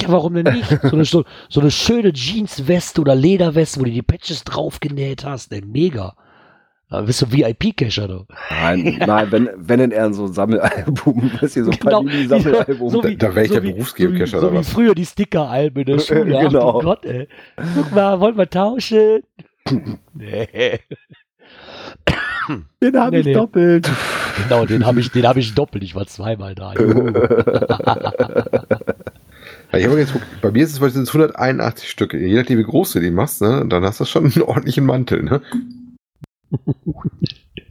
Ja, 0.00 0.10
warum 0.12 0.34
denn 0.34 0.54
nicht? 0.54 0.68
So 0.82 0.92
eine, 0.92 1.04
so, 1.04 1.24
so 1.48 1.60
eine 1.60 1.70
schöne 1.72 2.12
Jeansweste 2.14 3.00
oder 3.00 3.16
Lederweste, 3.16 3.80
wo 3.80 3.84
du 3.84 3.90
die 3.90 4.02
Patches 4.02 4.44
draufgenäht 4.44 5.24
hast. 5.24 5.52
Ey, 5.52 5.62
mega. 5.66 6.14
Da 6.90 7.02
bist 7.02 7.20
du 7.20 7.26
VIP-Cacher, 7.30 8.08
du. 8.08 8.24
Nein, 8.48 8.96
nein, 9.06 9.30
wenn, 9.32 9.50
wenn 9.56 9.80
denn 9.80 9.90
eher 9.90 10.10
so 10.14 10.24
ein 10.26 10.32
Sammelalbum, 10.32 11.30
weißt 11.40 11.56
du, 11.56 11.64
so 11.64 11.70
ein 11.72 11.78
Genau, 11.78 12.02
Panini-Sammelalbum. 12.04 12.88
so 12.90 13.04
wie- 13.04 13.16
Da 13.16 13.34
wäre 13.34 13.44
ich 13.46 13.50
der 13.52 13.62
wie- 13.64 13.72
Berufsgeocacher 13.72 14.26
so 14.26 14.32
wie, 14.32 14.36
oder 14.38 14.48
so 14.48 14.52
wie 14.52 14.58
was? 14.58 14.68
früher 14.70 14.94
die 14.94 15.04
Sticker-Alben 15.04 15.80
in 15.80 15.86
der 15.86 15.98
Schule. 15.98 16.38
Ach 16.38 16.42
Genau. 16.48 16.72
du 16.80 16.84
Gott, 16.86 17.04
ey. 17.04 17.28
Guck 17.74 17.92
mal, 17.92 18.20
wollen 18.20 18.38
wir 18.38 18.48
tauschen? 18.48 19.22
nee. 20.14 20.78
Den 22.82 22.96
habe 22.96 23.10
Nee, 23.12 23.20
ich 23.20 23.26
nee. 23.26 23.32
doppelt. 23.34 23.90
Genau, 24.44 24.66
den 24.66 24.86
habe 24.86 25.00
ich, 25.00 25.10
den 25.10 25.26
hab 25.26 25.36
ich 25.36 25.52
doppelt. 25.56 25.82
Ich 25.82 25.96
war 25.96 26.06
zweimal 26.06 26.54
da. 26.54 26.72
Ich 29.72 29.84
habe 29.86 29.98
jetzt, 29.98 30.14
bei 30.40 30.50
mir 30.50 30.62
ist 30.64 30.72
es 30.72 30.78
beispielsweise 30.78 31.18
181 31.34 31.90
Stücke. 31.90 32.18
Je 32.18 32.36
nachdem, 32.36 32.58
wie 32.58 32.62
groß 32.64 32.92
du 32.92 33.00
die 33.00 33.10
machst, 33.10 33.42
ne, 33.42 33.66
dann 33.68 33.84
hast 33.84 34.00
du 34.00 34.04
schon 34.06 34.24
einen 34.32 34.42
ordentlichen 34.42 34.86
Mantel. 34.86 35.22
Ne? 35.24 35.42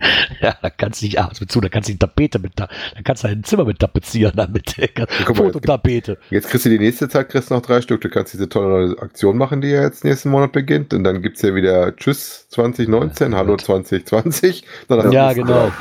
ja, 0.42 0.56
da 0.62 0.70
kannst 0.70 1.02
du 1.02 1.06
nicht 1.06 1.20
abends 1.20 1.40
mit 1.40 1.52
zu, 1.52 1.62
da 1.62 1.70
kannst 1.70 1.90
du 1.90 1.94
die 1.94 2.00
Tapete 2.00 2.40
mit, 2.40 2.54
da 2.56 2.68
da 2.96 3.02
kannst 3.04 3.24
du 3.24 3.28
dein 3.28 3.44
Zimmer 3.44 3.66
mit 3.66 3.80
tapezieren 3.80 4.34
damit. 4.36 4.76
Fototapete. 5.26 6.18
Jetzt 6.30 6.50
kriegst 6.50 6.66
du 6.66 6.70
die 6.70 6.80
nächste 6.80 7.10
Zeit 7.10 7.30
kriegst 7.30 7.50
du 7.50 7.56
noch 7.56 7.62
drei 7.62 7.82
Stück. 7.82 8.02
Du 8.02 8.10
kannst 8.10 8.34
diese 8.34 8.50
tolle 8.50 8.68
neue 8.68 9.02
Aktion 9.02 9.38
machen, 9.38 9.62
die 9.62 9.70
ja 9.70 9.84
jetzt 9.84 10.04
nächsten 10.04 10.30
Monat 10.30 10.52
beginnt. 10.52 10.94
Und 10.94 11.04
dann 11.04 11.22
gibt's 11.22 11.42
ja 11.42 11.56
wieder 11.56 11.96
Tschüss 11.96 12.48
2019, 12.50 13.32
Ja, 13.32 13.38
Hallo 13.38 13.52
gut. 13.52 13.62
2020. 13.62 14.64
Dann 14.88 15.00
hast 15.00 15.08
du 15.08 15.14
Ja, 15.14 15.34
genau. 15.34 15.72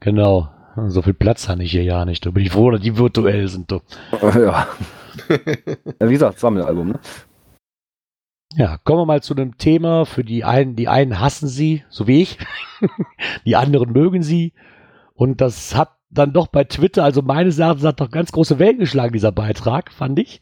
Genau. 0.00 0.50
So 0.88 1.02
viel 1.02 1.14
Platz 1.14 1.48
habe 1.48 1.62
ich 1.62 1.70
hier 1.70 1.84
ja 1.84 2.04
nicht. 2.04 2.26
Da 2.26 2.30
bin 2.30 2.44
ich 2.44 2.52
froh, 2.52 2.70
dass 2.70 2.80
die 2.80 2.98
virtuell 2.98 3.48
sind. 3.48 3.70
Du. 3.70 3.80
ja. 4.22 4.40
ja. 4.40 4.68
Wie 6.00 6.12
gesagt, 6.12 6.38
Sammelalbum, 6.38 6.88
ne? 6.88 6.98
Ja, 8.54 8.78
kommen 8.84 9.00
wir 9.00 9.06
mal 9.06 9.22
zu 9.22 9.34
einem 9.34 9.58
Thema. 9.58 10.06
Für 10.06 10.24
die 10.24 10.44
einen, 10.44 10.76
die 10.76 10.88
einen 10.88 11.20
hassen 11.20 11.48
sie, 11.48 11.84
so 11.88 12.06
wie 12.06 12.22
ich. 12.22 12.38
die 13.44 13.56
anderen 13.56 13.92
mögen 13.92 14.22
sie. 14.22 14.52
Und 15.14 15.40
das 15.40 15.74
hat 15.74 15.96
dann 16.10 16.32
doch 16.32 16.46
bei 16.46 16.64
Twitter, 16.64 17.04
also 17.04 17.22
meines 17.22 17.58
Erachtens 17.58 17.84
hat 17.84 18.00
doch 18.00 18.10
ganz 18.10 18.32
große 18.32 18.58
Wellen 18.58 18.78
geschlagen, 18.78 19.12
dieser 19.12 19.32
Beitrag, 19.32 19.92
fand 19.92 20.18
ich. 20.18 20.40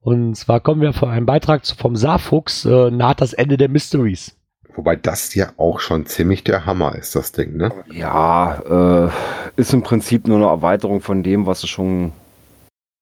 Und 0.00 0.36
zwar 0.36 0.60
kommen 0.60 0.80
wir 0.80 0.92
von 0.92 1.10
einem 1.10 1.26
Beitrag 1.26 1.66
vom 1.66 1.96
Saarfuchs, 1.96 2.64
äh, 2.64 2.90
naht 2.90 3.20
das 3.20 3.32
Ende 3.32 3.56
der 3.56 3.68
Mysteries. 3.68 4.36
Wobei 4.74 4.96
das 4.96 5.34
ja 5.34 5.52
auch 5.56 5.80
schon 5.80 6.06
ziemlich 6.06 6.44
der 6.44 6.66
Hammer 6.66 6.94
ist, 6.94 7.16
das 7.16 7.32
Ding, 7.32 7.56
ne? 7.56 7.72
Ja, 7.90 9.06
äh, 9.06 9.10
ist 9.56 9.72
im 9.72 9.82
Prinzip 9.82 10.28
nur 10.28 10.36
eine 10.36 10.46
Erweiterung 10.46 11.00
von 11.00 11.22
dem, 11.22 11.46
was 11.46 11.62
es 11.62 11.70
schon 11.70 12.12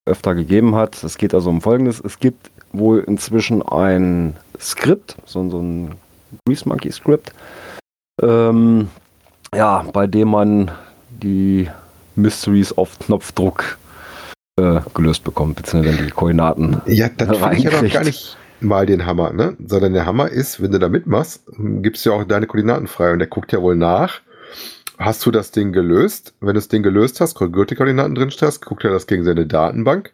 öfter 0.07 0.35
gegeben 0.35 0.75
hat. 0.75 1.03
Es 1.03 1.19
geht 1.19 1.35
also 1.35 1.51
um 1.51 1.61
Folgendes. 1.61 2.01
Es 2.01 2.19
gibt 2.19 2.51
wohl 2.75 3.01
inzwischen 3.07 3.63
ein 3.63 4.37
Skript, 4.59 5.17
so, 5.25 5.49
so 5.49 5.61
ein 5.61 5.95
Grease 6.47 6.69
Monkey 6.69 6.91
Skript, 6.93 7.33
ähm, 8.23 8.89
ja, 9.55 9.85
bei 9.93 10.07
dem 10.07 10.29
man 10.29 10.71
die 11.11 11.69
Mysteries 12.17 12.73
auf 12.73 12.99
Knopfdruck 12.99 13.79
äh, 14.57 14.81
gelöst 14.95 15.25
bekommt, 15.25 15.57
beziehungsweise 15.57 16.05
die 16.05 16.11
Koordinaten. 16.11 16.81
Ja, 16.87 17.09
das 17.09 17.39
finde 17.39 17.57
ich 17.57 17.65
ja 17.65 17.83
noch 17.83 17.93
gar 17.93 18.05
nicht 18.05 18.37
mal 18.61 18.87
den 18.87 19.05
Hammer, 19.07 19.33
ne? 19.33 19.57
Sondern 19.65 19.93
der 19.93 20.07
Hammer 20.07 20.29
ist, 20.29 20.63
wenn 20.63 20.73
du 20.73 20.79
da 20.79 20.89
mitmachst, 20.89 21.43
gibst 21.59 22.05
du 22.05 22.11
ja 22.11 22.17
auch 22.17 22.25
deine 22.25 22.47
Koordinaten 22.47 22.87
frei 22.87 23.13
und 23.13 23.19
der 23.19 23.29
guckt 23.29 23.53
ja 23.53 23.61
wohl 23.61 23.77
nach. 23.77 24.21
Hast 24.99 25.27
du 25.27 25.31
das 25.31 25.51
Ding 25.51 25.73
gelöst? 25.73 26.35
Wenn 26.41 26.49
du 26.49 26.55
das 26.55 26.69
Ding 26.69 26.83
gelöst 26.83 27.21
hast, 27.21 27.35
Gürtelkoordinaten 27.35 28.15
drin 28.15 28.33
hast, 28.41 28.65
guckt 28.65 28.85
er 28.85 28.93
das 28.93 29.07
gegen 29.07 29.25
seine 29.25 29.47
Datenbank. 29.47 30.13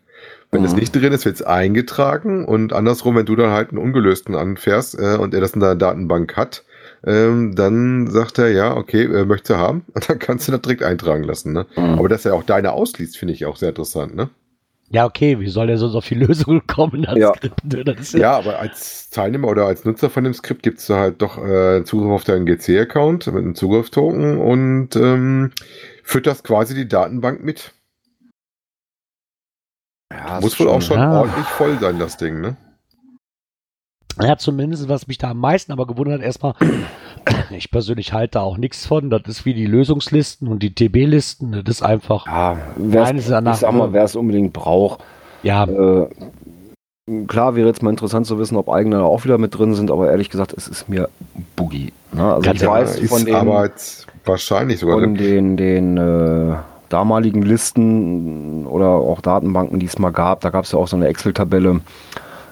Wenn 0.53 0.65
es 0.65 0.73
Mhm. 0.73 0.79
nicht 0.81 0.95
drin 0.97 1.13
ist, 1.13 1.25
wird 1.25 1.37
es 1.37 1.43
eingetragen 1.43 2.45
und 2.45 2.73
andersrum, 2.73 3.15
wenn 3.17 3.27
du 3.27 3.37
dann 3.37 3.51
halt 3.51 3.71
einen 3.71 3.79
ungelösten 3.79 4.35
anfährst 4.35 4.99
äh, 4.99 5.17
und 5.17 5.33
er 5.35 5.41
das 5.41 5.53
in 5.55 5.61
deiner 5.61 5.77
Datenbank 5.77 6.37
hat, 6.37 6.65
ähm, 7.07 7.55
dann 7.55 8.09
sagt 8.09 8.39
er, 8.39 8.51
ja, 8.51 8.77
okay, 8.77 9.05
äh, 9.05 9.25
möchtest 9.25 9.51
du 9.51 9.57
haben? 9.57 9.85
Und 9.95 10.09
dann 10.11 10.19
kannst 10.19 10.49
du 10.49 10.53
das 10.53 10.61
direkt 10.61 10.83
eintragen 10.83 11.23
lassen, 11.25 11.53
ne? 11.55 11.67
Mhm. 11.77 11.99
Aber 11.99 12.09
dass 12.11 12.27
er 12.27 12.35
auch 12.35 12.43
deine 12.43 12.73
ausliest, 12.73 13.17
finde 13.17 13.33
ich 13.33 13.47
auch 13.47 13.57
sehr 13.57 13.71
interessant, 13.71 14.15
ne? 14.15 14.29
Ja, 14.91 15.07
okay, 15.07 15.39
wie 15.39 15.49
soll 15.49 15.69
der 15.69 15.79
sonst 15.79 15.95
auf 15.95 16.07
die 16.07 16.17
Lösung 16.17 16.63
kommen 16.67 17.07
als 17.07 17.19
Ja. 17.21 17.33
Skript? 17.35 17.65
ne? 17.73 17.85
Das 17.85 18.13
Ja, 18.13 18.33
aber 18.37 18.59
als 18.59 19.09
Teilnehmer 19.09 19.49
oder 19.49 19.65
als 19.67 19.85
Nutzer 19.87 20.11
von 20.11 20.25
dem 20.25 20.35
Skript 20.35 20.63
gibst 20.65 20.91
du 20.91 20.95
halt 20.95 21.23
doch 21.23 21.39
äh, 21.43 21.85
Zugriff 21.85 22.11
auf 22.11 22.25
deinen 22.25 22.45
GC-Account 22.45 23.29
mit 23.29 23.37
einem 23.37 23.55
Zugriffstoken 23.55 24.37
und 24.39 24.95
ähm, 24.97 25.53
fütterst 26.03 26.45
quasi 26.45 26.75
die 26.75 26.89
Datenbank 26.89 27.43
mit. 27.43 27.73
Ja, 30.13 30.41
Muss 30.41 30.59
wohl 30.59 30.69
auch 30.69 30.83
schon 30.83 30.99
ja. 30.99 31.21
ordentlich 31.21 31.47
voll 31.47 31.79
sein, 31.79 31.99
das 31.99 32.17
Ding, 32.17 32.41
ne? 32.41 32.57
Ja, 34.21 34.37
zumindest, 34.37 34.89
was 34.89 35.07
mich 35.07 35.19
da 35.19 35.31
am 35.31 35.39
meisten 35.39 35.73
aber 35.73 35.87
gewundert 35.87 36.19
hat, 36.19 36.27
erstmal, 36.27 36.55
ich 37.51 37.71
persönlich 37.71 38.13
halte 38.13 38.33
da 38.33 38.41
auch 38.41 38.57
nichts 38.57 38.87
von. 38.87 39.09
Das 39.09 39.23
ist 39.27 39.45
wie 39.45 39.55
die 39.55 39.67
Lösungslisten 39.67 40.49
und 40.49 40.63
die 40.63 40.75
TB-Listen. 40.75 41.53
Das 41.65 41.77
ist 41.77 41.83
einfach, 41.83 42.27
Ja, 42.27 42.59
wer's, 42.77 43.09
Meines 43.09 43.25
ich 43.25 43.61
sag 43.61 43.73
mal, 43.73 43.93
wer 43.93 44.05
es 44.05 44.17
unbedingt 44.17 44.53
braucht. 44.53 45.01
ja, 45.43 45.65
Äh, 45.65 46.09
klar 47.29 47.55
wäre 47.55 47.69
jetzt 47.69 47.83
mal 47.83 47.91
interessant 47.91 48.27
zu 48.27 48.39
wissen, 48.39 48.57
ob 48.57 48.69
eigene 48.69 48.97
da 48.97 49.03
auch 49.03 49.25
wieder 49.25 49.39
mit 49.39 49.57
drin 49.57 49.75
sind, 49.75 49.91
aber 49.91 50.11
ehrlich 50.11 50.29
gesagt, 50.29 50.53
es 50.57 50.69
ist 50.69 50.89
mir 50.89 51.09
Boogie. 51.57 51.93
Ne? 52.13 52.25
Also 52.25 52.43
Ganz 52.43 52.57
ich 52.57 52.63
ja, 52.63 52.71
weiß 52.71 52.97
ist 52.99 53.11
von 53.11 53.25
den, 53.25 53.35
aber 53.35 53.65
jetzt 53.67 54.07
wahrscheinlich 54.25 54.81
sogar 54.81 55.01
von 55.01 55.15
den, 55.15 55.57
den 55.57 55.97
äh, 55.97 56.57
damaligen 56.91 57.43
Listen 57.43 58.67
oder 58.67 58.89
auch 58.89 59.21
Datenbanken, 59.23 59.81
die 59.81 59.87
es 59.87 59.99
mal 59.99 60.11
gab, 60.11 60.43
da 60.43 60.51
gab 60.51 60.65
es 60.65 60.73
ja 60.73 60.79
auch 60.79 60.89
so 60.89 60.97
eine 60.97 61.09
Excel-Tabelle. 61.09 61.81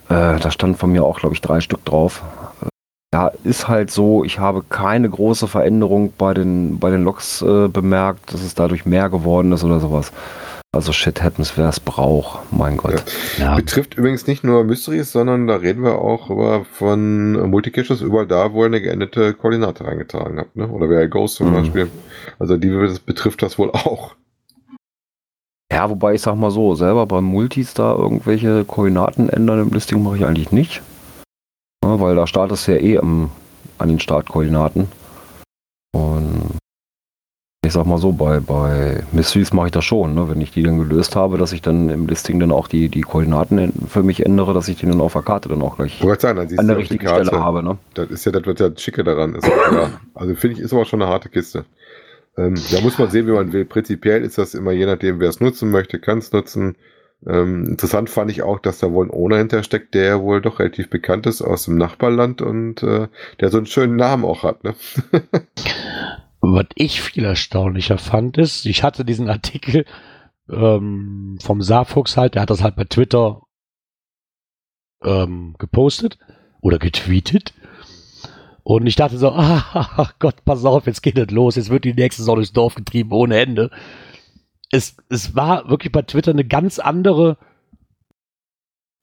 Äh, 0.09 0.38
da 0.40 0.51
stand 0.51 0.79
von 0.79 0.90
mir 0.90 1.05
auch, 1.05 1.20
glaube 1.20 1.35
ich, 1.35 1.40
drei 1.42 1.61
Stück 1.61 1.85
drauf. 1.85 2.22
Äh, 2.62 2.68
Ja, 3.14 3.31
ist 3.44 3.68
halt 3.68 3.90
so, 3.90 4.24
ich 4.24 4.38
habe 4.38 4.62
keine 4.68 5.09
große 5.11 5.48
Veränderung 5.48 6.12
bei 6.16 6.33
den, 6.35 6.79
bei 6.79 6.90
den 6.90 7.05
Logs 7.05 7.42
äh, 7.42 7.68
bemerkt, 7.68 8.33
dass 8.33 8.42
es 8.42 8.55
dadurch 8.55 8.87
mehr 8.87 9.11
geworden 9.11 9.53
ist 9.53 9.64
oder 9.64 9.81
sowas. 9.81 10.12
Also 10.70 10.92
shit 10.92 11.22
happens, 11.22 11.57
wer 11.57 11.70
es 11.70 11.81
braucht, 11.81 12.40
mein 12.53 12.77
Gott. 12.77 13.03
ja. 13.38 13.55
Betrifft 13.57 13.94
übrigens 13.94 14.27
nicht 14.27 14.44
nur 14.44 14.64
Mysteries, 14.64 15.11
sondern 15.12 15.46
da 15.46 15.57
reden 15.57 15.83
wir 15.83 15.98
auch 15.98 16.29
über 16.29 16.66
von 16.70 17.48
Multicaches 17.48 18.03
überall 18.03 18.27
da, 18.27 18.53
wo 18.53 18.61
er 18.62 18.66
eine 18.66 18.83
geänderte 18.83 19.33
Koordinate 19.33 19.87
reingetragen 19.87 20.38
hat, 20.38 20.55
ne? 20.57 20.68
Oder 20.68 20.90
wer 20.90 21.09
Ghost 21.09 21.37
zum 21.37 21.48
Mhm. 21.51 21.55
Beispiel. 21.55 21.90
Also 22.38 22.59
die 22.59 22.68
das 22.68 22.98
betrifft 23.01 23.42
das 23.42 23.59
wohl 23.59 23.70
auch. 23.70 24.14
Ja, 25.73 25.91
wobei 25.91 26.15
ich 26.15 26.23
sag 26.23 26.37
mal 26.37 26.51
so, 26.51 26.75
selber 26.75 27.07
beim 27.07 27.25
Multis 27.25 27.75
da 27.75 27.95
irgendwelche 27.95 28.65
Koordinaten 28.65 29.29
ändern 29.29 29.61
im 29.61 29.71
Listing 29.71 30.03
mache 30.03 30.17
ich 30.17 30.25
eigentlich 30.25 30.51
nicht. 30.51 30.83
Ja, 31.85 32.01
weil 32.01 32.17
da 32.17 32.27
startest 32.27 32.67
du 32.67 32.73
ja 32.73 32.79
eh 32.81 32.99
am, 32.99 33.31
an 33.77 33.89
den 33.89 34.01
Startkoordinaten. 34.01 34.89
Und 35.93 36.59
ich 37.67 37.75
sag 37.75 37.85
mal 37.85 37.99
so, 37.99 38.13
bei, 38.13 38.41
bei 38.41 39.03
Mysteries 39.13 39.53
mache 39.53 39.67
ich 39.67 39.73
das 39.73 39.85
schon, 39.85 40.15
ne? 40.15 40.31
wenn 40.31 40.41
ich 40.41 40.53
die 40.53 40.63
dann 40.63 40.79
gelöst 40.79 41.17
habe, 41.17 41.37
dass 41.37 41.53
ich 41.53 41.61
dann 41.61 41.91
im 41.91 42.07
Listing 42.07 42.41
dann 42.41 42.51
auch 42.51 42.67
die, 42.67 42.89
die 42.89 43.03
Koordinaten 43.03 43.73
für 43.89 44.03
mich 44.03 44.25
ändere, 44.25 44.55
dass 44.55 44.69
ich 44.69 44.79
die 44.79 44.87
dann 44.87 45.03
auf 45.03 45.13
der 45.13 45.23
Karte 45.23 45.51
dann 45.51 45.61
auch 45.61 45.77
gleich 45.77 46.01
sagen, 46.19 46.39
dann 46.39 46.59
an 46.59 46.67
der 46.67 46.79
richtigen 46.79 47.07
Stelle 47.07 47.33
habe. 47.33 47.63
Ne? 47.63 47.77
Das 47.93 48.09
ist 48.11 48.25
ja 48.25 48.33
das, 48.33 48.47
was 48.47 48.55
das 48.55 48.81
Schicke 48.81 49.05
daran 49.05 49.35
ist. 49.35 49.47
ja. 49.47 49.91
Also 50.15 50.35
finde 50.35 50.57
ich, 50.57 50.63
ist 50.63 50.73
aber 50.73 50.87
schon 50.87 51.03
eine 51.03 51.11
harte 51.11 51.29
Kiste. 51.29 51.67
Ähm, 52.38 52.55
da 52.70 52.81
muss 52.81 52.98
man 52.98 53.11
sehen, 53.11 53.27
wie 53.27 53.33
man 53.33 53.53
will. 53.53 53.64
Prinzipiell 53.64 54.22
ist 54.22 54.38
das 54.38 54.55
immer 54.55 54.70
je 54.70 54.87
nachdem, 54.87 55.18
wer 55.18 55.29
es 55.29 55.40
nutzen 55.40 55.70
möchte, 55.70 55.98
kann 55.98 56.18
es 56.18 56.33
nutzen. 56.33 56.77
Ähm, 57.27 57.64
interessant 57.66 58.11
fand 58.11 58.31
ich 58.31 58.42
auch, 58.42 58.61
dass 58.61 58.79
da 58.79 58.92
wohl 58.92 59.07
ein 59.07 59.11
Owner 59.11 59.38
hintersteckt, 59.38 59.92
der 59.94 60.22
wohl 60.22 60.40
doch 60.40 60.61
relativ 60.61 60.88
bekannt 60.88 61.27
ist 61.27 61.42
aus 61.42 61.64
dem 61.64 61.77
Nachbarland 61.77 62.40
und 62.40 62.85
äh, 62.85 63.09
der 63.40 63.51
so 63.51 63.57
einen 63.57 63.66
schönen 63.66 63.96
Namen 63.96 64.24
auch 64.24 64.44
hat. 64.44 64.62
Ne? 64.62 64.77
Was 66.40 66.66
ich 66.77 67.03
viel 67.03 67.24
erstaunlicher 67.24 67.98
fand, 67.98 68.38
ist, 68.38 68.66
ich 68.66 68.85
hatte 68.85 69.05
diesen 69.05 69.29
Artikel 69.29 69.85
ähm, 70.48 71.38
vom 71.42 71.61
Saarfuchs 71.61 72.16
halt, 72.16 72.37
der 72.37 72.42
hat 72.42 72.51
das 72.51 72.62
halt 72.62 72.77
bei 72.77 72.85
Twitter 72.85 73.42
ähm, 75.03 75.57
gepostet 75.59 76.18
oder 76.61 76.79
getweetet. 76.79 77.53
Und 78.69 78.87
ich 78.87 78.97
dachte 78.97 79.17
so, 79.17 79.31
ah, 79.35 80.11
Gott, 80.19 80.45
pass 80.45 80.63
auf, 80.67 80.87
jetzt 80.87 81.03
geht 81.03 81.17
es 81.17 81.31
los, 81.31 81.57
jetzt 81.57 81.71
wird 81.71 81.87
die 81.87 81.95
nächste 81.95 82.23
Sonne 82.23 82.41
durchs 82.41 82.53
Dorf 82.53 82.75
getrieben 82.75 83.13
ohne 83.13 83.41
Ende. 83.41 83.71
Es, 84.71 84.99
es 85.09 85.35
war 85.35 85.71
wirklich 85.71 85.91
bei 85.91 86.03
Twitter 86.03 86.33
eine 86.33 86.45
ganz 86.45 86.79
andere, 86.79 87.39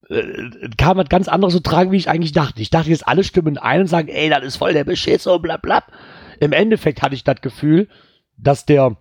äh, 0.07 0.69
kam 0.77 0.97
was 0.97 1.09
ganz 1.09 1.27
anderes 1.27 1.55
zu 1.55 1.61
tragen, 1.61 1.91
wie 1.91 1.97
ich 1.97 2.11
eigentlich 2.11 2.31
dachte. 2.31 2.61
Ich 2.61 2.69
dachte 2.69 2.91
jetzt 2.91 3.07
alle 3.07 3.23
stimmen 3.23 3.57
ein 3.57 3.81
und 3.81 3.87
sagen, 3.87 4.07
ey, 4.07 4.29
das 4.29 4.43
ist 4.43 4.57
voll 4.57 4.73
der 4.73 4.83
Beschiss 4.83 5.25
und 5.25 5.41
bla 5.41 5.57
bla. 5.57 5.83
Im 6.39 6.51
Endeffekt 6.51 7.01
hatte 7.01 7.15
ich 7.15 7.23
das 7.23 7.41
Gefühl, 7.41 7.89
dass 8.37 8.67
der 8.67 8.97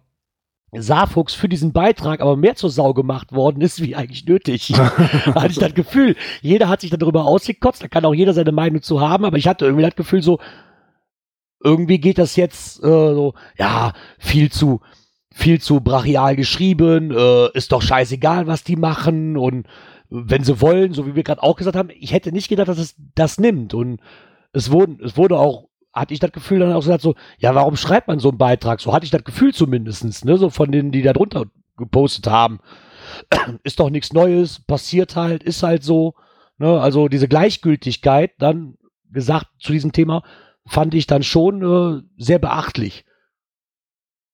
Saarfuchs 0.77 1.35
für 1.35 1.49
diesen 1.49 1.73
Beitrag 1.73 2.21
aber 2.21 2.37
mehr 2.37 2.57
zur 2.57 2.71
Sau 2.71 2.95
gemacht 2.95 3.33
worden 3.33 3.61
ist, 3.61 3.83
wie 3.83 3.95
eigentlich 3.95 4.27
nötig. 4.27 4.73
da 4.75 4.91
hatte 5.35 5.53
ich 5.53 5.59
das 5.59 5.75
Gefühl, 5.75 6.17
jeder 6.43 6.69
hat 6.69 6.81
sich 6.81 6.91
darüber 6.91 7.25
ausgekotzt, 7.25 7.83
da 7.83 7.89
kann 7.89 8.05
auch 8.05 8.15
jeder 8.15 8.33
seine 8.35 8.53
Meinung 8.53 8.83
zu 8.83 9.01
haben, 9.01 9.25
aber 9.25 9.37
ich 9.37 9.49
hatte 9.49 9.65
irgendwie 9.65 9.85
das 9.85 9.97
Gefühl 9.97 10.23
so, 10.23 10.39
irgendwie 11.63 11.99
geht 11.99 12.19
das 12.19 12.37
jetzt 12.37 12.79
äh, 12.85 12.89
so, 12.89 13.35
ja, 13.59 13.93
viel 14.19 14.51
zu, 14.51 14.81
viel 15.33 15.61
zu 15.61 15.81
brachial 15.81 16.37
geschrieben, 16.37 17.11
äh, 17.11 17.49
ist 17.55 17.73
doch 17.73 17.83
scheißegal, 17.83 18.47
was 18.47 18.65
die 18.65 18.77
machen 18.77 19.37
und 19.37 19.67
wenn 20.11 20.45
sie 20.45 20.61
wollen, 20.61 20.93
so 20.93 21.07
wie 21.07 21.17
wir 21.17 21.25
gerade 21.25 21.43
auch 21.43 21.57
gesagt 21.57 21.77
haben, 21.77 21.91
ich 21.99 22.13
hätte 22.13 22.31
nicht 22.31 22.49
gedacht, 22.49 22.69
dass 22.69 22.79
es 22.79 22.95
das 23.15 23.39
nimmt 23.39 23.75
und 23.75 24.01
es 24.53 24.71
wurde, 24.71 25.03
es 25.03 25.17
wurde 25.17 25.39
auch, 25.39 25.69
hatte 25.95 26.13
ich 26.13 26.21
das 26.21 26.33
Gefühl 26.33 26.59
dann 26.59 26.73
auch 26.73 26.81
gesagt 26.81 27.03
so, 27.03 27.15
ja, 27.39 27.55
warum 27.55 27.77
schreibt 27.77 28.09
man 28.09 28.19
so 28.19 28.31
einen 28.31 28.39
Beitrag? 28.39 28.81
So 28.81 28.93
hatte 28.93 29.05
ich 29.05 29.11
das 29.11 29.25
Gefühl 29.25 29.55
zumindestens, 29.55 30.25
ne, 30.25 30.37
so 30.37 30.51
von 30.51 30.71
denen, 30.73 30.91
die 30.91 31.03
da 31.03 31.13
drunter 31.13 31.45
gepostet 31.77 32.27
haben. 32.27 32.59
ist 33.63 33.81
doch 33.81 33.91
nichts 33.91 34.13
Neues, 34.13 34.61
passiert 34.61 35.17
halt, 35.17 35.43
ist 35.43 35.63
halt 35.63 35.85
so, 35.85 36.15
ne, 36.59 36.81
also 36.81 37.09
diese 37.09 37.29
Gleichgültigkeit 37.29 38.33
dann 38.39 38.77
gesagt 39.11 39.47
zu 39.61 39.73
diesem 39.73 39.93
Thema 39.93 40.23
fand 40.67 40.95
ich 40.95 41.07
dann 41.07 41.23
schon 41.23 41.63
äh, 41.63 42.03
sehr 42.17 42.39
beachtlich. 42.39 43.05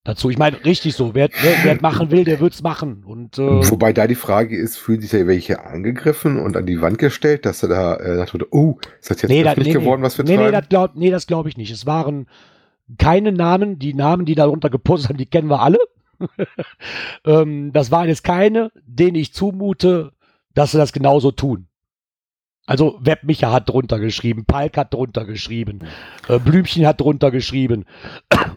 Dazu, 0.02 0.30
ich 0.30 0.38
meine, 0.38 0.64
richtig 0.64 0.94
so, 0.94 1.14
wer, 1.14 1.28
wer, 1.62 1.80
machen 1.82 2.10
will, 2.10 2.24
der 2.24 2.40
wird's 2.40 2.62
machen. 2.62 3.04
Und 3.04 3.38
äh, 3.38 3.70
Wobei 3.70 3.92
da 3.92 4.06
die 4.06 4.14
Frage 4.14 4.56
ist, 4.56 4.78
fühlen 4.78 5.02
sich 5.02 5.10
da 5.10 5.26
welche 5.26 5.62
angegriffen 5.62 6.38
und 6.38 6.56
an 6.56 6.64
die 6.64 6.80
Wand 6.80 6.96
gestellt, 6.96 7.44
dass 7.44 7.62
er 7.62 7.68
da 7.68 7.96
äh, 7.96 8.16
dachte, 8.16 8.46
oh, 8.50 8.78
ist 8.98 9.10
das 9.10 9.20
jetzt 9.20 9.30
Nee, 9.30 9.44
öffentlich 9.44 9.68
nee, 9.68 9.74
nee. 9.74 9.80
geworden, 9.80 10.02
was 10.02 10.16
wir 10.16 10.24
nee, 10.24 10.32
nee, 10.32 10.36
treiben? 10.38 10.52
das 10.52 10.68
glaub, 10.70 10.96
nee, 10.96 11.10
das 11.10 11.26
glaube 11.26 11.50
ich 11.50 11.58
nicht. 11.58 11.70
Es 11.70 11.84
waren 11.84 12.28
keine 12.96 13.30
Namen. 13.30 13.78
Die 13.78 13.92
Namen, 13.92 14.24
die 14.24 14.34
darunter 14.34 14.70
gepostet 14.70 15.10
haben, 15.10 15.18
die 15.18 15.26
kennen 15.26 15.50
wir 15.50 15.60
alle. 15.60 15.78
ähm, 17.26 17.70
das 17.74 17.90
waren 17.90 18.08
jetzt 18.08 18.24
keine, 18.24 18.72
denen 18.86 19.16
ich 19.16 19.34
zumute, 19.34 20.12
dass 20.54 20.72
sie 20.72 20.78
das 20.78 20.94
genauso 20.94 21.30
tun. 21.30 21.66
Also 22.70 22.96
Webmicha 23.00 23.50
hat 23.50 23.68
drunter 23.68 23.98
geschrieben, 23.98 24.44
Palk 24.44 24.76
hat 24.76 24.94
drunter 24.94 25.24
geschrieben, 25.24 25.80
äh, 26.28 26.38
Blümchen 26.38 26.86
hat 26.86 27.00
drunter 27.00 27.32
geschrieben. 27.32 27.84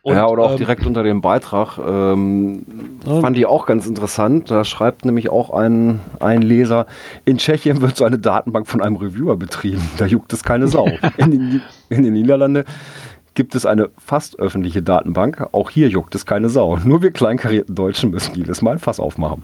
Und, 0.03 0.13
ja, 0.15 0.27
oder 0.27 0.43
auch 0.43 0.51
ähm, 0.51 0.57
direkt 0.57 0.85
unter 0.85 1.01
dem 1.01 1.21
Beitrag. 1.21 1.79
Ähm, 1.79 2.63
Ja. 3.07 3.21
Fand 3.21 3.39
ich 3.39 3.47
auch 3.47 3.65
ganz 3.65 3.87
interessant. 3.87 4.51
Da 4.51 4.65
schreibt 4.65 5.03
nämlich 5.03 5.29
auch 5.29 5.49
ein, 5.49 5.99
ein 6.19 6.43
Leser, 6.43 6.85
in 7.25 7.39
Tschechien 7.39 7.81
wird 7.81 7.97
so 7.97 8.05
eine 8.05 8.19
Datenbank 8.19 8.67
von 8.67 8.83
einem 8.83 8.97
Reviewer 8.97 9.35
betrieben. 9.35 9.81
Da 9.97 10.05
juckt 10.05 10.31
es 10.31 10.43
keine 10.43 10.67
Sau. 10.67 10.87
in, 11.17 11.31
den, 11.31 11.61
in 11.89 12.03
den 12.03 12.13
Niederlanden 12.13 12.65
gibt 13.33 13.55
es 13.55 13.65
eine 13.65 13.89
fast 13.97 14.37
öffentliche 14.37 14.83
Datenbank. 14.83 15.43
Auch 15.53 15.71
hier 15.71 15.87
juckt 15.87 16.13
es 16.13 16.27
keine 16.27 16.49
Sau. 16.49 16.77
Nur 16.77 17.01
wir 17.01 17.09
kleinkarierten 17.09 17.73
Deutschen 17.73 18.11
müssen 18.11 18.35
jedes 18.35 18.61
Mal 18.61 18.73
ein 18.73 18.79
Fass 18.79 18.99
aufmachen. 18.99 19.41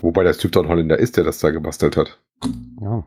Wobei 0.00 0.24
das 0.24 0.38
Typ 0.38 0.56
ein 0.56 0.66
Holländer 0.66 0.98
ist, 0.98 1.16
der 1.16 1.22
das 1.22 1.38
da 1.38 1.50
gebastelt 1.50 1.96
hat. 1.96 2.18
Ja. 2.80 3.04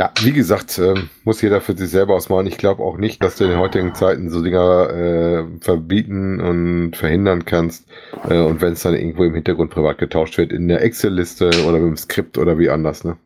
Ja, 0.00 0.10
wie 0.22 0.32
gesagt, 0.32 0.78
ähm, 0.78 1.10
muss 1.24 1.42
jeder 1.42 1.60
für 1.60 1.76
sich 1.76 1.90
selber 1.90 2.14
ausmalen. 2.14 2.46
Ich 2.46 2.56
glaube 2.56 2.82
auch 2.82 2.96
nicht, 2.96 3.22
dass 3.22 3.36
du 3.36 3.44
in 3.44 3.50
den 3.50 3.58
heutigen 3.58 3.94
Zeiten 3.94 4.30
so 4.30 4.42
Dinger 4.42 4.88
äh, 4.88 5.44
verbieten 5.60 6.40
und 6.40 6.96
verhindern 6.96 7.44
kannst. 7.44 7.86
Äh, 8.26 8.40
und 8.40 8.62
wenn 8.62 8.72
es 8.72 8.80
dann 8.82 8.94
irgendwo 8.94 9.24
im 9.24 9.34
Hintergrund 9.34 9.70
privat 9.70 9.98
getauscht 9.98 10.38
wird, 10.38 10.52
in 10.52 10.68
der 10.68 10.82
Excel-Liste 10.82 11.50
oder 11.66 11.72
mit 11.80 11.82
dem 11.88 11.96
Skript 11.98 12.38
oder 12.38 12.58
wie 12.58 12.70
anders, 12.70 13.04
ne? 13.04 13.18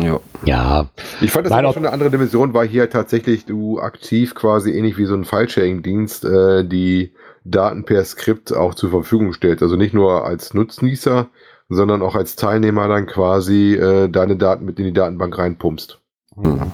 Ja. 0.00 0.20
Ja, 0.46 0.88
Ich 1.20 1.32
fand 1.32 1.44
das 1.44 1.52
auch- 1.52 1.74
schon 1.74 1.84
eine 1.84 1.92
andere 1.92 2.10
Dimension, 2.10 2.54
weil 2.54 2.66
hier 2.66 2.88
tatsächlich 2.88 3.44
du 3.44 3.78
aktiv 3.78 4.34
quasi 4.34 4.70
ähnlich 4.70 4.96
wie 4.96 5.04
so 5.04 5.14
ein 5.14 5.24
File-Sharing-Dienst 5.26 6.24
äh, 6.24 6.64
die 6.64 7.12
Daten 7.44 7.84
per 7.84 8.02
Skript 8.06 8.54
auch 8.54 8.74
zur 8.74 8.88
Verfügung 8.88 9.34
stellst. 9.34 9.62
Also 9.62 9.76
nicht 9.76 9.92
nur 9.92 10.24
als 10.24 10.54
Nutznießer, 10.54 11.28
sondern 11.68 12.00
auch 12.00 12.14
als 12.14 12.36
Teilnehmer 12.36 12.88
dann 12.88 13.04
quasi 13.04 13.74
äh, 13.74 14.08
deine 14.08 14.36
Daten 14.36 14.64
mit 14.64 14.78
in 14.78 14.86
die 14.86 14.94
Datenbank 14.94 15.36
reinpumpst. 15.36 15.98
Mhm. 16.36 16.72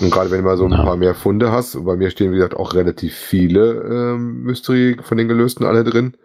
Und 0.00 0.10
gerade 0.10 0.30
wenn 0.30 0.38
du 0.38 0.44
mal 0.44 0.56
so 0.56 0.64
ein 0.64 0.72
Ja. 0.72 0.82
paar 0.82 0.96
mehr 0.96 1.14
Funde 1.14 1.52
hast, 1.52 1.82
bei 1.84 1.96
mir 1.96 2.10
stehen, 2.10 2.32
wie 2.32 2.36
gesagt, 2.36 2.56
auch 2.56 2.74
relativ 2.74 3.14
viele 3.14 3.82
ähm, 4.14 4.42
Mystery 4.42 4.96
von 5.02 5.16
den 5.18 5.28
gelösten 5.28 5.64
alle 5.64 5.84
drin, 5.84 6.16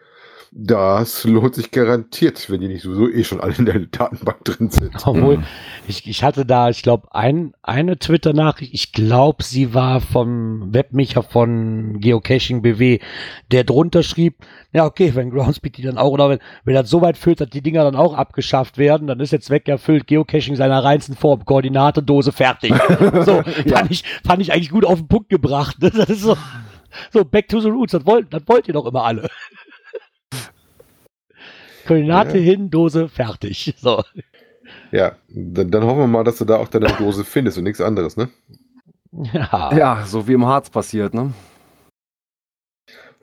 das 0.54 1.24
lohnt 1.24 1.56
sich 1.56 1.72
garantiert, 1.72 2.50
wenn 2.50 2.60
die 2.60 2.68
nicht 2.68 2.82
sowieso 2.84 3.08
eh 3.10 3.24
schon 3.24 3.40
alle 3.40 3.56
in 3.56 3.66
der 3.66 3.80
Datenbank 3.80 4.44
drin 4.44 4.70
sind. 4.70 4.92
obwohl, 5.08 5.38
Mhm. 5.38 5.44
ich, 5.88 6.06
ich 6.08 6.24
hatte 6.26 6.46
da, 6.46 6.70
ich 6.70 6.84
glaube, 6.84 7.08
ein, 7.16 7.54
eine 7.64 7.98
Twitter-Nachricht, 7.98 8.74
ich 8.74 8.92
glaube, 8.92 9.44
sie 9.44 9.74
war 9.74 10.02
vom 10.02 10.74
Webmacher 10.74 11.24
von 11.24 12.02
Geocaching 12.02 12.62
BW, 12.62 13.00
der 13.52 13.64
drunter 13.64 14.04
schrieb, 14.04 14.40
ja, 14.74 14.86
okay, 14.86 15.14
wenn 15.16 15.30
Groundspeak 15.32 15.72
die 15.74 15.84
dann 15.84 15.98
auch, 15.98 16.12
oder 16.12 16.30
wenn, 16.30 16.40
wenn 16.66 16.76
das 16.76 16.90
so 16.90 17.02
weit 17.02 17.18
führt, 17.18 17.40
dass 17.40 17.50
die 17.50 17.62
Dinger 17.62 17.86
dann 17.86 17.96
auch 17.96 18.14
abgeschafft 18.14 18.78
werden, 18.78 19.08
dann 19.08 19.22
ist 19.22 19.32
der 19.32 19.40
Zweck 19.42 19.70
erfüllt, 19.70 20.06
Geocaching 20.08 20.58
seiner 20.58 20.84
reinsten 20.84 21.16
Form, 21.16 21.46
Koordinate, 21.46 22.04
Dose, 22.04 22.34
fertig. 22.34 22.74
So, 23.26 23.42
Ja. 23.66 23.78
fand, 23.78 23.92
ich, 23.92 24.04
fand 24.26 24.42
ich 24.42 24.52
eigentlich 24.52 24.70
gut 24.72 24.84
auf 24.86 25.00
den 25.00 25.08
Punkt 25.08 25.30
gebracht. 25.30 25.78
Das 25.82 26.10
ist 26.10 26.22
so, 26.24 26.36
so 27.14 27.24
back 27.24 27.48
to 27.48 27.62
the 27.62 27.70
roots, 27.70 27.94
das 27.94 28.06
wollt, 28.06 28.34
das 28.34 28.44
wollt 28.48 28.68
ihr 28.68 28.74
doch 28.74 28.86
immer 28.86 29.04
alle. 29.06 29.30
Koordinate 31.86 32.38
Ja. 32.38 32.44
hin, 32.44 32.70
Dose, 32.70 33.10
fertig. 33.10 33.76
So. 33.78 34.04
Ja, 34.92 35.14
dann, 35.30 35.72
dann 35.72 35.84
hoffen 35.84 36.00
wir 36.00 36.08
mal, 36.08 36.24
dass 36.24 36.38
du 36.38 36.46
da 36.46 36.58
auch 36.58 36.68
deine 36.68 36.88
Dose 36.98 37.24
findest 37.24 37.58
und 37.58 37.64
nichts 37.64 37.82
anderes, 37.82 38.18
ne? 38.18 38.30
Ja. 39.12 39.72
ja, 39.76 40.04
so 40.06 40.28
wie 40.28 40.34
im 40.34 40.46
Harz 40.46 40.70
passiert, 40.70 41.14
ne? 41.14 41.34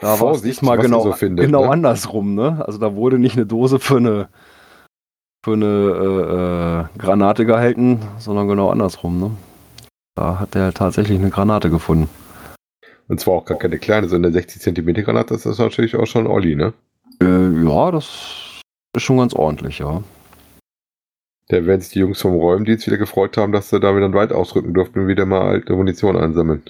Da 0.01 0.21
war 0.21 0.33
es 0.33 0.45
was 0.45 0.63
ihr 0.63 0.77
genau, 0.77 1.03
so 1.03 1.13
findet, 1.13 1.47
genau 1.47 1.65
ne? 1.65 1.71
andersrum, 1.71 2.35
ne? 2.35 2.63
Also 2.67 2.79
da 2.79 2.95
wurde 2.95 3.19
nicht 3.19 3.37
eine 3.37 3.47
Dose 3.47 3.81
für 3.81 3.97
eine 3.97 4.29
für 5.45 5.55
eine 5.55 6.89
äh, 6.95 6.99
äh, 6.99 6.99
Granate 6.99 7.47
gehalten, 7.47 8.01
sondern 8.19 8.49
genau 8.49 8.71
andersrum, 8.71 9.19
ne? 9.19 9.31
Da 10.15 10.39
hat 10.39 10.55
er 10.55 10.73
tatsächlich 10.75 11.19
eine 11.19 11.31
Granate 11.31 11.71
gefunden. 11.71 12.09
Und 13.09 13.21
zwar 13.21 13.35
auch 13.35 13.45
gar 13.45 13.59
keine 13.59 13.79
kleine, 13.79 14.09
sondern 14.09 14.33
eine 14.33 14.41
60 14.43 14.63
cm 14.63 14.93
Granate, 15.05 15.35
das 15.35 15.47
ist 15.47 15.59
natürlich 15.59 15.97
auch 15.97 16.07
schon 16.07 16.27
Olli, 16.27 16.55
ne? 16.55 16.75
Äh, 17.23 17.65
ja, 17.65 17.91
das 17.91 18.48
ist 18.97 19.03
schon 19.03 19.19
ganz 19.19 19.35
ordentlich, 19.35 19.79
ja. 19.79 20.03
Da 21.49 21.65
werden 21.65 21.81
sich 21.81 21.93
die 21.93 22.01
Jungs 22.01 22.21
vom 22.21 22.35
Räumdienst 22.35 22.87
wieder 22.87 22.99
gefreut 22.99 23.37
haben, 23.37 23.53
dass 23.53 23.71
sie 23.71 23.81
da 23.81 23.97
wieder 23.97 24.13
weit 24.13 24.33
ausrücken 24.33 24.75
durften 24.75 25.01
und 25.01 25.09
wieder 25.09 25.25
mal 25.25 25.43
alte 25.43 25.73
Munition 25.73 26.17
einsammeln. 26.17 26.63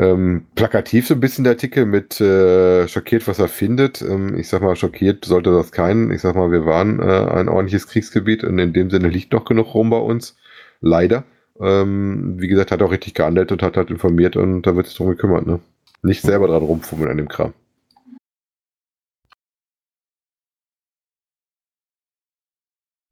Ähm, 0.00 0.46
plakativ 0.54 1.06
so 1.06 1.14
ein 1.14 1.20
bisschen 1.20 1.44
der 1.44 1.52
Artikel 1.52 1.84
mit 1.84 2.20
äh, 2.22 2.88
schockiert, 2.88 3.28
was 3.28 3.38
er 3.38 3.48
findet. 3.48 4.00
Ähm, 4.00 4.34
ich 4.38 4.48
sag 4.48 4.62
mal, 4.62 4.74
schockiert 4.74 5.26
sollte 5.26 5.50
das 5.52 5.72
keinen. 5.72 6.10
Ich 6.10 6.22
sag 6.22 6.34
mal, 6.34 6.50
wir 6.50 6.64
waren 6.64 7.00
äh, 7.00 7.02
ein 7.04 7.50
ordentliches 7.50 7.86
Kriegsgebiet 7.86 8.42
und 8.42 8.58
in 8.58 8.72
dem 8.72 8.88
Sinne 8.90 9.08
liegt 9.08 9.32
noch 9.32 9.44
genug 9.44 9.74
rum 9.74 9.90
bei 9.90 9.98
uns. 9.98 10.36
Leider. 10.80 11.24
Ähm, 11.60 12.36
wie 12.38 12.48
gesagt, 12.48 12.72
hat 12.72 12.80
auch 12.80 12.90
richtig 12.90 13.12
gehandelt 13.12 13.52
und 13.52 13.62
hat 13.62 13.76
halt 13.76 13.90
informiert 13.90 14.36
und 14.36 14.62
da 14.62 14.74
wird 14.74 14.86
sich 14.86 14.96
drum 14.96 15.08
gekümmert, 15.08 15.46
ne? 15.46 15.60
Nicht 16.02 16.22
selber 16.22 16.46
dran 16.46 16.62
rumfummeln 16.62 17.10
an 17.10 17.18
dem 17.18 17.28
Kram. 17.28 17.52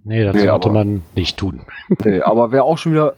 Nee, 0.05 0.24
das 0.24 0.34
Nee, 0.34 0.46
sollte 0.46 0.68
aber- 0.68 0.72
man 0.84 1.03
nicht 1.14 1.36
tun. 1.36 1.62
Nee, 2.05 2.20
aber 2.20 2.53
wer 2.53 2.64
auch 2.64 2.78
schon 2.78 2.92
wieder 2.92 3.14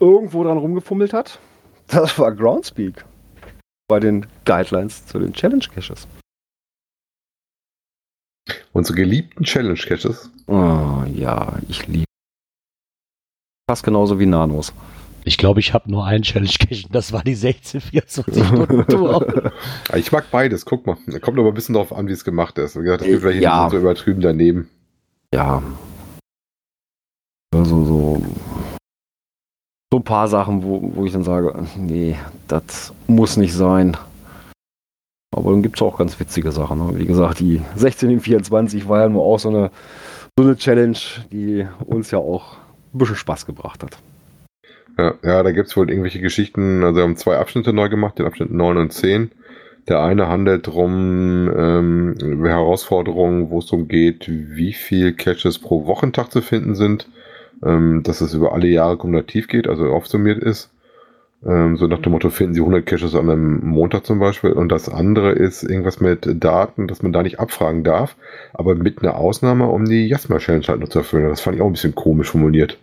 irgendwo 0.00 0.42
dran 0.44 0.58
rumgefummelt 0.58 1.12
hat, 1.12 1.38
das 1.88 2.18
war 2.18 2.32
Groundspeak. 2.32 3.04
Bei 3.88 4.00
den 4.00 4.26
Guidelines 4.46 5.06
zu 5.06 5.18
den 5.18 5.32
Challenge 5.34 5.64
Caches. 5.74 6.08
Unsere 8.72 8.96
geliebten 8.96 9.44
Challenge-Caches. 9.44 10.30
Oh, 10.48 11.02
ja, 11.14 11.58
ich 11.68 11.86
liebe. 11.86 12.04
Fast 13.70 13.84
genauso 13.84 14.18
wie 14.18 14.26
Nanos. 14.26 14.72
Ich 15.24 15.38
glaube, 15.38 15.60
ich 15.60 15.72
habe 15.72 15.90
nur 15.90 16.04
einen 16.04 16.22
Challenge 16.24 16.50
Cache, 16.58 16.86
das 16.90 17.12
war 17.12 17.22
die 17.22 17.34
16, 17.34 17.80
24 17.80 18.44
Stunden 18.46 18.86
Tour. 18.86 19.52
Ich 19.94 20.12
mag 20.12 20.30
beides, 20.30 20.66
guck 20.66 20.86
mal. 20.86 20.96
Kommt 21.20 21.38
aber 21.38 21.48
ein 21.48 21.54
bisschen 21.54 21.74
darauf 21.74 21.92
an, 21.94 22.08
wie 22.08 22.12
es 22.12 22.24
gemacht 22.24 22.58
ist. 22.58 22.76
Wie 22.76 22.82
gesagt, 22.82 23.02
es 23.02 23.08
gibt 23.08 23.22
welche, 23.22 23.38
die 23.38 23.44
Ja. 23.44 23.68
so 23.70 23.78
übertrieben 23.78 24.20
daneben. 24.20 24.68
ja. 25.32 25.62
Also 27.54 27.84
so. 27.84 28.22
So 29.92 29.98
ein 29.98 30.04
paar 30.04 30.26
Sachen, 30.26 30.64
wo, 30.64 30.90
wo 30.94 31.04
ich 31.04 31.12
dann 31.12 31.22
sage, 31.22 31.54
nee, 31.76 32.16
das 32.48 32.92
muss 33.06 33.36
nicht 33.36 33.54
sein. 33.54 33.96
Aber 35.34 35.52
dann 35.52 35.62
gibt 35.62 35.76
es 35.76 35.82
auch 35.82 35.98
ganz 35.98 36.18
witzige 36.18 36.50
Sachen. 36.50 36.78
Ne? 36.78 36.98
Wie 36.98 37.06
gesagt, 37.06 37.38
die 37.38 37.62
16 37.76 38.10
in 38.10 38.20
24 38.20 38.88
war 38.88 39.02
ja 39.02 39.08
nur 39.08 39.22
auch 39.22 39.38
so 39.38 39.50
eine, 39.50 39.70
so 40.36 40.44
eine 40.44 40.56
Challenge, 40.56 40.98
die 41.30 41.66
uns 41.84 42.10
ja 42.10 42.18
auch 42.18 42.56
ein 42.92 42.98
bisschen 42.98 43.16
Spaß 43.16 43.46
gebracht 43.46 43.84
hat. 43.84 43.98
Ja, 44.98 45.14
ja 45.22 45.42
da 45.44 45.52
gibt 45.52 45.68
es 45.68 45.76
wohl 45.76 45.90
irgendwelche 45.90 46.20
Geschichten. 46.20 46.82
Also, 46.82 46.96
wir 46.96 47.02
haben 47.04 47.16
zwei 47.16 47.36
Abschnitte 47.36 47.72
neu 47.72 47.88
gemacht, 47.88 48.18
den 48.18 48.26
Abschnitt 48.26 48.50
9 48.50 48.76
und 48.76 48.92
10. 48.92 49.30
Der 49.86 50.02
eine 50.02 50.28
handelt 50.28 50.66
drum 50.66 51.52
ähm, 51.54 52.44
Herausforderungen, 52.44 53.50
wo 53.50 53.58
es 53.58 53.66
darum 53.66 53.86
geht, 53.86 54.24
wie 54.28 54.72
viel 54.72 55.12
Caches 55.12 55.58
pro 55.58 55.86
Wochentag 55.86 56.32
zu 56.32 56.40
finden 56.42 56.74
sind. 56.74 57.08
Ähm, 57.62 58.02
dass 58.02 58.20
es 58.20 58.34
über 58.34 58.52
alle 58.52 58.68
Jahre 58.68 58.96
kumulativ 58.96 59.48
geht, 59.48 59.68
also 59.68 59.86
aufsummiert 59.86 60.42
ist. 60.42 60.70
Ähm, 61.46 61.76
so 61.76 61.86
nach 61.86 62.00
dem 62.00 62.12
Motto, 62.12 62.30
finden 62.30 62.54
Sie 62.54 62.60
100 62.60 62.86
Caches 62.86 63.14
an 63.14 63.28
einem 63.28 63.66
Montag 63.66 64.06
zum 64.06 64.18
Beispiel. 64.18 64.52
Und 64.52 64.70
das 64.70 64.88
andere 64.88 65.32
ist 65.32 65.62
irgendwas 65.62 66.00
mit 66.00 66.26
Daten, 66.42 66.88
dass 66.88 67.02
man 67.02 67.12
da 67.12 67.22
nicht 67.22 67.38
abfragen 67.38 67.84
darf, 67.84 68.16
aber 68.54 68.74
mit 68.74 69.02
einer 69.02 69.16
Ausnahme, 69.16 69.66
um 69.66 69.84
die 69.84 70.08
Jasma 70.08 70.38
Challenge 70.38 70.66
halt 70.66 70.80
noch 70.80 70.88
zu 70.88 71.00
erfüllen. 71.00 71.28
Das 71.28 71.40
fand 71.40 71.56
ich 71.56 71.62
auch 71.62 71.66
ein 71.66 71.72
bisschen 71.72 71.94
komisch 71.94 72.30
formuliert. 72.30 72.78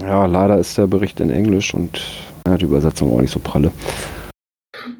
Ja, 0.00 0.26
leider 0.26 0.58
ist 0.58 0.78
der 0.78 0.86
Bericht 0.86 1.20
in 1.20 1.30
Englisch 1.30 1.74
und 1.74 2.00
ja, 2.46 2.56
die 2.56 2.66
Übersetzung 2.66 3.12
auch 3.12 3.20
nicht 3.20 3.32
so 3.32 3.40
pralle. 3.40 3.72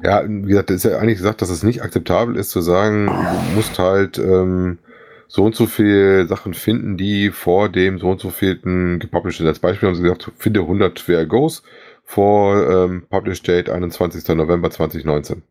Ja, 0.03 0.23
wie 0.27 0.49
gesagt, 0.49 0.69
es 0.71 0.83
ist 0.83 0.91
ja 0.91 0.97
eigentlich 0.97 1.17
gesagt, 1.17 1.41
dass 1.41 1.49
es 1.49 1.63
nicht 1.63 1.81
akzeptabel 1.81 2.35
ist 2.35 2.49
zu 2.49 2.61
sagen, 2.61 3.05
du 3.05 3.55
musst 3.55 3.79
halt 3.79 4.17
ähm, 4.17 4.79
so 5.27 5.43
und 5.43 5.55
so 5.55 5.65
viele 5.65 6.25
Sachen 6.27 6.53
finden, 6.53 6.97
die 6.97 7.31
vor 7.31 7.69
dem 7.69 7.99
so 7.99 8.09
und 8.09 8.19
so 8.21 8.29
vielten 8.29 8.99
gepublished 8.99 9.37
sind. 9.39 9.47
Als 9.47 9.59
Beispiel 9.59 9.87
haben 9.89 9.95
sie 9.95 10.03
gesagt, 10.03 10.31
finde 10.37 10.61
100 10.61 11.07
Where 11.07 11.27
Goes 11.27 11.63
vor 12.03 12.69
ähm, 12.69 13.03
Publish 13.09 13.41
Date 13.43 13.69
21. 13.69 14.27
November 14.35 14.71
2019. 14.71 15.43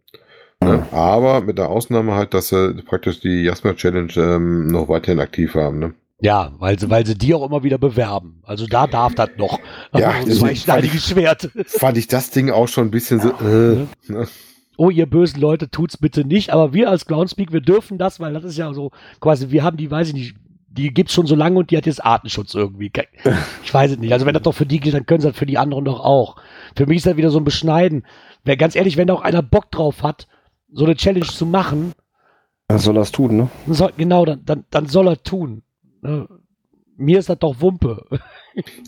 Ne? 0.63 0.87
Aber 0.91 1.43
mit 1.43 1.59
der 1.59 1.69
Ausnahme 1.69 2.15
halt, 2.15 2.33
dass 2.33 2.49
sie 2.49 2.73
praktisch 2.87 3.21
die 3.21 3.43
Jasma 3.43 3.75
Challenge 3.75 4.13
ähm, 4.17 4.69
noch 4.69 4.89
weiterhin 4.89 5.21
aktiv 5.21 5.55
haben. 5.55 5.79
Ne? 5.79 5.95
Ja, 6.21 6.53
weil 6.59 6.79
sie, 6.79 6.89
weil 6.89 7.05
sie 7.05 7.15
die 7.15 7.35
auch 7.35 7.45
immer 7.47 7.63
wieder 7.63 7.77
bewerben. 7.77 8.41
Also 8.45 8.67
da 8.67 8.87
darf 8.87 9.15
das 9.15 9.29
noch. 9.37 9.61
Ja, 9.93 10.09
Also, 10.15 10.29
das- 10.31 10.39
zweischneidiges 10.39 11.09
Schwert. 11.11 11.51
Fand 11.67 11.99
ich 11.99 12.09
das 12.09 12.31
Ding 12.31 12.51
auch 12.51 12.69
schon 12.69 12.87
ein 12.89 12.91
bisschen 12.91 13.21
so. 13.21 13.29
Äh, 13.29 13.87
ne? 14.11 14.27
Oh, 14.77 14.91
ihr 14.91 15.07
bösen 15.07 15.41
Leute, 15.41 15.71
tut's 15.71 15.97
bitte 15.97 16.25
nicht. 16.25 16.51
Aber 16.51 16.73
wir 16.73 16.91
als 16.91 17.07
Groundspeak, 17.07 17.53
wir 17.53 17.61
dürfen 17.61 17.99
das, 17.99 18.21
weil 18.21 18.35
das 18.35 18.45
ist 18.45 18.57
ja 18.57 18.73
so 18.73 18.91
quasi, 19.21 19.51
wir 19.51 19.63
haben 19.65 19.77
die, 19.77 19.91
weiß 19.91 20.09
ich 20.09 20.15
nicht, 20.15 20.37
die 20.69 20.93
gibt's 20.93 21.15
schon 21.15 21.27
so 21.27 21.35
lange 21.35 21.59
und 21.59 21.71
die 21.71 21.77
hat 21.77 21.87
jetzt 21.87 22.05
Artenschutz 22.05 22.55
irgendwie. 22.55 22.93
Ich 23.65 23.75
weiß 23.75 23.93
es 23.93 23.99
nicht. 23.99 24.13
Also 24.13 24.27
wenn 24.27 24.35
das 24.35 24.43
doch 24.43 24.55
für 24.55 24.67
die 24.67 24.79
gilt, 24.79 24.95
dann 24.95 25.07
können 25.07 25.21
sie 25.21 25.29
das 25.29 25.37
für 25.37 25.47
die 25.47 25.59
anderen 25.59 25.85
doch 25.85 26.01
auch. 26.01 26.37
Für 26.77 26.87
mich 26.87 26.99
ist 26.99 27.07
das 27.07 27.17
wieder 27.17 27.31
so 27.31 27.39
ein 27.39 27.45
Beschneiden. 27.45 28.07
Wer 28.45 28.57
ganz 28.57 28.77
ehrlich, 28.77 28.97
wenn 28.97 29.09
da 29.09 29.15
auch 29.15 29.23
einer 29.23 29.43
Bock 29.43 29.71
drauf 29.71 30.03
hat, 30.03 30.29
so 30.73 30.85
eine 30.85 30.95
Challenge 30.95 31.27
zu 31.27 31.47
machen, 31.47 31.93
Was 32.69 32.85
soll 32.85 32.95
das 32.95 33.11
tun, 33.13 33.37
ne? 33.37 33.49
dann 33.67 33.75
soll, 33.75 33.93
genau, 33.97 34.25
dann, 34.25 34.45
dann, 34.45 34.65
dann 34.71 34.87
soll 34.87 35.09
er 35.09 35.23
tun. 35.23 35.63
Ne? 36.03 36.29
Mir 36.99 37.19
ist 37.19 37.29
das 37.29 37.39
doch 37.39 37.61
Wumpe. 37.61 38.05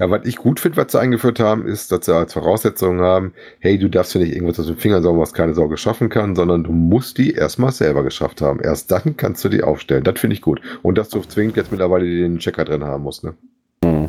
Ja, 0.01 0.09
was 0.09 0.25
ich 0.25 0.37
gut 0.37 0.61
finde, 0.61 0.79
was 0.79 0.93
sie 0.93 0.99
eingeführt 0.99 1.41
haben, 1.41 1.67
ist, 1.67 1.93
dass 1.93 2.07
sie 2.07 2.15
als 2.15 2.33
Voraussetzung 2.33 3.01
haben, 3.01 3.35
hey, 3.59 3.79
du 3.79 3.89
darfst 3.89 4.15
ja 4.15 4.21
nicht 4.21 4.33
irgendwas 4.33 4.59
aus 4.59 4.67
den 4.67 4.77
Fingern 4.77 5.03
saugen, 5.03 5.21
was 5.21 5.35
keine 5.35 5.53
Sau 5.53 5.69
geschaffen 5.69 6.09
kann, 6.09 6.35
sondern 6.35 6.65
du 6.65 6.73
musst 6.73 7.19
die 7.19 7.33
erstmal 7.33 7.71
selber 7.73 8.03
geschafft 8.03 8.41
haben. 8.41 8.61
Erst 8.61 8.91
dann 8.91 9.19
kannst 9.19 9.45
du 9.45 9.51
die 9.51 9.63
aufstellen. 9.63 10.05
Das 10.05 10.19
finde 10.19 10.35
ich 10.35 10.41
gut. 10.41 10.63
Und 10.83 10.97
dass 10.97 11.11
du 11.11 11.21
zwingend 11.21 11.57
jetzt 11.57 11.71
mittlerweile 11.71 12.07
den 12.07 12.39
Checker 12.39 12.65
drin 12.65 12.83
haben 12.83 13.03
musst, 13.03 13.25
ne? 13.25 13.35
Hm. 13.85 14.09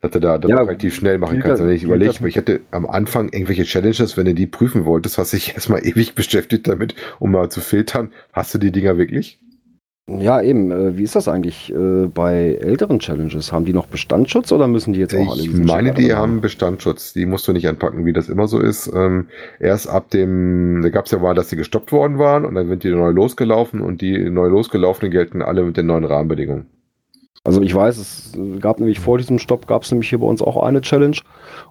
Dass 0.00 0.12
du 0.12 0.20
da, 0.20 0.38
da 0.38 0.48
Ja, 0.48 0.62
relativ 0.62 0.94
schnell 0.94 1.18
machen 1.18 1.40
kannst. 1.40 1.62
Wenn 1.62 1.70
ich 1.70 1.82
überlege, 1.82 2.26
ich 2.26 2.36
hätte 2.36 2.60
am 2.70 2.86
Anfang 2.86 3.28
irgendwelche 3.28 3.64
Challenges, 3.64 4.16
wenn 4.16 4.26
du 4.26 4.34
die 4.34 4.46
prüfen 4.46 4.86
wolltest, 4.86 5.18
hast 5.18 5.34
dich 5.34 5.54
erstmal 5.54 5.86
ewig 5.86 6.14
beschäftigt 6.14 6.68
damit, 6.68 6.94
um 7.18 7.32
mal 7.32 7.50
zu 7.50 7.60
filtern, 7.60 8.12
hast 8.32 8.54
du 8.54 8.58
die 8.58 8.72
Dinger 8.72 8.96
wirklich? 8.96 9.38
Ja, 10.08 10.40
eben. 10.40 10.70
Äh, 10.70 10.96
wie 10.96 11.02
ist 11.02 11.14
das 11.14 11.28
eigentlich 11.28 11.72
äh, 11.72 12.06
bei 12.06 12.54
älteren 12.60 12.98
Challenges? 12.98 13.52
Haben 13.52 13.66
die 13.66 13.74
noch 13.74 13.86
Bestandsschutz 13.86 14.50
oder 14.52 14.66
müssen 14.66 14.94
die 14.94 15.00
jetzt 15.00 15.14
auch 15.14 15.32
alle 15.32 15.42
Ich 15.42 15.52
meine, 15.52 15.92
die 15.92 16.14
haben 16.14 16.40
Bestandsschutz. 16.40 17.12
Die 17.12 17.26
musst 17.26 17.46
du 17.46 17.52
nicht 17.52 17.68
anpacken, 17.68 18.06
wie 18.06 18.14
das 18.14 18.30
immer 18.30 18.48
so 18.48 18.58
ist. 18.58 18.90
Ähm, 18.94 19.28
erst 19.60 19.88
ab 19.88 20.08
dem, 20.10 20.80
da 20.82 20.88
gab 20.88 21.04
es 21.04 21.10
ja 21.12 21.18
mal, 21.18 21.34
dass 21.34 21.48
die 21.48 21.56
gestoppt 21.56 21.92
worden 21.92 22.18
waren 22.18 22.46
und 22.46 22.54
dann 22.54 22.68
sind 22.68 22.84
die 22.84 22.90
neu 22.90 23.10
losgelaufen 23.10 23.82
und 23.82 24.00
die 24.00 24.30
neu 24.30 24.48
losgelaufenen 24.48 25.12
gelten 25.12 25.42
alle 25.42 25.62
mit 25.62 25.76
den 25.76 25.86
neuen 25.86 26.04
Rahmenbedingungen. 26.04 26.66
Also 27.44 27.62
ich 27.62 27.74
weiß, 27.74 27.98
es 27.98 28.32
gab 28.60 28.78
nämlich 28.78 29.00
vor 29.00 29.18
diesem 29.18 29.38
Stopp, 29.38 29.66
gab 29.66 29.82
es 29.82 29.90
nämlich 29.90 30.08
hier 30.08 30.18
bei 30.18 30.26
uns 30.26 30.42
auch 30.42 30.62
eine 30.62 30.80
Challenge 30.80 31.16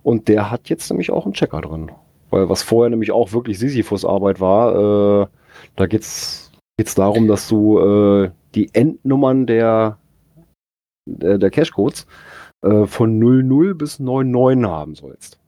und 0.03 0.27
der 0.27 0.49
hat 0.51 0.69
jetzt 0.69 0.89
nämlich 0.89 1.11
auch 1.11 1.25
einen 1.25 1.33
Checker 1.33 1.61
drin. 1.61 1.91
Weil 2.29 2.49
was 2.49 2.63
vorher 2.63 2.89
nämlich 2.89 3.11
auch 3.11 3.31
wirklich 3.33 3.59
Sisyphus-Arbeit 3.59 4.39
war, 4.39 5.23
äh, 5.23 5.27
da 5.75 5.85
geht's 5.85 6.46
geht's 6.77 6.95
darum, 6.95 7.27
dass 7.27 7.47
du 7.47 7.79
äh, 7.79 8.31
die 8.55 8.73
Endnummern 8.73 9.47
der, 9.47 9.97
der, 11.05 11.37
der 11.37 11.49
Cashcodes 11.49 12.05
äh, 12.61 12.85
von 12.85 13.19
00 13.19 13.75
bis 13.75 13.99
99 13.99 14.69
haben 14.69 14.95
sollst. 14.95 15.39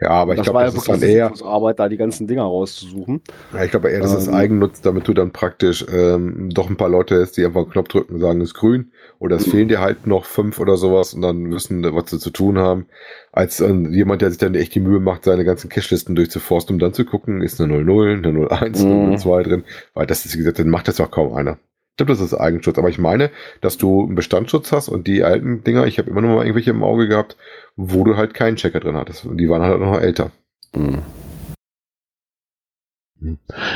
Ja, 0.00 0.10
aber 0.10 0.34
ich 0.34 0.36
das 0.36 0.44
glaube, 0.44 0.60
das 0.60 0.72
ja 0.72 0.72
ist 0.74 0.88
dann 0.88 1.02
eher, 1.02 1.34
Sisyphus-Arbeit, 1.34 1.78
da 1.78 1.88
die 1.88 1.96
ganzen 1.96 2.26
Dinger 2.26 2.42
rauszusuchen. 2.44 3.22
ja, 3.52 3.62
ich 3.64 3.70
glaube 3.70 3.90
eher, 3.90 4.00
das 4.00 4.12
ist 4.12 4.28
Ähm. 4.28 4.34
Eigennutz, 4.34 4.80
damit 4.80 5.06
du 5.06 5.14
dann 5.14 5.32
praktisch 5.32 5.84
ähm, 5.88 6.50
doch 6.52 6.68
ein 6.68 6.76
paar 6.76 6.88
Leute 6.88 7.20
hast, 7.20 7.36
die 7.36 7.44
einfach 7.44 7.62
einen 7.62 7.70
Knopf 7.70 7.88
drücken 7.88 8.14
und 8.14 8.20
sagen, 8.20 8.40
es 8.40 8.48
ist 8.50 8.54
grün 8.54 8.90
oder 9.20 9.36
es 9.36 9.46
Mhm. 9.46 9.46
fehlen 9.46 9.68
dir 9.68 9.80
halt 9.80 10.06
noch 10.08 10.24
fünf 10.24 10.58
oder 10.58 10.76
sowas 10.76 11.14
und 11.14 11.22
dann 11.22 11.52
wissen, 11.52 11.82
was 11.94 12.10
sie 12.10 12.18
zu 12.18 12.30
tun 12.30 12.58
haben, 12.58 12.86
als 13.32 13.60
äh, 13.60 13.72
jemand, 13.90 14.22
der 14.22 14.30
sich 14.30 14.38
dann 14.38 14.54
echt 14.56 14.74
die 14.74 14.80
Mühe 14.80 14.98
macht, 15.00 15.24
seine 15.24 15.44
ganzen 15.44 15.68
Cashlisten 15.70 16.16
durchzuforsten, 16.16 16.74
um 16.74 16.80
dann 16.80 16.94
zu 16.94 17.04
gucken, 17.04 17.42
ist 17.42 17.60
eine 17.60 17.74
00, 17.74 18.18
eine 18.18 18.32
01, 18.32 18.86
eine 18.88 18.96
Mhm. 18.96 19.16
02 19.16 19.42
drin, 19.44 19.64
weil 19.94 20.06
das 20.06 20.24
ist, 20.24 20.34
wie 20.34 20.38
gesagt, 20.38 20.58
dann 20.58 20.68
macht 20.68 20.88
das 20.88 21.00
auch 21.00 21.10
kaum 21.12 21.32
einer. 21.34 21.58
Ich 21.94 21.98
glaube, 21.98 22.12
das 22.12 22.20
ist 22.20 22.34
Eigenschutz. 22.34 22.76
Aber 22.76 22.88
ich 22.88 22.98
meine, 22.98 23.30
dass 23.60 23.78
du 23.78 24.02
einen 24.04 24.16
Bestandsschutz 24.16 24.72
hast 24.72 24.88
und 24.88 25.06
die 25.06 25.22
alten 25.22 25.62
Dinger, 25.62 25.86
ich 25.86 25.98
habe 25.98 26.10
immer 26.10 26.22
noch 26.22 26.28
mal 26.34 26.42
irgendwelche 26.42 26.70
im 26.70 26.82
Auge 26.82 27.06
gehabt, 27.06 27.36
wo 27.76 28.02
du 28.02 28.16
halt 28.16 28.34
keinen 28.34 28.56
Checker 28.56 28.80
drin 28.80 28.96
hattest. 28.96 29.24
Und 29.24 29.36
die 29.38 29.48
waren 29.48 29.62
halt 29.62 29.78
noch 29.80 30.00
älter. 30.00 30.32
Mhm. 30.74 31.02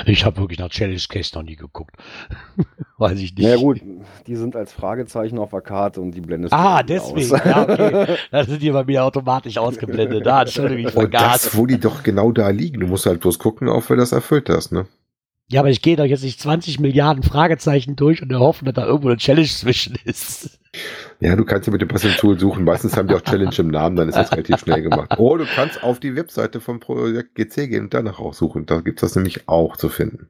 Ich 0.04 0.24
habe 0.26 0.38
wirklich 0.38 0.58
nach 0.58 0.68
Challenge 0.68 1.00
Case 1.08 1.30
noch 1.34 1.44
nie 1.44 1.54
geguckt. 1.56 1.94
Weiß 2.98 3.18
ich 3.20 3.34
nicht. 3.34 3.44
Naja 3.44 3.56
gut, 3.56 3.80
die 4.26 4.34
sind 4.36 4.56
als 4.56 4.72
Fragezeichen 4.72 5.38
auf 5.38 5.50
der 5.50 5.60
Karte 5.60 6.00
und 6.00 6.10
die 6.10 6.20
blendest 6.20 6.52
du 6.52 6.56
Ah, 6.58 6.82
deswegen. 6.82 7.32
aus. 7.34 7.44
Ja, 7.44 7.62
okay. 7.62 8.16
Da 8.32 8.44
sind 8.44 8.60
die 8.60 8.70
bei 8.72 8.84
mir 8.84 9.04
automatisch 9.04 9.56
ausgeblendet. 9.58 10.26
Da, 10.26 10.42
Entschuldigung, 10.42 10.80
ich 10.80 10.86
Und 10.86 10.92
vergaß. 11.02 11.42
das, 11.44 11.56
wo 11.56 11.66
die 11.66 11.78
doch 11.78 12.02
genau 12.02 12.32
da 12.32 12.48
liegen. 12.50 12.80
Du 12.80 12.88
musst 12.88 13.06
halt 13.06 13.20
bloß 13.20 13.38
gucken, 13.38 13.68
auf 13.68 13.88
wer 13.90 13.96
das 13.96 14.10
erfüllt 14.12 14.50
hast, 14.50 14.72
ne? 14.72 14.86
Ja, 15.50 15.60
aber 15.60 15.70
ich 15.70 15.80
gehe 15.80 15.96
doch 15.96 16.04
jetzt 16.04 16.22
nicht 16.24 16.40
20 16.40 16.78
Milliarden 16.78 17.22
Fragezeichen 17.22 17.96
durch 17.96 18.22
und 18.22 18.30
erhoffen, 18.30 18.66
dass 18.66 18.74
da 18.74 18.84
irgendwo 18.86 19.08
eine 19.08 19.16
Challenge 19.16 19.48
zwischen 19.48 19.96
ist. 20.04 20.58
Ja, 21.20 21.34
du 21.36 21.44
kannst 21.46 21.66
ja 21.66 21.72
mit 21.72 21.80
dem 21.80 21.88
passenden 21.88 22.18
Tool 22.18 22.38
suchen. 22.38 22.64
Meistens 22.64 22.96
haben 22.96 23.08
die 23.08 23.14
auch 23.14 23.22
Challenge 23.22 23.54
im 23.58 23.68
Namen, 23.68 23.96
dann 23.96 24.08
ist 24.10 24.16
das 24.16 24.30
relativ 24.32 24.58
schnell 24.58 24.82
gemacht. 24.82 25.18
Oder 25.18 25.44
du 25.44 25.50
kannst 25.54 25.82
auf 25.82 26.00
die 26.00 26.14
Webseite 26.14 26.60
vom 26.60 26.80
Projekt 26.80 27.34
GC 27.34 27.68
gehen 27.70 27.84
und 27.84 27.94
danach 27.94 28.18
raussuchen. 28.20 28.66
Da 28.66 28.80
gibt's 28.80 29.00
das 29.00 29.16
nämlich 29.16 29.48
auch 29.48 29.76
zu 29.78 29.88
finden. 29.88 30.28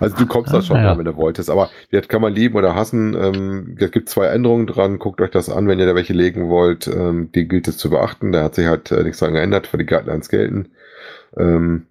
Also 0.00 0.16
du 0.16 0.26
kommst 0.26 0.52
da 0.52 0.58
Ah, 0.58 0.62
schon 0.62 0.76
ja. 0.78 0.82
mal, 0.82 0.98
wenn 0.98 1.04
du 1.04 1.16
wolltest. 1.16 1.48
Aber 1.48 1.70
das 1.92 2.08
kann 2.08 2.20
man 2.20 2.34
lieben 2.34 2.56
oder 2.56 2.74
hassen. 2.74 3.14
Ähm, 3.14 3.76
es 3.78 3.92
gibt 3.92 4.08
zwei 4.08 4.26
Änderungen 4.26 4.66
dran. 4.66 4.98
Guckt 4.98 5.20
euch 5.20 5.30
das 5.30 5.48
an, 5.48 5.68
wenn 5.68 5.78
ihr 5.78 5.86
da 5.86 5.94
welche 5.94 6.12
legen 6.12 6.48
wollt. 6.50 6.88
Ähm, 6.88 7.30
die 7.32 7.46
gilt 7.46 7.68
es 7.68 7.78
zu 7.78 7.88
beachten. 7.88 8.32
Da 8.32 8.42
hat 8.42 8.56
sich 8.56 8.66
halt 8.66 8.90
äh, 8.90 9.04
nichts 9.04 9.20
dran 9.20 9.32
geändert, 9.32 9.68
für 9.68 9.78
die 9.78 9.86
Guidelines 9.86 10.28
gelten. 10.28 10.70
Ähm, 11.38 11.86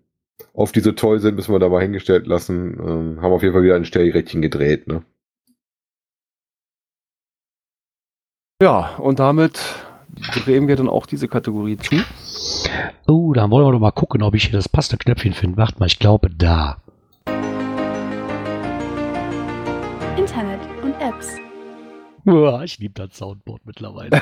auf 0.54 0.72
die 0.72 0.82
so 0.82 0.92
toll 0.92 1.20
sind, 1.20 1.36
müssen 1.36 1.54
wir 1.54 1.60
da 1.60 1.70
mal 1.70 1.82
hingestellt 1.82 2.28
lassen. 2.28 2.74
Ähm, 2.80 3.22
haben 3.22 3.34
auf 3.34 3.42
jeden 3.42 3.54
Fall 3.54 3.64
wieder 3.64 3.76
ein 3.76 3.86
Stellrädchen 3.86 4.42
gedreht. 4.42 4.88
Ne? 4.88 5.04
Ja, 8.62 8.96
und 8.98 9.20
damit 9.20 9.60
drehen 10.34 10.68
wir 10.68 10.76
dann 10.76 10.90
auch 10.90 11.06
diese 11.06 11.28
Kategorie 11.28 11.78
zu. 11.78 11.96
Oh, 13.08 13.34
da 13.34 13.50
wollen 13.50 13.68
wir 13.68 13.72
doch 13.72 13.80
mal 13.80 13.92
gucken, 13.92 14.24
ob 14.24 14.36
ich 14.36 14.46
hier 14.46 14.54
das 14.54 14.70
passende 14.70 15.04
Knöpfchen 15.04 15.34
finde. 15.34 15.58
Warte 15.58 15.80
mal, 15.80 15.88
ich 15.88 16.00
glaube 16.00 16.30
da. 16.30 16.78
Internet 20.18 20.62
und 20.82 20.94
Apps. 21.02 21.43
Uah, 22.26 22.63
ich 22.63 22.80
liebe 22.80 22.93
das 22.93 23.17
Soundboard 23.17 23.61
mittlerweile. 23.65 24.21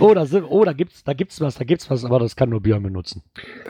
oh, 0.00 0.12
da, 0.14 0.26
sind, 0.26 0.44
oh, 0.48 0.64
da 0.64 0.72
gibt's, 0.72 1.04
da 1.04 1.12
gibt's 1.12 1.40
was, 1.40 1.54
da 1.56 1.64
gibt's 1.64 1.88
was, 1.88 2.04
aber 2.04 2.18
das 2.18 2.34
kann 2.34 2.48
nur 2.48 2.60
Björn 2.60 2.82
benutzen. 2.82 3.22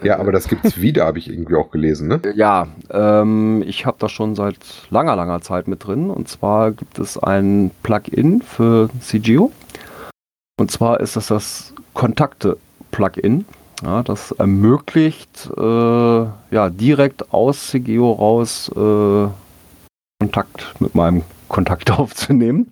Ja, 0.02 0.18
aber 0.18 0.32
das 0.32 0.48
gibt's 0.48 0.80
wieder, 0.80 1.04
habe 1.04 1.18
ich 1.18 1.28
irgendwie 1.28 1.56
auch 1.56 1.70
gelesen. 1.70 2.08
Ne? 2.08 2.20
Ja, 2.34 2.68
ähm, 2.90 3.62
ich 3.66 3.84
habe 3.84 3.98
das 4.00 4.12
schon 4.12 4.34
seit 4.34 4.56
langer, 4.88 5.14
langer 5.14 5.42
Zeit 5.42 5.68
mit 5.68 5.86
drin. 5.86 6.08
Und 6.08 6.28
zwar 6.28 6.72
gibt 6.72 6.98
es 6.98 7.18
ein 7.18 7.70
Plugin 7.82 8.40
für 8.40 8.88
CGO. 9.00 9.52
Und 10.58 10.70
zwar 10.70 11.00
ist 11.00 11.16
das 11.16 11.26
das 11.26 11.74
Kontakte-Plugin. 11.92 13.44
Ja, 13.82 14.02
das 14.02 14.32
ermöglicht 14.32 15.50
äh, 15.56 15.60
ja, 15.60 16.70
direkt 16.70 17.32
aus 17.32 17.68
CGO 17.68 18.12
raus 18.12 18.70
äh, 18.74 19.28
Kontakt 20.20 20.80
mit 20.80 20.94
meinem 20.94 21.22
Kontakt 21.50 21.90
aufzunehmen. 21.98 22.70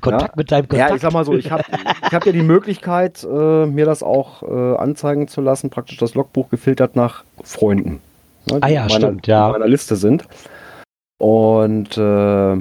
Kontakt 0.00 0.30
Ja. 0.30 0.34
mit 0.36 0.50
deinem 0.50 0.68
Kontakt. 0.68 0.90
Ja, 0.90 0.96
ich 0.96 1.02
sag 1.02 1.12
mal 1.12 1.24
so, 1.26 1.34
ich 1.34 1.50
habe 1.50 1.64
ich 2.06 2.12
hab 2.14 2.24
ja 2.24 2.32
die 2.32 2.42
Möglichkeit, 2.42 3.22
äh, 3.24 3.66
mir 3.66 3.84
das 3.84 4.02
auch 4.02 4.42
äh, 4.42 4.76
anzeigen 4.78 5.28
zu 5.28 5.42
lassen, 5.42 5.68
praktisch 5.68 5.98
das 5.98 6.14
Logbuch 6.14 6.48
gefiltert 6.48 6.96
nach 6.96 7.24
Freunden. 7.44 8.00
Ne, 8.50 8.58
Ah 8.62 8.68
die 8.68 8.74
ja, 8.74 8.82
in 8.84 8.88
meiner, 8.88 9.06
stimmt, 9.08 9.26
ja. 9.26 9.46
In 9.46 9.52
meiner 9.52 9.68
Liste 9.68 9.96
sind. 9.96 10.24
Und 11.18 11.98
äh, 11.98 12.56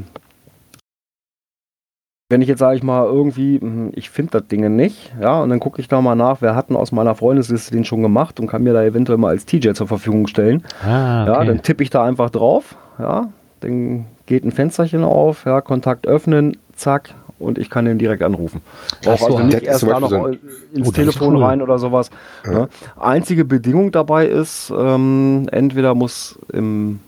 wenn 2.31 2.41
ich 2.41 2.47
jetzt, 2.47 2.59
sage 2.59 2.75
ich 2.77 2.83
mal, 2.83 3.05
irgendwie, 3.05 3.59
hm, 3.59 3.91
ich 3.93 4.09
finde 4.09 4.31
das 4.39 4.47
Ding 4.47 4.75
nicht, 4.75 5.13
ja, 5.21 5.41
und 5.41 5.49
dann 5.49 5.59
gucke 5.59 5.79
ich 5.79 5.87
da 5.87 6.01
mal 6.01 6.15
nach, 6.15 6.41
wer 6.41 6.55
hat 6.55 6.69
denn 6.69 6.75
aus 6.75 6.91
meiner 6.91 7.13
Freundesliste 7.13 7.71
den 7.71 7.85
schon 7.85 8.01
gemacht 8.01 8.39
und 8.39 8.47
kann 8.47 8.63
mir 8.63 8.73
da 8.73 8.83
eventuell 8.83 9.19
mal 9.19 9.29
als 9.29 9.45
TJ 9.45 9.73
zur 9.73 9.87
Verfügung 9.87 10.25
stellen. 10.27 10.63
ah, 10.83 11.25
Ja, 11.27 11.35
okay. 11.37 11.45
dann 11.47 11.61
tippe 11.61 11.83
ich 11.83 11.91
da 11.91 12.03
einfach 12.03 12.31
drauf, 12.31 12.75
ja, 12.97 13.27
dann 13.65 14.05
geht 14.25 14.43
ein 14.43 14.51
Fensterchen 14.51 15.03
auf, 15.03 15.45
ja, 15.45 15.61
Kontakt 15.61 16.07
öffnen, 16.07 16.57
zack, 16.75 17.13
und 17.39 17.57
ich 17.57 17.69
kann 17.69 17.85
den 17.85 17.97
direkt 17.97 18.23
anrufen. 18.23 18.61
So, 19.01 19.11
also 19.11 19.39
nicht 19.39 19.63
erst 19.63 19.83
da 19.83 19.99
noch 19.99 20.09
Beispiel 20.09 20.39
ins 20.73 20.87
Oh, 20.87 20.91
Telefon 20.91 21.35
cool. 21.35 21.43
rein 21.43 21.61
oder 21.61 21.79
sowas. 21.79 22.09
Ja. 22.45 22.51
Ne? 22.51 22.69
Einzige 22.99 23.45
Bedingung 23.45 23.91
dabei 23.91 24.27
ist, 24.27 24.71
ähm, 24.77 25.47
entweder 25.51 25.95
muss 25.95 26.39
im 26.53 26.99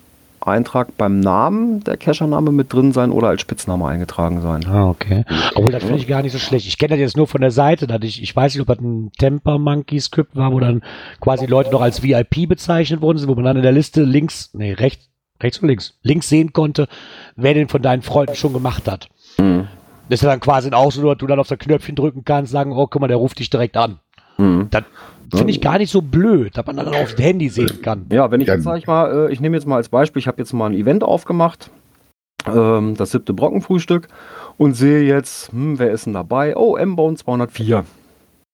Eintrag 0.41 0.95
beim 0.97 1.19
Namen 1.19 1.83
der 1.83 1.97
Cachername 1.97 2.51
mit 2.51 2.71
drin 2.71 2.93
sein 2.93 3.11
oder 3.11 3.27
als 3.29 3.41
Spitzname 3.41 3.85
eingetragen 3.87 4.41
sein. 4.41 4.65
Ah, 4.67 4.89
okay. 4.89 5.25
Obwohl, 5.55 5.71
das 5.71 5.83
finde 5.83 5.99
ich 5.99 6.07
gar 6.07 6.21
nicht 6.21 6.31
so 6.31 6.39
schlecht. 6.39 6.67
Ich 6.67 6.77
kenne 6.77 6.91
das 6.91 6.99
jetzt 6.99 7.17
nur 7.17 7.27
von 7.27 7.41
der 7.41 7.51
Seite. 7.51 7.87
Dass 7.87 7.99
ich, 8.03 8.21
ich 8.21 8.35
weiß 8.35 8.53
nicht, 8.53 8.61
ob 8.61 8.67
das 8.67 8.79
ein 8.79 9.11
Temper 9.17 9.57
Monkey 9.57 9.99
Script 9.99 10.35
war, 10.35 10.53
wo 10.53 10.59
dann 10.59 10.83
quasi 11.19 11.45
Leute 11.45 11.71
noch 11.71 11.81
als 11.81 12.01
VIP 12.01 12.47
bezeichnet 12.47 13.01
worden 13.01 13.17
sind, 13.17 13.27
wo 13.27 13.35
man 13.35 13.43
dann 13.43 13.57
in 13.57 13.63
der 13.63 13.71
Liste 13.71 14.03
links, 14.03 14.51
nee, 14.53 14.73
rechts, 14.73 15.09
rechts 15.41 15.59
und 15.59 15.67
links, 15.67 15.93
links 16.03 16.29
sehen 16.29 16.53
konnte, 16.53 16.87
wer 17.35 17.53
den 17.53 17.67
von 17.67 17.81
deinen 17.81 18.01
Freunden 18.01 18.35
schon 18.35 18.53
gemacht 18.53 18.87
hat. 18.89 19.09
Mhm. 19.37 19.67
Das 20.09 20.21
ist 20.21 20.27
dann 20.27 20.39
quasi 20.39 20.71
auch 20.71 20.91
so, 20.91 21.03
dass 21.09 21.17
du 21.17 21.27
dann 21.27 21.39
auf 21.39 21.47
das 21.47 21.59
Knöpfchen 21.59 21.95
drücken 21.95 22.23
kannst, 22.23 22.51
sagen, 22.51 22.71
oh, 22.71 22.87
guck 22.87 23.01
mal, 23.01 23.07
der 23.07 23.17
ruft 23.17 23.39
dich 23.39 23.49
direkt 23.49 23.75
an. 23.75 23.99
Mhm. 24.37 24.69
Das 24.69 24.83
finde 25.35 25.51
ich 25.51 25.59
gar 25.59 25.77
nicht 25.77 25.91
so 25.91 26.01
blöd, 26.01 26.55
dass 26.57 26.65
man 26.65 26.77
dann 26.77 26.87
aufs 26.93 27.17
Handy 27.17 27.49
sehen 27.49 27.81
kann. 27.81 28.05
Ja, 28.11 28.31
wenn 28.31 28.39
ich 28.39 28.47
Ja. 28.47 28.53
jetzt, 28.53 28.63
sag 28.63 28.77
ich 28.77 28.87
mal, 28.87 29.27
äh, 29.27 29.33
ich 29.33 29.41
nehme 29.41 29.57
jetzt 29.57 29.65
mal 29.67 29.75
als 29.75 29.89
Beispiel, 29.89 30.21
ich 30.21 30.27
habe 30.27 30.37
jetzt 30.37 30.53
mal 30.53 30.67
ein 30.67 30.73
Event 30.73 31.03
aufgemacht, 31.03 31.69
ähm, 32.45 32.95
das 32.95 33.11
siebte 33.11 33.33
Brockenfrühstück 33.33 34.07
und 34.57 34.73
sehe 34.75 35.01
jetzt, 35.03 35.51
hm, 35.51 35.79
wer 35.79 35.91
ist 35.91 36.05
denn 36.05 36.13
dabei? 36.13 36.55
Oh, 36.55 36.77
M-Bone 36.77 37.17
204. 37.17 37.83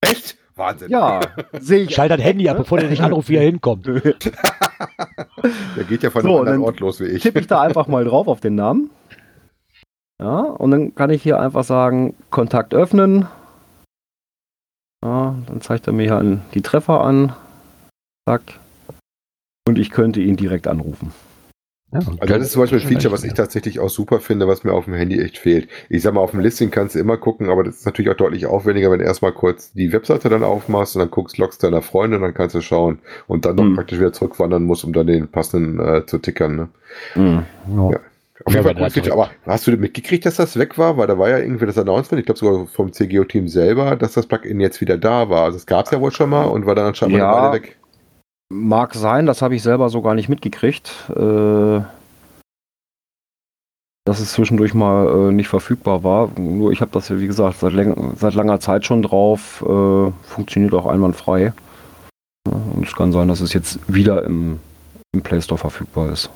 Echt? 0.01 0.37
Wahnsinn. 0.55 0.89
Ja, 0.89 1.19
sehe 1.59 1.83
ich. 1.83 1.91
Schalt 1.95 2.11
das 2.11 2.21
Handy 2.21 2.47
ab, 2.49 2.57
bevor 2.57 2.77
der 2.79 2.89
nicht 2.89 3.01
anruft, 3.01 3.29
wie 3.29 3.37
er 3.37 3.43
hinkommt. 3.43 3.85
Der 5.75 5.83
geht 5.85 6.03
ja 6.03 6.09
von 6.09 6.21
So, 6.21 6.29
einem 6.29 6.39
anderen 6.39 6.61
Ort 6.61 6.79
los 6.79 6.99
wie 6.99 7.05
ich. 7.05 7.21
tippe 7.23 7.39
ich 7.39 7.47
da 7.47 7.61
einfach 7.61 7.87
mal 7.87 8.03
drauf 8.05 8.27
auf 8.27 8.39
den 8.39 8.55
Namen. 8.55 8.89
Ja, 10.21 10.39
und 10.39 10.71
dann 10.71 10.95
kann 10.95 11.09
ich 11.09 11.23
hier 11.23 11.39
einfach 11.39 11.63
sagen, 11.63 12.15
Kontakt 12.29 12.73
öffnen. 12.73 13.27
Ja, 15.03 15.35
dann 15.47 15.61
zeigt 15.61 15.87
er 15.87 15.93
mir 15.93 16.03
hier 16.03 16.39
die 16.53 16.61
Treffer 16.61 17.01
an. 17.01 17.33
Zack. 18.27 18.59
Und 19.67 19.77
ich 19.77 19.89
könnte 19.89 20.21
ihn 20.21 20.35
direkt 20.37 20.67
anrufen. 20.67 21.13
Ja, 21.93 21.99
Also 22.19 22.33
das 22.33 22.43
ist 22.47 22.51
zum 22.53 22.61
Beispiel 22.63 22.79
ein 22.81 22.87
Feature, 22.87 23.13
was 23.13 23.23
ich 23.23 23.33
tatsächlich 23.33 23.79
auch 23.79 23.89
super 23.89 24.19
finde, 24.19 24.47
was 24.47 24.63
mir 24.63 24.73
auf 24.73 24.85
dem 24.85 24.93
Handy 24.95 25.19
echt 25.19 25.37
fehlt. 25.37 25.67
Ich 25.89 26.01
sag 26.01 26.13
mal, 26.13 26.21
auf 26.21 26.31
dem 26.31 26.39
Listing 26.39 26.71
kannst 26.71 26.95
du 26.95 26.99
immer 26.99 27.17
gucken, 27.17 27.49
aber 27.49 27.63
das 27.63 27.75
ist 27.77 27.85
natürlich 27.85 28.11
auch 28.11 28.17
deutlich 28.17 28.45
aufwendiger, 28.45 28.89
wenn 28.91 28.99
du 28.99 29.05
erstmal 29.05 29.31
kurz 29.31 29.71
die 29.73 29.91
Webseite 29.93 30.29
dann 30.29 30.43
aufmachst 30.43 30.95
und 30.95 30.99
dann 31.01 31.11
guckst, 31.11 31.37
loggst 31.37 31.63
deiner 31.63 31.81
Freunde 31.81 32.17
und 32.17 32.23
dann 32.23 32.33
kannst 32.33 32.55
du 32.55 32.61
schauen 32.61 32.99
und 33.27 33.45
dann 33.45 33.55
noch 33.55 33.63
Mhm. 33.63 33.75
praktisch 33.75 33.99
wieder 33.99 34.13
zurückwandern 34.13 34.63
musst, 34.63 34.83
um 34.83 34.93
dann 34.93 35.07
den 35.07 35.27
passenden 35.27 35.79
äh, 35.79 36.05
zu 36.05 36.17
tickern. 36.17 36.55
Ne? 36.55 36.69
Mhm. 37.15 37.43
Ja. 37.77 37.91
Ja. 37.91 37.99
Auf 38.45 38.53
jeden 38.53 38.63
Fall 38.65 38.75
wenn 38.75 38.81
cool 38.83 38.89
der 38.89 38.91
Feature. 38.91 39.13
Aber 39.13 39.29
hast 39.45 39.67
du 39.67 39.71
mitgekriegt, 39.77 40.25
dass 40.25 40.35
das 40.35 40.57
weg 40.57 40.77
war? 40.77 40.97
Weil 40.97 41.07
da 41.07 41.17
war 41.17 41.29
ja 41.29 41.37
irgendwie 41.37 41.65
das 41.65 41.77
Announcement, 41.77 42.19
ich 42.19 42.25
glaube 42.25 42.39
sogar 42.39 42.65
vom 42.67 42.91
CGO-Team 42.91 43.47
selber, 43.47 43.95
dass 43.95 44.13
das 44.13 44.25
Plugin 44.25 44.59
jetzt 44.59 44.81
wieder 44.81 44.97
da 44.97 45.29
war. 45.29 45.43
Also 45.43 45.57
es 45.57 45.65
gab 45.65 45.85
es 45.85 45.91
ja 45.91 46.01
wohl 46.01 46.11
schon 46.11 46.29
mal 46.31 46.45
und 46.45 46.65
war 46.65 46.75
dann 46.75 46.87
anscheinend 46.87 47.15
Ja. 47.17 47.31
eine 47.31 47.41
Weile 47.51 47.61
weg. 47.61 47.77
Mag 48.49 48.93
sein, 48.93 49.25
das 49.25 49.41
habe 49.41 49.55
ich 49.55 49.63
selber 49.63 49.89
so 49.89 50.01
gar 50.01 50.15
nicht 50.15 50.29
mitgekriegt. 50.29 50.91
Äh, 51.09 51.81
dass 54.05 54.19
es 54.19 54.33
zwischendurch 54.33 54.73
mal 54.73 55.07
äh, 55.07 55.31
nicht 55.31 55.47
verfügbar 55.47 56.03
war. 56.03 56.29
Nur 56.37 56.71
ich 56.71 56.81
habe 56.81 56.91
das 56.91 57.09
ja, 57.09 57.19
wie 57.19 57.27
gesagt, 57.27 57.59
seit, 57.59 57.73
seit 58.17 58.33
langer 58.33 58.59
Zeit 58.59 58.85
schon 58.85 59.01
drauf. 59.01 59.63
Äh, 59.65 60.11
funktioniert 60.23 60.73
auch 60.73 60.85
einwandfrei. 60.85 61.53
Und 62.45 62.85
es 62.85 62.93
kann 62.93 63.13
sein, 63.13 63.29
dass 63.29 63.39
es 63.39 63.53
jetzt 63.53 63.79
wieder 63.87 64.23
im, 64.25 64.59
im 65.13 65.21
Play 65.21 65.41
Store 65.41 65.57
verfügbar 65.57 66.11
ist. 66.11 66.29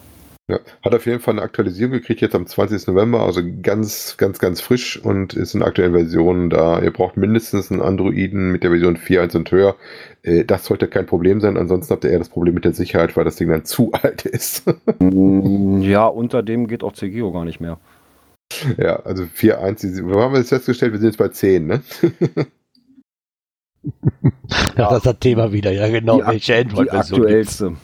Ja, 0.49 0.59
hat 0.81 0.95
auf 0.95 1.05
jeden 1.05 1.19
Fall 1.19 1.33
eine 1.33 1.41
Aktualisierung 1.41 1.91
gekriegt, 1.91 2.21
jetzt 2.21 2.33
am 2.33 2.47
20. 2.47 2.87
November, 2.87 3.19
also 3.23 3.41
ganz, 3.61 4.15
ganz, 4.15 4.39
ganz 4.39 4.61
frisch 4.61 4.97
und 4.97 5.33
ist 5.33 5.53
in 5.55 5.61
aktuellen 5.61 5.91
Versionen 5.91 6.49
da. 6.49 6.81
Ihr 6.81 6.91
braucht 6.91 7.17
mindestens 7.17 7.69
einen 7.69 7.81
Androiden 7.81 8.53
mit 8.53 8.63
der 8.63 8.69
Version 8.69 8.95
4.1 8.95 9.35
und 9.35 9.51
höher. 9.51 9.75
Äh, 10.23 10.45
Das 10.45 10.63
sollte 10.63 10.87
kein 10.87 11.05
Problem 11.05 11.41
sein, 11.41 11.57
ansonsten 11.57 11.91
habt 11.93 12.05
ihr 12.05 12.11
eher 12.11 12.19
das 12.19 12.29
Problem 12.29 12.53
mit 12.53 12.63
der 12.63 12.71
Sicherheit, 12.71 13.17
weil 13.17 13.25
das 13.25 13.35
Ding 13.35 13.49
dann 13.49 13.65
zu 13.65 13.91
alt 14.01 14.25
ist. 14.25 14.63
Mm, 14.99 15.81
ja, 15.81 16.05
unter 16.07 16.41
dem 16.43 16.67
geht 16.67 16.81
auch 16.81 16.93
CGO 16.93 17.33
gar 17.33 17.43
nicht 17.43 17.59
mehr. 17.59 17.77
ja, 18.77 19.01
also 19.01 19.23
4.1, 19.23 19.81
die- 19.97 20.05
wo 20.05 20.21
haben 20.21 20.31
wir 20.31 20.39
jetzt 20.39 20.49
festgestellt? 20.49 20.93
Wir 20.93 20.99
sind 20.99 21.09
jetzt 21.09 21.17
bei 21.17 21.27
10, 21.27 21.67
ne? 21.67 21.81
Ja. 24.77 24.89
Das 24.89 24.97
ist 24.97 25.05
das 25.05 25.19
Thema 25.19 25.51
wieder, 25.53 25.71
ja 25.71 25.87
genau. 25.89 26.21
Die 26.21 26.27
Welche 26.27 26.65
Die 26.65 26.89
aktuellste. 26.91 27.75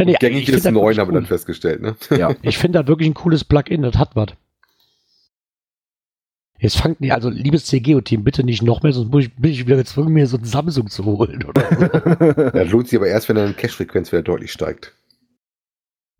Ja, 0.00 0.06
nee, 0.06 0.16
Gängig 0.18 0.42
ich 0.42 0.48
ist 0.48 0.62
finde 0.62 0.68
das 0.68 0.72
9, 0.72 0.82
wirklich 0.82 0.98
haben 0.98 1.08
wir 1.10 1.14
dann 1.14 1.26
festgestellt, 1.26 1.82
ne? 1.82 1.96
Ja. 2.16 2.34
Ich 2.42 2.58
finde 2.58 2.78
das 2.78 2.88
wirklich 2.88 3.08
ein 3.08 3.14
cooles 3.14 3.44
Plugin, 3.44 3.82
das 3.82 3.96
hat 3.96 4.16
was. 4.16 4.28
Jetzt 6.58 6.78
fangt 6.78 7.00
nicht, 7.00 7.12
also 7.12 7.28
liebes 7.28 7.66
CGO-Team, 7.66 8.24
bitte 8.24 8.44
nicht 8.44 8.62
noch 8.62 8.82
mehr, 8.82 8.92
sonst 8.92 9.10
muss 9.10 9.24
ich, 9.24 9.36
bin 9.36 9.50
ich 9.50 9.66
wieder 9.66 9.76
gezwungen, 9.76 10.12
mir 10.12 10.26
so 10.26 10.38
ein 10.38 10.44
Samsung 10.44 10.88
zu 10.88 11.04
holen. 11.04 11.44
Oder 11.44 11.62
so. 11.70 12.50
Das 12.52 12.70
lohnt 12.70 12.88
sich 12.88 12.98
aber 12.98 13.08
erst, 13.08 13.28
wenn 13.28 13.36
deine 13.36 13.52
Cache-Frequenz 13.52 14.10
wieder 14.12 14.22
deutlich 14.22 14.52
steigt. 14.52 14.94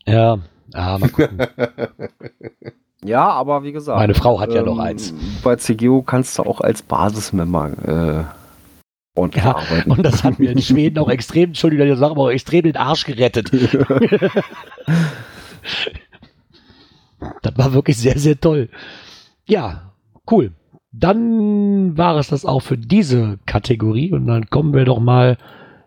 ja, 0.06 0.38
ah, 0.74 0.98
mal 0.98 1.08
gucken. 1.08 1.38
Ja, 3.02 3.30
aber 3.30 3.62
wie 3.62 3.72
gesagt. 3.72 3.98
Meine 3.98 4.12
Frau 4.12 4.40
hat 4.40 4.52
ja 4.52 4.62
noch 4.62 4.74
ähm, 4.74 4.80
eins. 4.80 5.14
Bei 5.42 5.56
CGO 5.56 6.02
kannst 6.02 6.38
du 6.38 6.42
auch 6.42 6.60
als 6.60 6.82
Basismember 6.82 8.34
ordentlich 9.20 9.44
Ja, 9.44 9.56
arbeiten. 9.56 9.90
Und 9.90 10.02
das 10.04 10.24
hat 10.24 10.38
mir 10.38 10.50
in 10.50 10.60
Schweden 10.60 10.98
auch 10.98 11.08
extrem, 11.10 11.50
Entschuldigung, 11.50 11.86
ich 11.86 11.98
sage, 11.98 12.12
aber 12.12 12.22
auch 12.22 12.30
extrem 12.30 12.62
den 12.62 12.76
Arsch 12.76 13.04
gerettet. 13.04 13.50
Das 17.42 17.56
war 17.56 17.74
wirklich 17.74 17.98
sehr, 17.98 18.18
sehr 18.18 18.40
toll. 18.40 18.70
Ja, 19.46 19.92
cool. 20.30 20.52
Dann 20.92 21.96
war 21.96 22.16
es 22.16 22.28
das 22.28 22.44
auch 22.44 22.60
für 22.60 22.78
diese 22.78 23.38
Kategorie 23.46 24.12
und 24.12 24.26
dann 24.26 24.48
kommen 24.50 24.74
wir 24.74 24.84
doch 24.84 25.00
mal, 25.00 25.36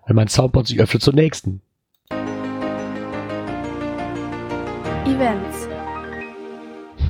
wenn 0.05 0.15
mein 0.15 0.27
Soundboard 0.27 0.67
sich 0.67 0.79
öffnet, 0.79 1.01
zur 1.01 1.13
nächsten. 1.13 1.61
Events. 5.05 5.67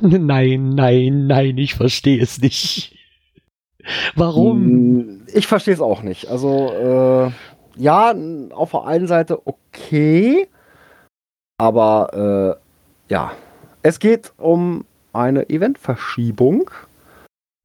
Nein, 0.02 0.70
nein, 0.70 1.26
nein, 1.28 1.56
ich 1.56 1.74
verstehe 1.74 2.20
es 2.20 2.40
nicht. 2.40 2.93
Warum? 4.14 4.66
Mm, 4.66 5.22
Ich 5.34 5.46
verstehe 5.46 5.74
es 5.74 5.80
auch 5.80 6.02
nicht. 6.02 6.28
Also, 6.28 6.72
äh, 6.72 7.30
ja, 7.76 8.14
auf 8.50 8.70
der 8.70 8.84
einen 8.84 9.06
Seite 9.06 9.46
okay, 9.46 10.48
aber 11.58 12.58
äh, 13.08 13.12
ja, 13.12 13.32
es 13.82 13.98
geht 13.98 14.32
um 14.38 14.84
eine 15.12 15.48
Eventverschiebung. 15.50 16.70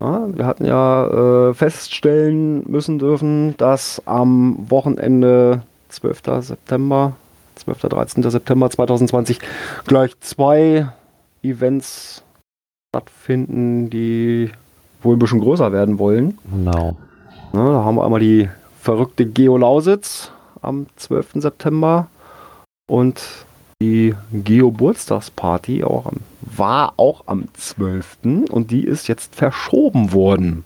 Ja, 0.01 0.27
wir 0.33 0.45
hatten 0.45 0.65
ja 0.65 1.49
äh, 1.49 1.53
feststellen 1.53 2.63
müssen 2.69 2.99
dürfen, 2.99 3.55
dass 3.57 4.01
am 4.05 4.69
Wochenende 4.69 5.63
12. 5.89 6.21
September, 6.41 7.15
12. 7.55 7.81
13. 7.81 8.29
September 8.29 8.69
2020 8.69 9.39
gleich 9.85 10.17
zwei 10.21 10.87
Events 11.43 12.23
stattfinden, 12.89 13.89
die 13.89 14.51
wohl 15.01 15.15
ein 15.15 15.19
bisschen 15.19 15.39
größer 15.41 15.71
werden 15.71 15.99
wollen. 15.99 16.37
Genau. 16.51 16.97
Ne, 17.53 17.63
da 17.65 17.83
haben 17.83 17.95
wir 17.95 18.03
einmal 18.05 18.19
die 18.19 18.49
verrückte 18.79 19.25
Geo 19.25 19.57
Lausitz 19.57 20.31
am 20.61 20.87
12. 20.97 21.33
September 21.35 22.07
und 22.87 23.21
die 23.81 24.13
Geo 24.33 24.71
Geburtstagsparty 24.71 25.83
auch 25.83 26.05
am, 26.05 26.17
war 26.41 26.93
auch 26.97 27.23
am 27.27 27.45
12. 27.53 28.17
und 28.51 28.71
die 28.71 28.83
ist 28.83 29.07
jetzt 29.07 29.35
verschoben 29.35 30.11
worden 30.11 30.65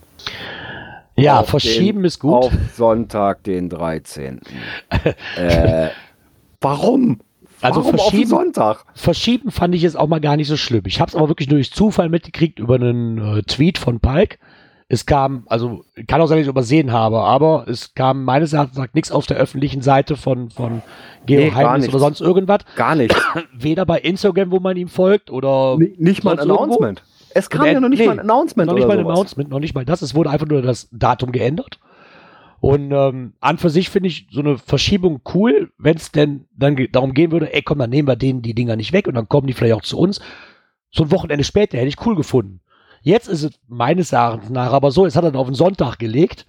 Ja, 1.16 1.42
Auf 1.42 1.50
verschieben 1.50 2.06
ist 2.06 2.20
gut. 2.20 2.34
auf 2.34 2.54
Sonntag, 2.76 3.44
den 3.44 3.70
13. 3.70 4.42
äh, 5.38 5.90
warum? 6.60 7.20
Also 7.64 7.82
warum 7.84 7.98
verschieben- 7.98 8.30
Sonntag? 8.30 8.86
Verschieben 8.94 9.52
fand 9.52 9.76
ich 9.76 9.84
es 9.84 9.96
auch 9.96 10.08
mal 10.08 10.20
gar 10.22 10.38
nicht 10.38 10.48
so 10.48 10.58
schlimm. 10.58 10.84
Ich 10.86 11.00
habe 11.00 11.10
es 11.10 11.16
aber 11.16 11.30
wirklich 11.30 11.48
durch 11.50 11.72
Zufall 11.72 12.10
mitgekriegt 12.10 12.60
über 12.60 12.76
einen 12.76 13.18
äh, 13.38 13.42
Tweet 13.44 13.78
von 13.78 14.00
Palk. 14.00 14.40
Es 14.90 15.06
kam, 15.06 15.44
also 15.48 15.84
kann 16.08 16.22
auch 16.22 16.28
sein, 16.28 16.36
dass 16.38 16.42
ich 16.42 16.48
es 16.48 16.52
übersehen 16.52 16.92
habe, 16.92 17.20
aber 17.22 17.66
es 17.68 17.96
kam 17.96 18.26
meines 18.26 18.54
Erachtens 18.54 18.80
nichts 18.94 19.12
auf 19.12 19.26
der 19.26 19.38
öffentlichen 19.38 19.82
Seite 19.82 20.16
von, 20.18 20.50
von 20.52 20.84
Geo 21.26 21.40
Nee, 21.40 21.52
Heimnis 21.52 21.88
oder 21.90 22.00
sonst 22.00 22.22
irgendwas. 22.22 22.60
Gar 22.76 22.96
nicht. 22.96 23.16
Weder 23.54 23.86
bei 23.86 24.00
Instagram, 24.00 24.52
wo 24.52 24.60
man 24.60 24.78
ihm 24.78 24.90
folgt, 24.90 25.32
oder 25.32 25.78
Ni- 25.80 25.96
nicht 25.98 26.24
mal 26.24 26.32
ein 26.32 26.38
sonst 26.40 26.50
irgendwo? 26.50 26.64
Announcement. 26.66 27.04
Es 27.34 27.50
kam 27.50 27.62
Und 27.62 27.72
ja 27.72 27.80
noch 27.80 27.90
nicht 27.90 28.00
nee, 28.00 28.06
mal 28.06 28.12
ein 28.12 28.20
Announcement. 28.20 28.68
noch 28.68 28.76
nicht 28.76 28.88
mal 28.88 29.00
ein. 29.00 29.06
Announcement, 29.08 29.50
noch 29.50 29.60
nicht 29.60 29.74
mal 29.74 29.86
das. 29.86 30.04
Es 30.04 30.14
wurde 30.14 30.30
einfach 30.30 30.46
nur 30.48 30.62
das 30.62 30.88
Datum 30.92 31.32
geändert. 31.32 31.80
Und 32.64 32.94
ähm, 32.94 33.34
an 33.42 33.58
für 33.58 33.70
sich 33.70 33.90
finde 33.90 34.08
ich 34.08 34.28
so 34.32 34.40
eine 34.40 34.58
Verschiebung 34.58 35.20
cool, 35.34 35.74
wenn 35.78 35.98
es 35.98 36.14
denn 36.14 36.46
dann 36.56 36.78
darum 36.94 37.14
gehen 37.14 37.34
würde, 37.34 37.54
ey 37.54 37.62
komm, 37.62 37.80
dann 37.80 37.90
nehmen 37.90 38.08
wir 38.08 38.16
denen 38.16 38.42
die 38.42 38.56
Dinger 38.56 38.78
nicht 38.78 38.94
weg 38.94 39.06
und 39.06 39.16
dann 39.16 39.28
kommen 39.28 39.48
die 39.48 39.54
vielleicht 39.54 39.74
auch 39.74 39.82
zu 39.82 40.00
uns. 40.00 40.22
So 40.90 41.04
ein 41.04 41.12
Wochenende 41.12 41.44
später 41.44 41.78
hätte 41.78 41.90
ich 41.90 42.06
cool 42.06 42.16
gefunden. 42.16 42.62
Jetzt 43.02 43.28
ist 43.28 43.44
es 43.44 43.60
meines 43.68 44.14
Erachtens 44.14 44.50
nach 44.50 44.72
aber 44.72 44.92
so, 44.92 45.06
es 45.06 45.18
hat 45.18 45.26
er 45.26 45.36
auf 45.36 45.48
den 45.48 45.56
Sonntag 45.56 46.00
gelegt. 46.00 46.46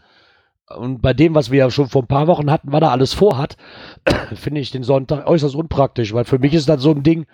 Und 0.77 1.03
bei 1.03 1.15
dem, 1.15 1.35
was 1.35 1.51
wir 1.51 1.59
ja 1.59 1.71
schon 1.73 1.89
vor 1.89 2.05
ein 2.05 2.07
paar 2.07 2.29
Wochen 2.29 2.49
hatten, 2.49 2.71
was 2.71 2.81
er 2.81 2.93
alles 2.93 3.13
vorhat, 3.13 3.57
finde 4.37 4.61
ich 4.61 4.71
den 4.71 4.85
Sonntag 4.85 5.27
äußerst 5.27 5.57
unpraktisch, 5.57 6.15
weil 6.15 6.25
für 6.25 6.39
mich 6.39 6.55
ist 6.55 6.69
das 6.69 6.81
so 6.81 6.93
ein 6.93 7.03
Ding, 7.03 7.27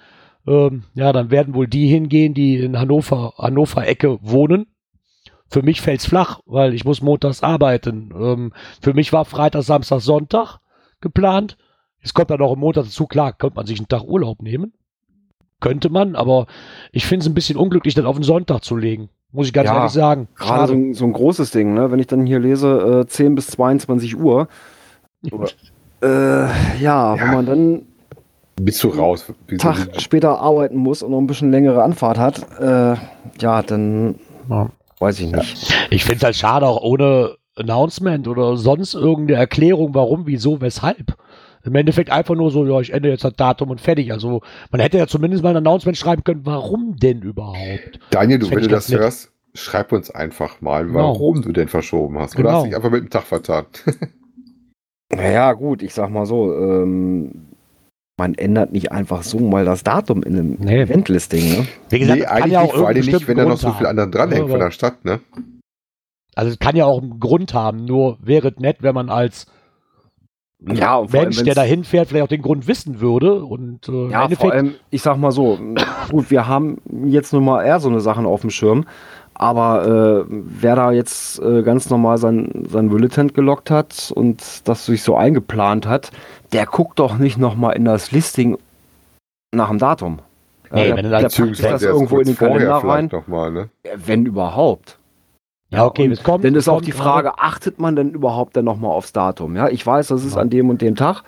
ähm, 0.47 0.85
ja, 0.95 1.12
dann 1.12 1.31
werden 1.31 1.53
wohl 1.53 1.66
die 1.68 1.87
hingehen, 1.87 2.33
die 2.33 2.57
in 2.57 2.78
Hannover, 2.78 3.35
Hannover-Ecke 3.37 4.20
wohnen. 4.22 4.68
Für 5.51 5.62
mich 5.62 5.80
fällt's 5.80 6.07
flach, 6.07 6.40
weil 6.46 6.74
ich 6.74 6.84
muss 6.84 7.03
montags 7.03 7.42
arbeiten. 7.42 8.11
Ähm, 8.16 8.53
für 8.80 8.94
mich 8.94 9.12
war 9.12 9.24
Freitag, 9.24 9.62
Samstag, 9.64 10.01
Sonntag 10.01 10.59
geplant. 11.01 11.57
Es 12.03 12.14
kommt 12.14 12.30
dann 12.30 12.38
noch 12.38 12.53
am 12.53 12.61
Montag 12.61 12.84
dazu, 12.84 13.07
klar, 13.07 13.32
könnte 13.32 13.57
man 13.57 13.66
sich 13.66 13.78
einen 13.78 13.88
Tag 13.88 14.05
Urlaub 14.05 14.42
nehmen. 14.42 14.72
Könnte 15.61 15.90
man, 15.90 16.14
aber 16.16 16.46
ich 16.92 17.05
finde 17.05 17.24
es 17.24 17.28
ein 17.28 17.34
bisschen 17.34 17.59
unglücklich, 17.59 17.94
das 17.94 18.07
auf 18.07 18.16
den 18.16 18.22
Sonntag 18.22 18.64
zu 18.64 18.76
legen. 18.76 19.11
Muss 19.32 19.46
ich 19.48 19.53
ganz 19.53 19.66
Ja, 19.68 19.76
ehrlich 19.76 19.92
sagen. 19.92 20.28
Gerade 20.36 20.68
so, 20.68 20.72
ein- 20.72 20.94
so 20.94 21.05
ein 21.05 21.12
großes 21.12 21.51
Ding, 21.51 21.74
ne? 21.74 21.90
Wenn 21.90 21.98
ich 22.01 22.07
dann 22.07 22.24
hier 22.26 22.38
lese, 22.38 23.03
äh, 23.05 23.07
10 23.07 23.34
bis 23.34 23.48
22 23.48 24.18
Uhr. 24.18 24.48
Äh, 26.03 26.46
ja, 26.80 27.18
wenn 27.20 27.30
man 27.34 27.46
dann 27.46 27.82
Bist 28.61 28.82
du 28.82 28.88
raus? 28.88 29.24
Wie- 29.46 29.57
Tag 29.59 30.01
später 30.01 30.38
arbeiten 30.40 30.76
muss 30.76 31.03
und 31.03 31.11
noch 31.12 31.18
ein 31.18 31.26
bisschen 31.26 31.51
längere 31.51 31.82
Anfahrt 31.82 32.18
hat, 32.18 32.46
äh, 32.59 32.94
ja, 33.40 33.62
dann 33.62 34.16
Ja. 34.48 34.70
Weiß 35.01 35.20
ich 35.20 35.32
nicht. 35.32 35.74
Ich 35.90 36.05
finde 36.05 36.18
es 36.18 36.22
halt 36.24 36.36
schade, 36.36 36.66
auch 36.66 36.82
ohne 36.82 37.36
Announcement 37.57 38.28
oder 38.28 38.57
sonst 38.57 38.94
irgendeine 38.94 39.38
Erklärung, 39.40 39.94
warum, 39.94 40.26
wieso, 40.26 40.61
weshalb. 40.61 41.16
Im 41.62 41.74
Endeffekt 41.74 42.11
einfach 42.11 42.34
nur 42.36 42.51
so, 42.51 42.64
ja, 42.64 42.80
ich 42.80 42.92
ende 42.92 43.11
jetzt 43.11 43.24
das 43.24 43.34
Datum 43.34 43.70
und 43.70 43.80
fertig. 43.82 44.12
Also 44.12 44.40
man 44.70 44.80
hätte 44.80 44.96
ja 44.96 45.07
zumindest 45.07 45.42
mal 45.42 45.51
ein 45.51 45.57
Announcement 45.59 45.96
schreiben 45.98 46.24
können, 46.24 46.46
warum 46.46 46.96
denn 46.96 47.20
überhaupt. 47.20 47.98
Daniel, 48.11 48.38
du, 48.38 48.51
wenn 48.51 48.61
du 48.62 48.68
das 48.68 48.88
nett. 48.88 49.01
hörst, 49.01 49.30
schreib 49.55 49.92
uns 49.92 50.11
einfach 50.11 50.61
mal, 50.62 50.86
Genau. 50.86 50.98
warum 50.98 51.42
du 51.42 51.53
denn 51.53 51.68
verschoben 51.68 52.18
hast. 52.18 52.34
Oder 52.36 52.44
Genau. 52.44 52.57
hast 52.59 52.66
dich 52.66 52.76
einfach 52.76 52.90
mit 52.90 53.03
dem 53.03 53.11
Tag 53.11 53.24
vertan. 53.24 53.66
Naja, 55.12 55.53
gut, 55.55 55.82
ich 55.82 55.92
sag 55.92 56.09
mal 56.11 56.24
so, 56.24 56.55
ähm, 56.55 57.48
man 58.21 58.35
ändert 58.35 58.71
nicht 58.73 58.93
einfach 58.93 59.23
so 59.23 59.39
mal 59.39 59.64
das 59.64 59.83
Datum 59.83 60.23
in 60.23 60.39
einem 60.39 60.57
Nee. 60.61 60.83
Eventlisting, 60.83 61.43
ne? 61.51 61.66
Wie 61.89 61.99
gesagt, 61.99 62.21
nee, 62.21 62.27
eigentlich 62.27 62.53
ja 62.53 62.61
auch 62.61 62.64
nicht, 62.64 62.77
vor 62.77 62.89
allem 62.89 63.07
nicht, 63.07 63.29
wenn 63.29 63.37
da 63.39 63.45
noch 63.47 63.57
so 63.57 63.73
viel 63.73 63.87
anderen 63.87 64.11
dranhängt 64.12 64.43
haben. 64.43 64.51
von 64.51 64.61
der 64.61 64.71
Stadt, 64.71 65.05
ne? 65.05 65.21
Also 66.35 66.51
es 66.53 66.59
kann 66.59 66.77
ja 66.77 66.85
auch 66.85 67.01
einen 67.03 67.18
Grund 67.18 67.55
haben, 67.55 67.85
nur 67.87 68.18
wäre 68.23 68.49
es 68.49 68.59
nett, 68.59 68.77
wenn 68.81 68.95
man 68.95 69.09
als 69.09 69.47
Ja, 70.62 71.03
Mensch, 71.11 71.43
der 71.43 71.55
da 71.55 71.62
hinfährt, 71.62 72.09
vielleicht 72.09 72.25
auch 72.25 72.29
den 72.29 72.43
Grund 72.43 72.68
wissen 72.68 73.01
würde. 73.01 73.43
Und 73.45 73.89
äh, 73.89 74.11
Ja, 74.11 74.29
vor 74.29 74.53
allem, 74.53 74.75
ich 74.91 75.01
sag 75.03 75.16
mal 75.16 75.31
so, 75.33 75.59
gut, 76.11 76.31
wir 76.31 76.47
haben 76.47 76.79
jetzt 77.07 77.33
nun 77.33 77.45
mal 77.45 77.64
eher 77.64 77.81
so 77.81 77.89
eine 77.89 78.01
Sachen 78.01 78.27
auf 78.27 78.43
dem 78.43 78.51
Schirm, 78.51 78.85
aber 79.35 79.87
äh, 79.87 80.25
wer 80.29 80.77
da 80.77 80.93
jetzt 80.93 81.41
äh, 81.41 81.62
ganz 81.62 81.89
normal 81.89 82.18
sein, 82.18 82.66
sein 82.68 82.91
Bulletin 82.91 83.29
gelockt 83.29 83.71
hat 83.71 84.12
und 84.14 84.68
das 84.68 84.85
sich 84.85 85.03
so 85.03 85.16
eingeplant 85.16 85.87
hat, 85.87 86.11
der 86.53 86.66
guckt 86.66 86.98
doch 86.98 87.18
nicht 87.18 87.38
nochmal 87.38 87.76
in 87.76 87.84
das 87.84 88.12
Listing 88.12 88.59
nach 89.55 89.68
dem 89.68 89.78
Datum. 89.78 90.20
Nee, 90.72 90.84
der, 90.86 90.96
wenn 90.96 91.05
du 91.05 91.11
der 91.11 91.20
dann 91.20 91.22
packt 91.22 91.32
sich 91.32 91.40
Beziehungsweise 91.46 91.72
das 91.86 91.94
irgendwo 91.94 92.20
in 92.20 92.26
den 92.26 92.36
Kalender 92.36 92.76
rein, 92.76 93.09
nochmal, 93.11 93.51
ne? 93.51 93.70
wenn 93.96 94.24
überhaupt. 94.26 94.98
ja, 95.70 95.84
okay, 95.84 96.05
und 96.07 96.12
es 96.12 96.22
kommt. 96.22 96.44
Dann 96.44 96.55
ist 96.55 96.68
auch 96.68 96.80
die 96.80 96.92
Frage, 96.92 97.38
achtet 97.38 97.80
man 97.80 97.96
denn 97.96 98.11
überhaupt 98.11 98.57
dann 98.57 98.64
nochmal 98.64 98.92
aufs 98.92 99.12
Datum? 99.12 99.57
Ja, 99.57 99.68
ich 99.68 99.84
weiß, 99.84 100.09
das 100.09 100.24
ist 100.24 100.34
Ja. 100.36 100.40
an 100.40 100.51
dem 100.51 100.68
und 100.70 100.80
dem 100.82 100.94
Tag. 100.96 101.22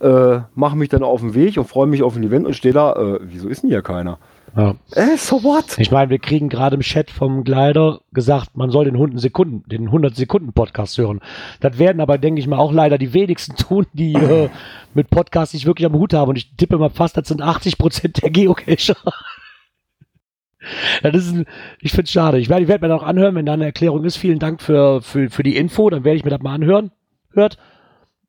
äh, 0.00 0.40
mache 0.54 0.76
mich 0.76 0.88
dann 0.90 1.02
auf 1.02 1.20
den 1.20 1.34
Weg 1.34 1.56
und 1.58 1.64
freue 1.66 1.88
mich 1.88 2.04
auf 2.04 2.14
ein 2.14 2.22
Event 2.22 2.46
und 2.46 2.54
stehe 2.54 2.72
da, 2.72 2.92
äh, 2.92 3.18
wieso 3.22 3.48
ist 3.48 3.62
denn 3.64 3.70
hier 3.70 3.82
keiner? 3.82 4.18
Ja. 4.56 4.74
Äh, 4.92 5.16
so 5.16 5.42
what? 5.44 5.78
Ich 5.78 5.90
meine, 5.90 6.10
wir 6.10 6.18
kriegen 6.18 6.48
gerade 6.48 6.76
im 6.76 6.82
Chat 6.82 7.10
vom 7.10 7.44
Gleiter 7.44 8.00
gesagt, 8.12 8.56
man 8.56 8.70
soll 8.70 8.86
den 8.86 8.94
100 8.94 9.20
Sekunden, 9.20 9.68
den 9.68 9.86
100 9.86 10.16
Sekunden 10.16 10.52
Podcast 10.52 10.98
hören. 10.98 11.20
Das 11.60 11.78
werden 11.78 12.00
aber, 12.00 12.18
denke 12.18 12.40
ich 12.40 12.46
mal, 12.46 12.58
auch 12.58 12.72
leider 12.72 12.98
die 12.98 13.12
wenigsten 13.12 13.56
tun, 13.56 13.86
die 13.92 14.14
äh, 14.14 14.48
mit 14.94 15.10
Podcasts 15.10 15.54
nicht 15.54 15.66
wirklich 15.66 15.86
am 15.86 15.94
Hut 15.94 16.14
haben. 16.14 16.30
Und 16.30 16.36
ich 16.36 16.56
tippe 16.56 16.78
mal 16.78 16.90
fast, 16.90 17.16
das 17.16 17.28
sind 17.28 17.42
80 17.42 17.78
Prozent 17.78 18.22
der 18.22 18.30
Geocacher. 18.30 18.96
Das 21.02 21.14
ist 21.14 21.34
ein, 21.34 21.46
ich 21.80 21.92
finde 21.92 22.04
es 22.04 22.10
schade. 22.10 22.38
Ich 22.38 22.48
werde 22.48 22.62
ich 22.62 22.68
werd 22.68 22.82
mir 22.82 22.88
das 22.88 23.00
auch 23.00 23.06
anhören, 23.06 23.34
wenn 23.34 23.46
da 23.46 23.52
eine 23.52 23.66
Erklärung 23.66 24.04
ist. 24.04 24.16
Vielen 24.16 24.38
Dank 24.38 24.60
für, 24.60 25.02
für, 25.02 25.30
für 25.30 25.42
die 25.42 25.56
Info, 25.56 25.88
dann 25.88 26.04
werde 26.04 26.16
ich 26.16 26.24
mir 26.24 26.30
das 26.30 26.40
mal 26.40 26.54
anhören. 26.54 26.90
Hört. 27.32 27.58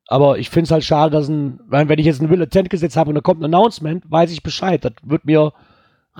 Aber 0.06 0.38
ich 0.38 0.50
finde 0.50 0.64
es 0.64 0.70
halt 0.70 0.84
schade, 0.84 1.12
dass 1.12 1.28
ein, 1.28 1.60
wenn 1.68 1.98
ich 1.98 2.06
jetzt 2.06 2.20
ein 2.20 2.30
Will 2.30 2.42
Attent 2.42 2.70
gesetzt 2.70 2.96
habe 2.96 3.10
und 3.10 3.14
da 3.14 3.20
kommt 3.20 3.40
ein 3.40 3.52
Announcement, 3.52 4.10
weiß 4.10 4.32
ich 4.32 4.42
Bescheid. 4.42 4.84
Das 4.84 4.92
wird 5.02 5.24
mir 5.24 5.52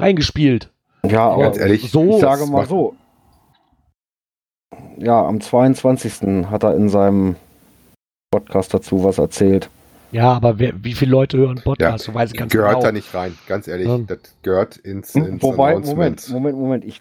reingespielt. 0.01 0.71
Ja, 1.03 1.31
aber 1.31 1.45
Ganz 1.45 1.59
ehrlich, 1.59 1.91
so, 1.91 2.17
ich 2.17 2.21
sage 2.21 2.47
mal 2.47 2.67
so. 2.67 2.95
Ja, 4.99 5.25
am 5.27 5.41
22. 5.41 6.47
hat 6.51 6.63
er 6.63 6.75
in 6.77 6.89
seinem 6.89 7.37
Podcast 8.31 8.75
dazu 8.75 9.03
was 9.03 9.19
erzählt. 9.19 9.71
Ja, 10.13 10.33
aber 10.33 10.59
wer, 10.59 10.73
wie 10.83 10.93
viele 10.93 11.13
Leute 11.13 11.39
hören 11.39 11.61
Podcasts? 11.63 12.07
Du 12.07 12.15
weißt 12.15 12.37
ganz 12.37 12.53
gehört 12.53 12.71
genau. 12.71 12.83
da 12.83 12.93
nicht 12.93 13.15
rein, 13.15 13.37
ganz 13.47 13.69
ehrlich. 13.69 13.87
Ja. 13.87 13.99
Das 13.99 14.19
gehört 14.43 14.77
ins, 14.77 15.15
ins 15.15 15.43
Wobei. 15.43 15.79
Moment, 15.79 16.29
Moment, 16.31 16.59
Moment. 16.59 16.85
Ich, 16.85 16.99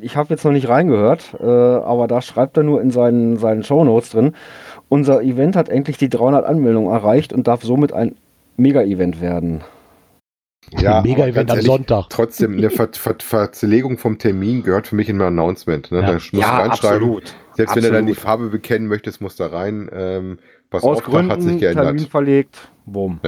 ich 0.00 0.16
habe 0.16 0.30
jetzt 0.30 0.44
noch 0.44 0.52
nicht 0.52 0.68
reingehört, 0.68 1.34
äh, 1.40 1.44
aber 1.44 2.06
da 2.06 2.20
schreibt 2.20 2.56
er 2.56 2.62
nur 2.62 2.82
in 2.82 2.90
seinen, 2.90 3.38
seinen 3.38 3.64
Shownotes 3.64 4.10
drin, 4.10 4.34
unser 4.88 5.22
Event 5.22 5.56
hat 5.56 5.68
endlich 5.68 5.96
die 5.96 6.10
300 6.10 6.44
Anmeldungen 6.44 6.92
erreicht 6.92 7.32
und 7.32 7.48
darf 7.48 7.62
somit 7.62 7.92
ein 7.92 8.16
Mega-Event 8.56 9.20
werden. 9.20 9.62
Ja, 10.72 11.02
Mega-Event 11.02 11.50
am 11.50 11.56
ehrlich, 11.58 11.70
Sonntag. 11.70 12.08
Trotzdem, 12.10 12.56
eine 12.56 12.70
Ver 12.70 12.88
Ver 12.92 13.16
Verzelegung 13.20 13.98
vom 13.98 14.18
Termin 14.18 14.62
gehört 14.62 14.86
für 14.88 14.96
mich 14.96 15.08
in 15.08 15.16
mein 15.18 15.28
Announcement. 15.28 15.90
Ne? 15.92 16.00
Ja. 16.00 16.06
Da 16.06 16.12
muss 16.14 16.32
ich 16.32 16.44
reinschreiben. 16.46 17.20
Selbst 17.54 17.76
wenn 17.76 17.82
du 17.84 17.90
dann 17.92 18.06
die 18.06 18.12
Absolut. 18.12 18.18
Farbe 18.18 18.48
bekennen 18.48 18.88
möchtest, 18.88 19.20
muss 19.20 19.36
da 19.36 19.46
rein. 19.46 19.88
Ähm, 19.92 20.38
pass 20.70 20.82
Aus 20.82 20.98
auf, 20.98 21.04
da 21.04 21.12
hat 21.12 21.40
sich 21.40 21.44
Gründen 21.44 21.60
geändert. 21.60 21.84
Termin 21.86 22.06
verlegt. 22.08 22.68
Bumm. 22.86 23.20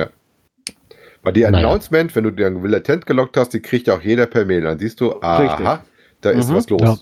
Bei 1.22 1.32
die 1.32 1.43
Naja. 1.43 1.59
Announcement, 1.68 2.14
wenn 2.16 2.24
du 2.24 2.30
dir 2.30 2.47
ein 2.47 2.62
Will 2.62 2.74
Attent 2.74 3.07
gelockt 3.07 3.37
hast, 3.37 3.51
die 3.51 3.61
kriegt 3.61 3.87
ja 3.87 3.97
auch 3.97 4.03
jeder 4.03 4.26
per 4.26 4.45
Mail. 4.45 4.62
Dann 4.62 4.78
siehst 4.78 5.01
du, 5.01 5.07
Richtig. 5.09 5.22
aha, 5.24 5.84
da 6.20 6.30
ist 6.30 6.49
Mhm. 6.51 6.55
was 6.55 6.70
los. 6.70 6.80
Ja. 6.82 6.97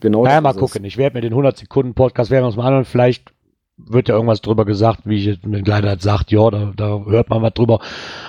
Genau. 0.00 0.24
Naja, 0.24 0.40
mal 0.40 0.50
ist 0.50 0.56
es. 0.56 0.60
gucken. 0.60 0.84
Ich 0.84 0.96
werde 0.96 1.14
mir 1.16 1.20
den 1.20 1.32
100 1.34 1.56
Sekunden 1.56 1.94
Podcast 1.94 2.30
werden 2.30 2.42
wir 2.42 2.46
uns 2.48 2.56
mal 2.56 2.66
anhören. 2.66 2.84
Vielleicht 2.84 3.32
wird 3.78 4.08
ja 4.08 4.14
irgendwas 4.14 4.42
drüber 4.42 4.64
gesagt, 4.64 5.00
wie 5.06 5.16
ich 5.16 5.24
jetzt 5.24 5.46
mit 5.46 5.64
Kleider 5.64 5.96
sagt, 5.98 6.30
ja, 6.30 6.50
da, 6.50 6.72
da 6.76 7.00
hört 7.06 7.30
man 7.30 7.42
was 7.42 7.54
drüber. 7.54 7.80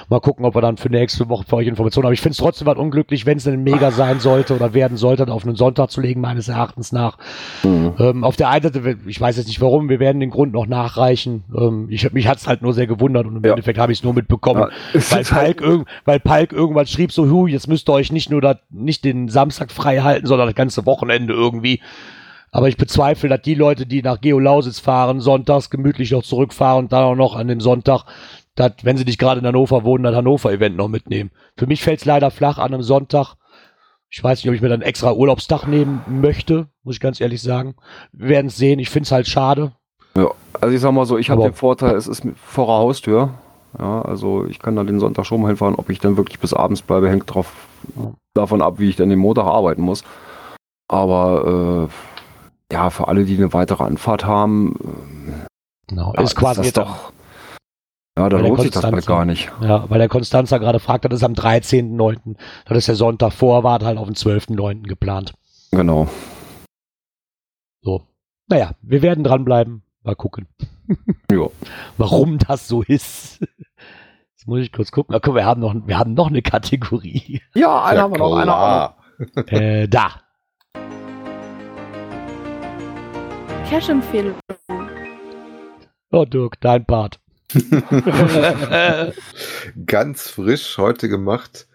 Mal 0.09 0.19
gucken, 0.21 0.45
ob 0.45 0.55
wir 0.55 0.61
dann 0.61 0.77
für 0.77 0.89
nächste 0.89 1.27
Woche 1.29 1.43
für 1.47 1.57
euch 1.57 1.67
Informationen 1.67 2.05
haben. 2.07 2.13
Ich 2.13 2.21
finde 2.21 2.31
es 2.31 2.37
trotzdem 2.37 2.65
was 2.65 2.77
unglücklich, 2.77 3.25
wenn 3.25 3.37
es 3.37 3.47
ein 3.47 3.61
Mega 3.61 3.91
sein 3.91 4.19
sollte 4.19 4.55
oder 4.55 4.73
werden 4.73 4.97
sollte, 4.97 5.27
auf 5.31 5.45
einen 5.45 5.55
Sonntag 5.55 5.91
zu 5.91 6.01
legen, 6.01 6.21
meines 6.21 6.47
Erachtens 6.47 6.91
nach. 6.91 7.17
Mhm. 7.63 7.93
Ähm, 7.99 8.23
auf 8.23 8.35
der 8.37 8.49
einen 8.49 8.63
Seite, 8.63 8.97
ich 9.05 9.19
weiß 9.19 9.37
jetzt 9.37 9.47
nicht 9.47 9.61
warum, 9.61 9.89
wir 9.89 9.99
werden 9.99 10.21
den 10.21 10.29
Grund 10.29 10.53
noch 10.53 10.65
nachreichen. 10.65 11.43
Ähm, 11.55 11.87
ich, 11.89 12.11
mich 12.13 12.27
hat 12.27 12.37
es 12.37 12.47
halt 12.47 12.61
nur 12.61 12.73
sehr 12.73 12.87
gewundert 12.87 13.25
und 13.27 13.35
im 13.35 13.43
Ja. 13.43 13.51
Endeffekt 13.51 13.77
habe 13.77 13.91
ich 13.91 13.99
es 13.99 14.03
nur 14.03 14.13
mitbekommen, 14.13 14.61
Ja, 14.61 14.69
weil, 14.93 15.23
halt- 15.23 15.29
Palk 15.29 15.61
irg 15.61 15.85
weil 16.05 16.19
Palk 16.21 16.53
irgendwann 16.53 16.87
schrieb 16.87 17.11
so, 17.11 17.29
hu, 17.29 17.47
jetzt 17.47 17.67
müsst 17.67 17.89
ihr 17.89 17.93
euch 17.93 18.11
nicht 18.11 18.31
nur 18.31 18.41
dat, 18.41 18.61
nicht 18.71 19.03
den 19.03 19.27
Samstag 19.27 19.71
frei 19.71 19.99
halten, 19.99 20.25
sondern 20.25 20.47
das 20.47 20.55
ganze 20.55 20.85
Wochenende 20.85 21.33
irgendwie. 21.33 21.81
Aber 22.53 22.67
ich 22.67 22.77
bezweifle, 22.77 23.29
dass 23.29 23.41
die 23.41 23.55
Leute, 23.55 23.87
die 23.87 24.03
nach 24.03 24.21
Geo-Lausitz 24.21 24.79
fahren, 24.79 25.19
sonntags 25.19 25.71
gemütlich 25.71 26.11
noch 26.11 26.21
zurückfahren 26.21 26.85
und 26.85 26.93
dann 26.93 27.03
auch 27.03 27.15
noch 27.15 27.35
an 27.35 27.47
dem 27.47 27.59
Sonntag, 27.59 28.05
dass, 28.53 28.73
wenn 28.83 28.95
sie 28.95 29.05
nicht 29.05 29.17
gerade 29.17 29.39
in 29.39 29.47
Hannover 29.47 29.83
wohnen, 29.83 30.03
das 30.03 30.15
Hannover-Event 30.15 30.77
noch 30.77 30.87
mitnehmen. 30.87 31.31
Für 31.57 31.65
mich 31.65 31.81
fällt 31.81 32.01
es 32.01 32.05
leider 32.05 32.29
flach 32.29 32.59
an 32.59 32.71
einem 32.71 32.83
Sonntag. 32.83 33.37
Ich 34.11 34.23
weiß 34.23 34.43
nicht, 34.43 34.49
ob 34.49 34.55
ich 34.55 34.61
mir 34.61 34.69
dann 34.69 34.83
extra 34.83 35.13
Urlaubstag 35.13 35.65
nehmen 35.65 36.03
möchte, 36.07 36.67
muss 36.83 36.97
ich 36.97 37.01
ganz 37.01 37.19
ehrlich 37.19 37.41
sagen. 37.41 37.73
Wir 38.11 38.29
werden 38.29 38.47
es 38.47 38.57
sehen. 38.57 38.77
Ich 38.77 38.91
finde 38.91 39.05
es 39.05 39.11
halt 39.11 39.27
schade. 39.27 39.71
Ja, 40.15 40.29
also 40.61 40.75
ich 40.75 40.79
sag 40.79 40.91
mal 40.91 41.07
so, 41.07 41.17
ich 41.17 41.31
habe 41.31 41.41
den 41.41 41.53
Vorteil, 41.53 41.95
es 41.95 42.07
ist 42.07 42.23
vor 42.35 42.67
der 42.67 42.75
Haustür. 42.75 43.33
Ja, 43.79 44.03
also 44.03 44.45
ich 44.45 44.59
kann 44.59 44.75
da 44.75 44.83
den 44.83 44.99
Sonntag 44.99 45.25
schon 45.25 45.41
mal 45.41 45.47
hinfahren, 45.47 45.73
ob 45.73 45.89
ich 45.89 45.97
dann 45.97 46.17
wirklich 46.17 46.39
bis 46.39 46.53
abends 46.53 46.83
bleibe, 46.83 47.09
hängt 47.09 47.33
drauf 47.33 47.51
davon 48.35 48.61
ab, 48.61 48.75
wie 48.77 48.89
ich 48.89 48.95
dann 48.95 49.09
den 49.09 49.17
Montag 49.17 49.45
arbeiten 49.45 49.81
muss. 49.81 50.03
Aber 50.87 51.89
äh, 51.89 52.12
ja, 52.73 52.89
für 52.89 53.07
alle, 53.07 53.23
die 53.25 53.37
eine 53.37 53.53
weitere 53.53 53.83
Anfahrt 53.83 54.25
haben, 54.25 54.75
Genau. 55.87 56.13
äh, 56.15 56.23
ist 56.23 56.35
quasi 56.35 56.57
das 56.61 56.65
jetzt 56.67 56.77
doch. 56.77 57.13
Ja, 58.17 58.29
da 58.29 58.37
lohnt 58.37 58.61
sich 58.61 58.71
das 58.71 58.81
Konstanz, 58.83 59.05
gar 59.05 59.25
nicht. 59.25 59.51
Ja, 59.61 59.89
weil 59.89 59.97
der 59.99 60.09
Konstanzer 60.09 60.59
gerade 60.59 60.79
fragt, 60.79 61.05
das 61.05 61.13
ist 61.13 61.23
am 61.23 61.33
13.9. 61.33 62.35
Das 62.65 62.77
ist 62.77 62.87
der 62.87 62.95
Sonntag 62.95 63.31
vor, 63.33 63.63
war 63.63 63.79
halt 63.83 63.97
auf 63.97 64.05
den 64.07 64.15
12.9. 64.15 64.83
geplant. 64.83 65.33
Genau. 65.71 66.07
So. 67.81 68.07
Naja, 68.47 68.71
wir 68.81 69.01
werden 69.01 69.23
dranbleiben. 69.23 69.83
Mal 70.03 70.15
gucken. 70.15 70.47
Ja. 71.31 71.47
Warum 71.97 72.37
das 72.37 72.67
so 72.67 72.83
ist. 72.83 73.39
Jetzt 73.39 74.45
muss 74.47 74.59
ich 74.59 74.71
kurz 74.71 74.91
gucken. 74.91 75.17
Guck, 75.23 75.33
wir 75.33 75.45
haben 75.45 75.61
noch, 75.61 75.73
wir 75.87 75.97
haben 75.97 76.13
noch 76.13 76.27
eine 76.27 76.41
Kategorie. 76.41 77.41
Ja, 77.55 77.83
einen 77.85 77.97
Ja, 77.97 78.03
haben 78.03 78.11
wir 78.11 78.17
noch, 78.19 78.41
klar. 78.43 78.97
äh, 79.47 79.87
da. 79.87 80.09
Cash-Empfehlung. 83.73 84.35
Oh, 86.11 86.25
Dirk, 86.25 86.61
dein 86.61 86.85
Part. 86.85 87.19
Ganz 89.87 90.29
frisch 90.29 90.77
heute 90.77 91.09
gemacht. 91.09 91.65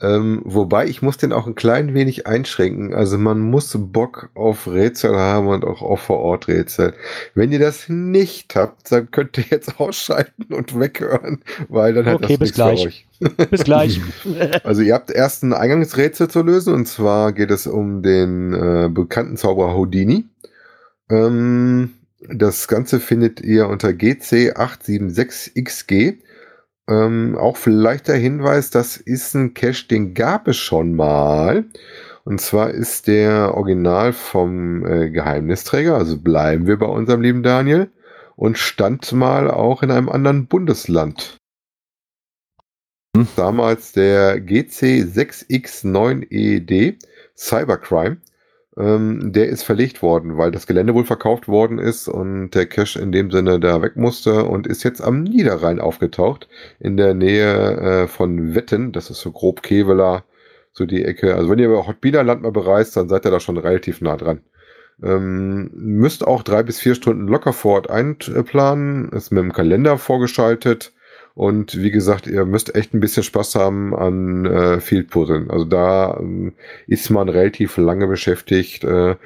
Ähm, 0.00 0.40
wobei 0.46 0.86
ich 0.86 1.02
muss 1.02 1.18
den 1.18 1.30
auch 1.30 1.46
ein 1.46 1.54
klein 1.54 1.92
wenig 1.92 2.26
einschränken. 2.26 2.94
Also 2.94 3.18
man 3.18 3.40
muss 3.40 3.76
Bock 3.78 4.30
auf 4.32 4.66
Rätsel 4.66 5.14
haben 5.14 5.48
und 5.48 5.66
auch 5.66 5.82
auf 5.82 6.00
Vor-Ort-Rätsel. 6.00 6.94
Wenn 7.34 7.52
ihr 7.52 7.58
das 7.58 7.86
nicht 7.90 8.56
habt, 8.56 8.90
dann 8.90 9.10
könnt 9.10 9.36
ihr 9.36 9.44
jetzt 9.50 9.78
ausschalten 9.78 10.54
und 10.54 10.80
weghören, 10.80 11.42
weil 11.68 11.92
dann 11.92 12.06
hat 12.06 12.14
Okay, 12.14 12.28
das 12.28 12.38
bis 12.38 12.40
nichts 12.40 12.56
gleich. 12.56 12.80
für 12.80 12.88
euch. 12.88 13.06
Bis 13.50 13.64
gleich. 13.64 14.00
Also 14.64 14.80
ihr 14.80 14.94
habt 14.94 15.10
erst 15.10 15.42
ein 15.42 15.52
Eingangsrätsel 15.52 16.28
zu 16.28 16.42
lösen 16.42 16.72
und 16.72 16.86
zwar 16.88 17.34
geht 17.34 17.50
es 17.50 17.66
um 17.66 18.00
den 18.02 18.54
äh, 18.54 18.88
bekannten 18.88 19.36
Zauberer 19.36 19.74
Houdini. 19.76 20.24
Ähm, 21.12 21.94
das 22.28 22.68
Ganze 22.68 23.00
findet 23.00 23.40
ihr 23.42 23.68
unter 23.68 23.88
GC876XG. 23.88 26.18
Ähm, 26.88 27.36
auch 27.38 27.56
vielleicht 27.56 28.08
der 28.08 28.16
Hinweis, 28.16 28.70
das 28.70 28.96
ist 28.96 29.34
ein 29.34 29.54
Cache, 29.54 29.86
den 29.88 30.14
gab 30.14 30.48
es 30.48 30.56
schon 30.56 30.94
mal. 30.94 31.64
Und 32.24 32.40
zwar 32.40 32.70
ist 32.70 33.06
der 33.08 33.54
Original 33.54 34.12
vom 34.12 34.84
äh, 34.86 35.10
Geheimnisträger, 35.10 35.96
also 35.96 36.18
bleiben 36.18 36.66
wir 36.66 36.78
bei 36.78 36.86
unserem 36.86 37.20
lieben 37.20 37.42
Daniel, 37.42 37.90
und 38.36 38.56
stand 38.58 39.12
mal 39.12 39.50
auch 39.50 39.82
in 39.82 39.90
einem 39.90 40.08
anderen 40.08 40.46
Bundesland. 40.46 41.36
Hm. 43.16 43.26
Damals 43.36 43.92
der 43.92 44.38
GC6X9ED 44.38 46.98
Cybercrime. 47.36 48.18
Ähm, 48.78 49.32
der 49.32 49.48
ist 49.48 49.64
verlegt 49.64 50.00
worden, 50.02 50.38
weil 50.38 50.50
das 50.50 50.66
Gelände 50.66 50.94
wohl 50.94 51.04
verkauft 51.04 51.46
worden 51.46 51.78
ist 51.78 52.08
und 52.08 52.50
der 52.52 52.66
Cache 52.66 52.98
in 52.98 53.12
dem 53.12 53.30
Sinne 53.30 53.60
da 53.60 53.82
weg 53.82 53.96
musste 53.96 54.44
und 54.44 54.66
ist 54.66 54.82
jetzt 54.82 55.02
am 55.02 55.22
Niederrhein 55.24 55.78
aufgetaucht, 55.78 56.48
in 56.80 56.96
der 56.96 57.12
Nähe 57.12 58.04
äh, 58.04 58.08
von 58.08 58.54
Wetten. 58.54 58.92
Das 58.92 59.10
ist 59.10 59.20
so 59.20 59.30
grob 59.30 59.62
Keveler, 59.62 60.24
so 60.72 60.86
die 60.86 61.04
Ecke. 61.04 61.34
Also 61.34 61.50
wenn 61.50 61.58
ihr 61.58 61.66
über 61.66 61.86
Hotbiner 61.86 62.22
Land 62.24 62.42
mal 62.42 62.52
bereist, 62.52 62.96
dann 62.96 63.10
seid 63.10 63.26
ihr 63.26 63.30
da 63.30 63.40
schon 63.40 63.58
relativ 63.58 64.00
nah 64.00 64.16
dran. 64.16 64.40
Ähm, 65.02 65.70
müsst 65.74 66.26
auch 66.26 66.42
drei 66.42 66.62
bis 66.62 66.78
vier 66.80 66.94
Stunden 66.94 67.28
locker 67.28 67.52
vor 67.52 67.74
Ort 67.74 67.90
einplanen. 67.90 69.10
Ist 69.10 69.32
mit 69.32 69.42
dem 69.42 69.52
Kalender 69.52 69.98
vorgeschaltet. 69.98 70.92
Und 71.34 71.80
wie 71.80 71.90
gesagt, 71.90 72.26
ihr 72.26 72.44
müsst 72.44 72.74
echt 72.74 72.94
ein 72.94 73.00
bisschen 73.00 73.22
Spaß 73.22 73.54
haben 73.54 73.94
an 73.94 74.44
äh, 74.46 74.80
Field 74.80 75.10
Puzzeln. 75.10 75.50
Also 75.50 75.64
da 75.64 76.18
ähm, 76.20 76.52
ist 76.86 77.10
man 77.10 77.28
relativ 77.28 77.76
lange 77.78 78.06
beschäftigt. 78.06 78.84
Äh, 78.84 79.16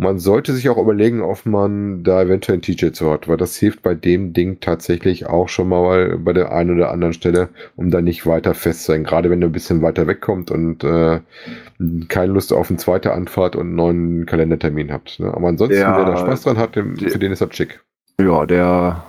man 0.00 0.20
sollte 0.20 0.52
sich 0.52 0.68
auch 0.68 0.78
überlegen, 0.78 1.22
ob 1.22 1.44
man 1.44 2.04
da 2.04 2.22
eventuell 2.22 2.58
ein 2.58 2.62
TJ 2.62 2.92
zu 2.92 3.10
hat, 3.10 3.26
weil 3.26 3.36
das 3.36 3.56
hilft 3.56 3.82
bei 3.82 3.94
dem 3.94 4.32
Ding 4.32 4.60
tatsächlich 4.60 5.26
auch 5.26 5.48
schon 5.48 5.68
mal 5.68 6.16
bei 6.18 6.32
der 6.32 6.52
einen 6.52 6.76
oder 6.76 6.92
anderen 6.92 7.12
Stelle, 7.12 7.48
um 7.74 7.90
da 7.90 8.00
nicht 8.00 8.24
weiter 8.24 8.54
fest 8.54 8.84
zu 8.84 8.92
sein. 8.92 9.02
Gerade 9.02 9.28
wenn 9.28 9.42
ihr 9.42 9.48
ein 9.48 9.52
bisschen 9.52 9.82
weiter 9.82 10.06
wegkommt 10.06 10.52
und 10.52 10.84
äh, 10.84 11.18
keine 12.06 12.32
Lust 12.32 12.52
auf 12.52 12.70
eine 12.70 12.78
zweite 12.78 13.12
Anfahrt 13.12 13.56
und 13.56 13.66
einen 13.66 13.74
neuen 13.74 14.26
Kalendertermin 14.26 14.92
habt. 14.92 15.18
Ne? 15.18 15.34
Aber 15.34 15.48
ansonsten, 15.48 15.80
Ja, 15.80 15.96
wer 15.96 16.04
da 16.04 16.16
Spaß 16.16 16.42
dran 16.42 16.58
hat, 16.58 16.76
dem, 16.76 16.96
für 16.96 17.18
den 17.18 17.32
ist 17.32 17.42
das 17.42 17.56
schick. 17.56 17.80
Ja, 18.20 18.46
der 18.46 19.02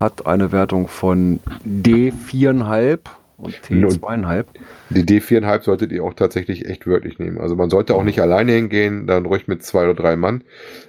hat 0.00 0.26
eine 0.26 0.52
Wertung 0.52 0.86
von 0.86 1.40
D4,5 1.66 2.98
Und 3.36 3.62
T 3.62 3.84
Und- 3.84 3.90
zweieinhalb. 3.92 4.48
Die 4.90 5.02
D4,5 5.04 5.62
solltet 5.64 5.92
ihr 5.92 6.02
auch 6.04 6.14
tatsächlich 6.14 6.66
echt 6.66 6.86
wörtlich 6.86 7.18
nehmen. 7.18 7.38
Also 7.38 7.54
man 7.56 7.68
sollte 7.70 7.94
auch 7.94 8.02
nicht 8.04 8.20
alleine 8.20 8.52
hingehen, 8.52 9.06
dann 9.06 9.26
ruhig 9.26 9.46
mit 9.48 9.64
zwei 9.64 9.84
oder 9.84 9.94
drei 9.94 10.16
Mann. 10.16 10.42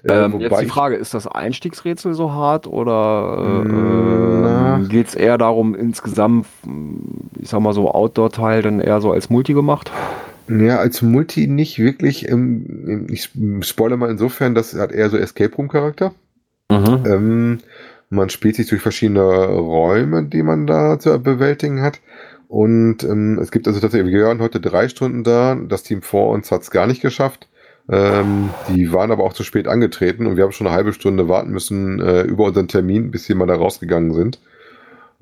Äh, 0.03 0.13
Ähm, 0.25 0.39
jetzt 0.39 0.59
die 0.61 0.65
Frage, 0.67 0.95
ist 0.95 1.13
das 1.13 1.25
Einstiegsrätsel 1.27 2.13
so 2.13 2.31
hart 2.33 2.65
oder 2.67 3.63
Mm, 3.65 4.83
äh, 4.85 4.87
geht 4.89 5.07
es 5.09 5.15
eher 5.15 5.37
darum, 5.39 5.73
insgesamt, 5.75 6.45
ich 7.39 7.49
sag 7.49 7.59
mal 7.61 7.73
so, 7.73 7.91
Outdoor-Teil 7.91 8.61
dann 8.63 8.79
eher 8.79 9.01
so 9.01 9.11
als 9.11 9.29
Multi 9.31 9.53
gemacht? 9.53 9.91
Ja, 10.47 10.77
als 10.77 11.01
Multi 11.03 11.47
nicht 11.47 11.77
wirklich. 11.79 12.27
Ich 13.07 13.29
spoilere 13.61 13.97
mal 13.97 14.09
insofern, 14.09 14.53
das 14.55 14.73
hat 14.75 14.91
eher 14.91 15.09
so 15.09 15.17
Escape 15.17 15.55
Room-Charakter. 15.55 16.13
Ähm, 16.71 17.59
man 18.09 18.29
spielt 18.29 18.55
sich 18.55 18.67
durch 18.67 18.81
verschiedene 18.81 19.21
Räume, 19.21 20.25
die 20.25 20.43
man 20.43 20.67
da 20.67 20.99
zu 20.99 21.17
bewältigen 21.19 21.81
hat. 21.81 22.01
Und 22.47 23.03
ähm, 23.03 23.37
es 23.39 23.51
gibt 23.51 23.67
also 23.67 23.79
tatsächlich, 23.79 24.13
wir 24.13 24.25
waren 24.25 24.41
heute 24.41 24.59
drei 24.59 24.89
Stunden 24.89 25.23
da. 25.23 25.55
Das 25.55 25.83
Team 25.83 26.01
vor 26.01 26.29
uns 26.29 26.51
hat 26.51 26.63
es 26.63 26.71
gar 26.71 26.87
nicht 26.87 27.01
geschafft. 27.01 27.47
Ähm, 27.87 28.49
die 28.69 28.91
waren 28.91 29.11
aber 29.11 29.23
auch 29.23 29.33
zu 29.33 29.43
spät 29.43 29.67
angetreten 29.67 30.27
und 30.27 30.37
wir 30.37 30.43
haben 30.43 30.51
schon 30.51 30.67
eine 30.67 30.75
halbe 30.75 30.93
Stunde 30.93 31.27
warten 31.27 31.51
müssen 31.51 31.99
äh, 31.99 32.21
über 32.21 32.45
unseren 32.45 32.67
Termin, 32.67 33.11
bis 33.11 33.27
wir 33.29 33.35
mal 33.35 33.47
da 33.47 33.55
rausgegangen 33.55 34.13
sind. 34.13 34.39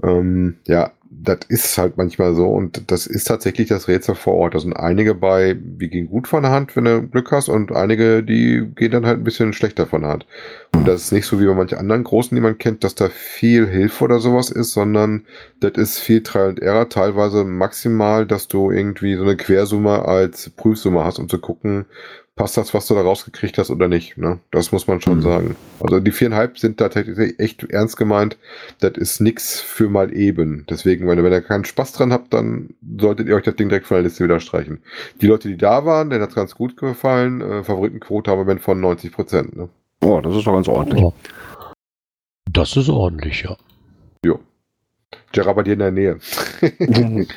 Ähm, 0.03 0.57
ja, 0.67 0.91
das 1.09 1.39
ist 1.49 1.77
halt 1.77 1.97
manchmal 1.97 2.33
so 2.35 2.47
und 2.47 2.89
das 2.91 3.07
ist 3.07 3.25
tatsächlich 3.25 3.67
das 3.67 3.87
Rätsel 3.87 4.15
vor 4.15 4.35
Ort. 4.35 4.55
Da 4.55 4.59
sind 4.59 4.73
einige 4.73 5.15
bei, 5.15 5.55
die 5.59 5.89
gehen 5.89 6.09
gut 6.09 6.27
von 6.27 6.43
der 6.43 6.51
Hand, 6.51 6.75
wenn 6.75 6.85
du 6.85 7.07
Glück 7.07 7.31
hast, 7.31 7.49
und 7.49 7.71
einige, 7.71 8.23
die 8.23 8.67
gehen 8.75 8.91
dann 8.91 9.05
halt 9.05 9.19
ein 9.19 9.23
bisschen 9.23 9.53
schlechter 9.53 9.85
von 9.85 10.01
der 10.01 10.11
Hand. 10.11 10.25
Und 10.73 10.87
das 10.87 11.03
ist 11.03 11.11
nicht 11.11 11.25
so 11.25 11.39
wie 11.39 11.45
bei 11.45 11.53
manchen 11.53 11.77
anderen 11.77 12.03
Großen, 12.03 12.35
die 12.35 12.41
man 12.41 12.57
kennt, 12.57 12.83
dass 12.83 12.95
da 12.95 13.09
viel 13.09 13.67
Hilfe 13.67 14.03
oder 14.03 14.19
sowas 14.19 14.49
ist, 14.49 14.73
sondern 14.73 15.25
das 15.59 15.73
ist 15.73 15.99
viel 15.99 16.23
Trial 16.23 16.49
and 16.49 16.59
Error, 16.59 16.89
teilweise 16.89 17.43
maximal, 17.43 18.25
dass 18.25 18.47
du 18.47 18.71
irgendwie 18.71 19.15
so 19.15 19.23
eine 19.23 19.37
Quersumme 19.37 20.05
als 20.05 20.49
Prüfsumme 20.51 21.03
hast, 21.03 21.19
um 21.19 21.29
zu 21.29 21.39
gucken, 21.39 21.85
passt 22.37 22.55
das, 22.55 22.73
was 22.73 22.87
du 22.87 22.93
da 22.93 23.01
rausgekriegt 23.01 23.57
hast 23.57 23.69
oder 23.69 23.89
nicht. 23.89 24.17
Ne? 24.17 24.39
Das 24.51 24.71
muss 24.71 24.87
man 24.87 25.01
schon 25.01 25.17
Mhm. 25.17 25.21
sagen. 25.23 25.55
Also 25.81 25.99
die 25.99 26.11
viereinhalb 26.11 26.57
sind 26.57 26.79
da 26.79 26.87
tatsächlich 26.87 27.37
echt 27.39 27.63
ernst 27.65 27.97
gemeint. 27.97 28.37
Das 28.79 28.93
ist 28.93 29.19
nix 29.19 29.59
für 29.59 29.89
mal 29.89 30.15
eben. 30.15 30.65
Deswegen, 30.69 31.07
wenn 31.07 31.17
ihr, 31.17 31.23
wenn 31.25 31.33
ihr 31.33 31.41
keinen 31.41 31.65
Spaß 31.65 31.91
dran 31.91 32.13
habt, 32.13 32.33
dann 32.33 32.69
solltet 32.97 33.27
ihr 33.27 33.35
euch 33.35 33.43
das 33.43 33.55
Ding 33.57 33.67
direkt 33.67 33.87
von 33.87 33.95
der 33.95 34.03
Liste 34.03 34.23
wieder 34.23 34.39
streichen. 34.39 34.79
Die 35.21 35.27
Leute, 35.27 35.49
die 35.49 35.57
da 35.57 35.85
waren, 35.85 36.09
denen 36.09 36.21
hat's 36.23 36.35
ganz 36.35 36.55
gut 36.55 36.77
gefallen. 36.77 37.41
Äh, 37.41 37.63
Favoritenquote 37.63 38.31
haben 38.31 38.47
wir 38.47 38.57
von 38.59 38.79
90 38.79 39.11
Prozent. 39.11 39.57
Ne? 39.57 39.67
Oh, 40.01 40.21
das 40.21 40.35
ist 40.35 40.47
doch 40.47 40.53
ganz 40.53 40.69
ordentlich. 40.69 41.03
Oh. 41.03 41.13
Das 42.49 42.77
ist 42.77 42.87
ordentlich, 42.87 43.43
ja. 43.43 43.57
Gerard 44.23 44.41
dir 45.33 45.73
in 45.73 45.79
der 45.79 45.91
Nähe. 45.91 46.19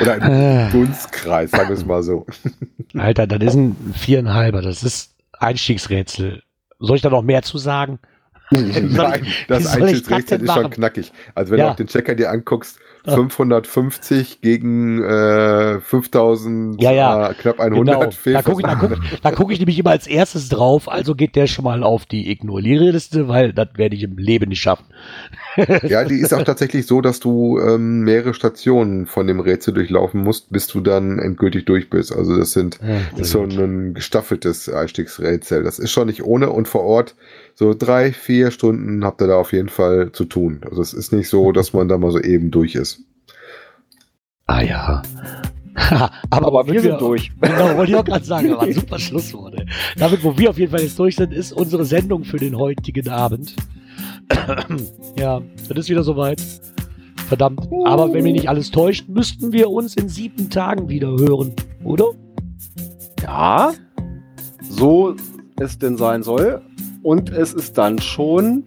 Oder 0.00 0.16
im 0.16 0.22
Äh, 0.22 0.70
Dunstkreis, 0.70 1.50
sagen 1.50 1.68
wir 1.68 1.76
es 1.76 1.84
mal 1.84 2.02
so. 2.02 2.26
Alter, 2.96 3.26
das 3.26 3.42
ist 3.42 3.54
ein 3.54 3.94
viereinhalber. 3.94 4.62
Das 4.62 4.82
ist 4.82 5.14
Einstiegsrätsel. 5.38 6.42
Soll 6.78 6.96
ich 6.96 7.02
da 7.02 7.10
noch 7.10 7.22
mehr 7.22 7.42
zu 7.42 7.58
sagen? 7.58 7.98
Nein, 8.50 9.26
das 9.48 9.66
Einstiegsrätsel 9.66 10.42
ist 10.42 10.52
schon 10.52 10.70
knackig. 10.70 11.12
Also 11.34 11.52
wenn 11.52 11.58
Ja. 11.58 11.66
du 11.66 11.70
auch 11.72 11.76
den 11.76 11.86
Checker 11.88 12.14
dir 12.14 12.30
anguckst. 12.30 12.78
550 13.14 14.40
gegen 14.40 15.02
äh, 15.02 15.80
5000, 15.80 16.80
Ja, 16.80 16.92
ja. 16.92 17.30
Äh, 17.30 17.34
knapp 17.34 17.60
100. 17.60 18.22
Genau. 18.24 18.32
Da 18.32 18.42
gucke 18.42 18.62
ich, 18.66 18.78
guck, 18.78 18.98
da 19.22 19.30
guck 19.30 19.52
ich 19.52 19.58
nämlich 19.58 19.78
immer 19.78 19.90
als 19.90 20.06
erstes 20.06 20.48
drauf, 20.48 20.88
also 20.88 21.14
geht 21.14 21.36
der 21.36 21.46
schon 21.46 21.64
mal 21.64 21.82
auf 21.82 22.06
die 22.06 22.30
Ignorierliste, 22.30 23.28
weil 23.28 23.52
das 23.52 23.68
werde 23.76 23.96
ich 23.96 24.02
im 24.02 24.18
Leben 24.18 24.48
nicht 24.48 24.60
schaffen. 24.60 24.86
Ja, 25.88 26.04
die 26.04 26.16
ist 26.16 26.32
auch 26.32 26.42
tatsächlich 26.44 26.86
so, 26.86 27.00
dass 27.00 27.20
du 27.20 27.58
ähm, 27.58 28.00
mehrere 28.00 28.32
Stationen 28.34 29.06
von 29.06 29.26
dem 29.26 29.40
Rätsel 29.40 29.74
durchlaufen 29.74 30.22
musst, 30.22 30.50
bis 30.50 30.66
du 30.66 30.80
dann 30.80 31.18
endgültig 31.18 31.64
durch 31.64 31.90
bist. 31.90 32.14
Also 32.14 32.36
das 32.36 32.52
sind 32.52 32.78
das 33.12 33.20
ist 33.20 33.30
so 33.30 33.42
ein 33.42 33.94
gestaffeltes 33.94 34.68
Einstiegsrätsel. 34.68 35.62
Das 35.62 35.78
ist 35.78 35.90
schon 35.90 36.06
nicht 36.06 36.22
ohne 36.22 36.50
und 36.50 36.68
vor 36.68 36.82
Ort 36.82 37.16
so 37.58 37.74
drei, 37.74 38.12
vier 38.12 38.52
Stunden 38.52 39.04
habt 39.04 39.20
ihr 39.20 39.26
da 39.26 39.34
auf 39.34 39.52
jeden 39.52 39.68
Fall 39.68 40.12
zu 40.12 40.26
tun. 40.26 40.60
Also 40.70 40.80
es 40.80 40.92
ist 40.92 41.12
nicht 41.12 41.28
so, 41.28 41.50
dass 41.50 41.72
man 41.72 41.88
da 41.88 41.98
mal 41.98 42.12
so 42.12 42.20
eben 42.20 42.52
durch 42.52 42.76
ist. 42.76 43.00
Ah 44.46 44.62
ja. 44.62 45.02
aber, 46.30 46.46
Aber 46.46 46.68
wir 46.68 46.80
sind 46.80 47.00
durch. 47.00 47.32
Genau, 47.40 47.76
wollte 47.76 47.90
ich 47.90 47.98
auch 47.98 48.04
gerade 48.04 48.24
sagen, 48.24 48.50
war 48.50 48.62
ein 48.62 48.72
super 48.72 49.00
Schlusswort. 49.00 49.54
ey. 49.58 49.66
Damit, 49.96 50.22
wo 50.22 50.38
wir 50.38 50.50
auf 50.50 50.58
jeden 50.58 50.70
Fall 50.70 50.82
jetzt 50.82 50.96
durch 51.00 51.16
sind, 51.16 51.32
ist 51.32 51.52
unsere 51.52 51.84
Sendung 51.84 52.22
für 52.22 52.36
den 52.36 52.56
heutigen 52.56 53.08
Abend. 53.08 53.56
ja, 55.18 55.42
das 55.68 55.78
ist 55.78 55.88
wieder 55.88 56.04
soweit. 56.04 56.40
Verdammt. 57.26 57.68
Aber 57.84 58.12
wenn 58.12 58.22
mich 58.22 58.34
nicht 58.34 58.48
alles 58.48 58.70
täuscht, 58.70 59.08
müssten 59.08 59.52
wir 59.52 59.68
uns 59.68 59.96
in 59.96 60.08
sieben 60.08 60.48
Tagen 60.48 60.88
wieder 60.88 61.08
hören, 61.08 61.54
oder? 61.82 62.12
Ja, 63.20 63.72
so 64.62 65.16
es 65.56 65.76
denn 65.76 65.96
sein 65.96 66.22
soll. 66.22 66.62
Und 67.02 67.30
es 67.30 67.54
ist 67.54 67.78
dann 67.78 67.98
schon 68.00 68.64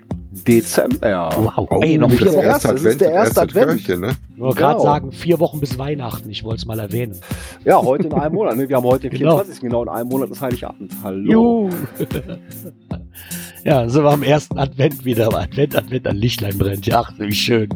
Dezember. 0.47 1.29
Wow. 1.35 1.83
Ey, 1.83 1.97
noch 1.97 2.09
vier 2.09 2.31
Wochen. 2.33 2.45
erste, 2.45 2.69
das 2.69 2.83
ist 2.83 3.01
der 3.01 3.11
erste 3.11 3.41
Advent. 3.41 3.87
Ne? 3.89 4.11
Ich 4.33 4.39
wollte 4.39 4.57
gerade 4.59 4.73
Genau. 4.75 4.83
sagen, 4.85 5.11
vier 5.11 5.39
Wochen 5.41 5.59
bis 5.59 5.77
Weihnachten. 5.77 6.29
Ich 6.29 6.43
wollte 6.45 6.57
es 6.61 6.65
mal 6.65 6.79
erwähnen. 6.79 7.17
Ja, 7.65 7.81
heute 7.81 8.07
in 8.07 8.13
einem 8.13 8.35
Monat. 8.35 8.55
Ne? 8.55 8.69
Wir 8.69 8.77
haben 8.77 8.85
heute 8.85 9.09
den 9.09 9.19
Genau. 9.19 9.31
24. 9.39 9.61
Genau, 9.61 9.83
in 9.83 9.89
einem 9.89 10.07
Monat 10.09 10.29
ist 10.29 10.39
Heiligabend. 10.41 10.93
Hallo. 11.03 11.31
Juhu. 11.31 11.69
ja, 13.65 13.89
sind 13.89 14.03
wir 14.03 14.11
am 14.11 14.23
ersten 14.23 14.57
Advent 14.57 15.03
wieder. 15.03 15.37
Advent, 15.37 15.75
Advent, 15.75 16.07
ein 16.07 16.15
Lichtlein 16.15 16.57
brennt. 16.57 16.85
Ja, 16.87 17.01
ach, 17.01 17.13
wie 17.17 17.33
schön. 17.33 17.67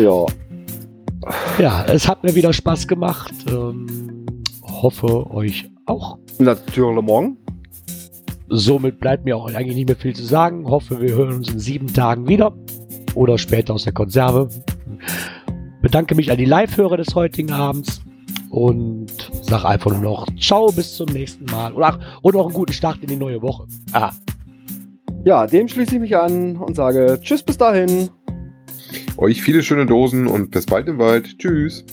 Ja. 0.00 0.24
Ja, 1.58 1.84
es 1.86 2.08
hat 2.08 2.24
mir 2.24 2.34
wieder 2.34 2.52
Spaß 2.54 2.88
gemacht. 2.88 3.34
Ähm, 3.50 3.86
hoffe 4.62 5.30
euch 5.30 5.70
auch. 5.84 6.18
Natürlich 6.38 7.02
morgen. 7.02 7.36
Somit 8.48 8.98
bleibt 8.98 9.24
mir 9.24 9.36
auch 9.36 9.52
eigentlich 9.52 9.76
nicht 9.76 9.88
mehr 9.88 9.96
viel 9.96 10.14
zu 10.14 10.24
sagen. 10.24 10.66
Hoffe, 10.66 11.00
wir 11.00 11.14
hören 11.14 11.34
uns 11.34 11.50
in 11.50 11.58
sieben 11.58 11.92
Tagen 11.92 12.28
wieder. 12.28 12.54
Oder 13.14 13.38
später 13.38 13.74
aus 13.74 13.84
der 13.84 13.92
Konserve. 13.92 14.48
Bedanke 15.82 16.14
mich 16.14 16.30
an 16.30 16.38
die 16.38 16.44
Live-Hörer 16.44 16.96
des 16.96 17.14
heutigen 17.14 17.52
Abends. 17.52 18.00
Und 18.50 19.08
sag 19.42 19.64
einfach 19.64 19.90
nur 19.92 20.00
noch 20.00 20.26
Ciao, 20.40 20.72
bis 20.72 20.94
zum 20.94 21.08
nächsten 21.10 21.44
Mal. 21.46 21.72
Und, 21.72 21.82
ach, 21.82 21.98
und 22.22 22.34
auch 22.36 22.46
einen 22.46 22.54
guten 22.54 22.72
Start 22.72 22.98
in 23.02 23.08
die 23.08 23.16
neue 23.16 23.42
Woche. 23.42 23.66
Ah, 23.92 24.12
Ja, 25.24 25.46
dem 25.46 25.68
schließe 25.68 25.96
ich 25.96 26.00
mich 26.00 26.16
an 26.16 26.56
und 26.56 26.74
sage 26.74 27.18
Tschüss 27.20 27.42
bis 27.42 27.58
dahin. 27.58 28.08
Euch 29.18 29.42
viele 29.42 29.62
schöne 29.62 29.84
Dosen 29.84 30.26
und 30.26 30.50
bis 30.50 30.64
bald 30.64 30.88
im 30.88 30.98
Wald. 30.98 31.38
Tschüss. 31.38 31.84